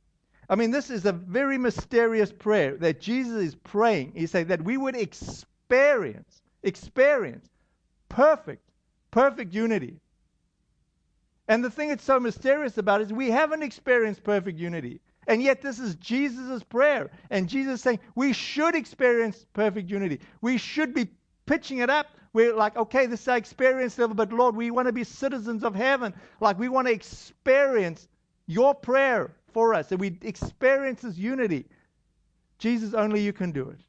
I 0.51 0.57
mean, 0.57 0.71
this 0.71 0.91
is 0.91 1.05
a 1.05 1.13
very 1.13 1.59
mysterious 1.59 2.33
prayer 2.33 2.77
that 2.79 3.01
Jesus 3.01 3.43
is 3.43 3.55
praying. 3.55 4.13
He 4.17 4.27
said 4.27 4.49
that 4.49 4.63
we 4.63 4.77
would 4.77 4.97
experience, 4.97 6.43
experience 6.63 7.49
perfect, 8.09 8.69
perfect 9.11 9.55
unity. 9.55 10.01
And 11.49 11.65
the 11.65 11.71
thing 11.71 11.89
that's 11.89 12.05
so 12.05 12.21
mysterious 12.21 12.77
about 12.79 13.01
it 13.01 13.05
is 13.05 13.13
we 13.13 13.31
haven't 13.31 13.63
experienced 13.63 14.23
perfect 14.23 14.59
unity. 14.59 15.01
And 15.27 15.43
yet, 15.43 15.61
this 15.61 15.79
is 15.79 15.95
Jesus' 15.97 16.63
prayer. 16.63 17.11
And 17.31 17.49
Jesus 17.49 17.75
is 17.75 17.83
saying 17.83 18.01
we 18.15 18.33
should 18.33 18.75
experience 18.75 19.47
perfect 19.53 19.91
unity. 19.91 20.21
We 20.41 20.57
should 20.57 20.95
be 20.95 21.09
pitching 21.47 21.79
it 21.79 21.91
up. 21.91 22.09
We're 22.33 22.55
like, 22.55 22.77
okay, 22.77 23.07
this 23.07 23.23
is 23.23 23.29
our 23.29 23.37
experience 23.37 23.99
level, 23.99 24.15
but 24.15 24.33
Lord, 24.33 24.55
we 24.55 24.71
want 24.71 24.87
to 24.87 24.93
be 24.93 25.05
citizens 25.05 25.65
of 25.65 25.75
heaven. 25.75 26.15
Like, 26.41 26.59
we 26.59 26.69
want 26.69 26.87
to 26.87 26.93
experience 26.93 28.09
your 28.47 28.75
prayer 28.75 29.35
for 29.53 29.75
us. 29.75 29.91
And 29.91 30.01
we 30.01 30.19
experience 30.23 31.03
this 31.03 31.17
unity. 31.17 31.67
Jesus, 32.59 32.95
only 32.95 33.21
you 33.21 33.33
can 33.33 33.53
do 33.53 33.69
it. 33.71 33.81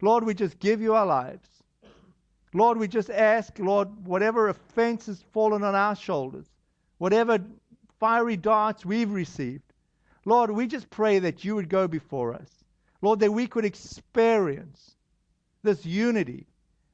Lord, 0.00 0.24
we 0.24 0.34
just 0.34 0.58
give 0.58 0.80
you 0.80 0.94
our 0.94 1.06
lives. 1.06 1.48
Lord, 2.56 2.78
we 2.78 2.88
just 2.88 3.10
ask, 3.10 3.58
Lord, 3.58 4.06
whatever 4.06 4.48
offense 4.48 5.06
has 5.06 5.22
fallen 5.32 5.62
on 5.62 5.74
our 5.74 5.94
shoulders, 5.94 6.46
whatever 6.96 7.38
fiery 8.00 8.36
darts 8.36 8.84
we've 8.84 9.10
received, 9.10 9.62
Lord, 10.24 10.50
we 10.50 10.66
just 10.66 10.88
pray 10.88 11.18
that 11.18 11.44
you 11.44 11.54
would 11.54 11.68
go 11.68 11.86
before 11.86 12.32
us. 12.32 12.50
Lord, 13.02 13.20
that 13.20 13.32
we 13.32 13.46
could 13.46 13.66
experience 13.66 14.96
this 15.62 15.84
unity 15.84 16.46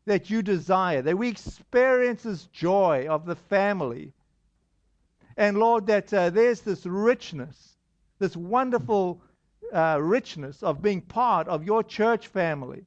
that 0.05 0.31
you 0.31 0.43
desire, 0.43 1.01
that 1.01 1.17
we 1.17 1.29
experience 1.29 2.25
this 2.25 2.45
joy 2.47 3.07
of 3.09 3.25
the 3.25 3.37
family. 3.37 4.13
And 5.37 5.59
Lord, 5.59 5.87
that 5.87 6.13
uh, 6.13 6.31
there's 6.31 6.63
this 6.63 6.85
richness, 6.85 7.77
this 8.19 8.37
wonderful 8.37 9.23
uh, 9.73 9.99
richness 10.01 10.63
of 10.63 10.83
being 10.83 11.01
part 11.01 11.47
of 11.47 11.65
your 11.65 11.85
church 11.85 12.27
family, 12.27 12.85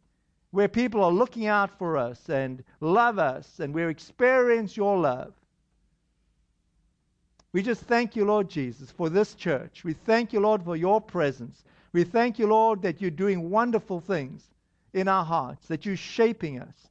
where 0.56 0.70
people 0.70 1.04
are 1.04 1.12
looking 1.12 1.48
out 1.48 1.70
for 1.78 1.98
us 1.98 2.30
and 2.30 2.64
love 2.80 3.20
us, 3.20 3.60
and 3.60 3.74
we 3.74 3.84
experience 3.84 4.78
your 4.78 4.98
love. 4.98 5.34
We 7.52 7.62
just 7.62 7.82
thank 7.82 8.16
you, 8.16 8.24
Lord 8.24 8.50
Jesus, 8.50 8.90
for 8.90 9.10
this 9.10 9.34
church. 9.34 9.84
We 9.84 9.92
thank 9.92 10.32
you, 10.32 10.40
Lord, 10.40 10.64
for 10.64 10.78
your 10.78 11.02
presence. 11.02 11.66
We 11.92 12.06
thank 12.06 12.40
you, 12.40 12.48
Lord, 12.48 12.82
that 12.84 13.02
you're 13.02 13.12
doing 13.12 13.50
wonderful 13.50 14.00
things 14.00 14.46
in 14.94 15.10
our 15.10 15.26
hearts, 15.26 15.68
that 15.68 15.86
you're 15.86 15.98
shaping 15.98 16.62
us 16.62 16.88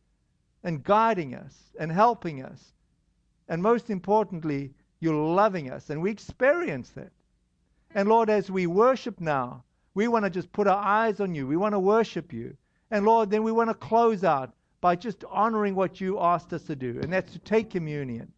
and 0.62 0.85
guiding 0.85 1.35
us 1.35 1.55
and 1.81 1.91
helping 1.91 2.43
us. 2.43 2.75
And 3.49 3.62
most 3.62 3.89
importantly, 3.89 4.73
you're 5.01 5.15
loving 5.15 5.71
us. 5.71 5.89
And 5.89 6.03
we 6.03 6.11
experience 6.11 6.91
that. 6.91 7.12
And 7.95 8.11
Lord, 8.11 8.29
as 8.29 8.51
we 8.51 8.67
worship 8.67 9.23
now, 9.23 9.65
we 9.95 10.07
want 10.09 10.27
to 10.27 10.31
just 10.31 10.53
put 10.53 10.67
our 10.67 10.85
eyes 10.85 11.19
on 11.21 11.35
you. 11.35 11.47
We 11.47 11.57
want 11.57 11.73
to 11.73 11.79
worship 11.79 12.31
you. 12.31 12.59
And 12.91 13.05
Lord, 13.05 13.30
then 13.30 13.43
we 13.43 13.53
want 13.53 13.70
to 13.70 13.74
close 13.74 14.24
out 14.24 14.53
by 14.80 14.97
just 14.97 15.24
honoring 15.30 15.74
what 15.74 16.01
you 16.01 16.20
asked 16.20 16.53
us 16.53 16.62
to 16.64 16.76
do, 16.76 17.01
and 17.03 17.12
that's 17.12 17.32
to 17.32 17.39
take 17.39 17.70
communion 17.70 18.30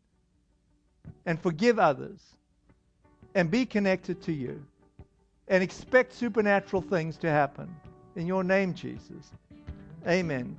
and 1.25 1.41
forgive 1.41 1.79
others 1.79 2.21
and 3.35 3.51
be 3.51 3.67
connected 3.67 4.23
to 4.23 4.33
you 4.33 4.65
and 5.49 5.63
expect 5.63 6.13
supernatural 6.13 6.83
things 6.83 7.17
to 7.19 7.29
happen. 7.29 7.75
In 8.15 8.27
your 8.27 8.45
name, 8.45 8.75
Jesus. 8.75 9.33
Amen. 10.07 10.57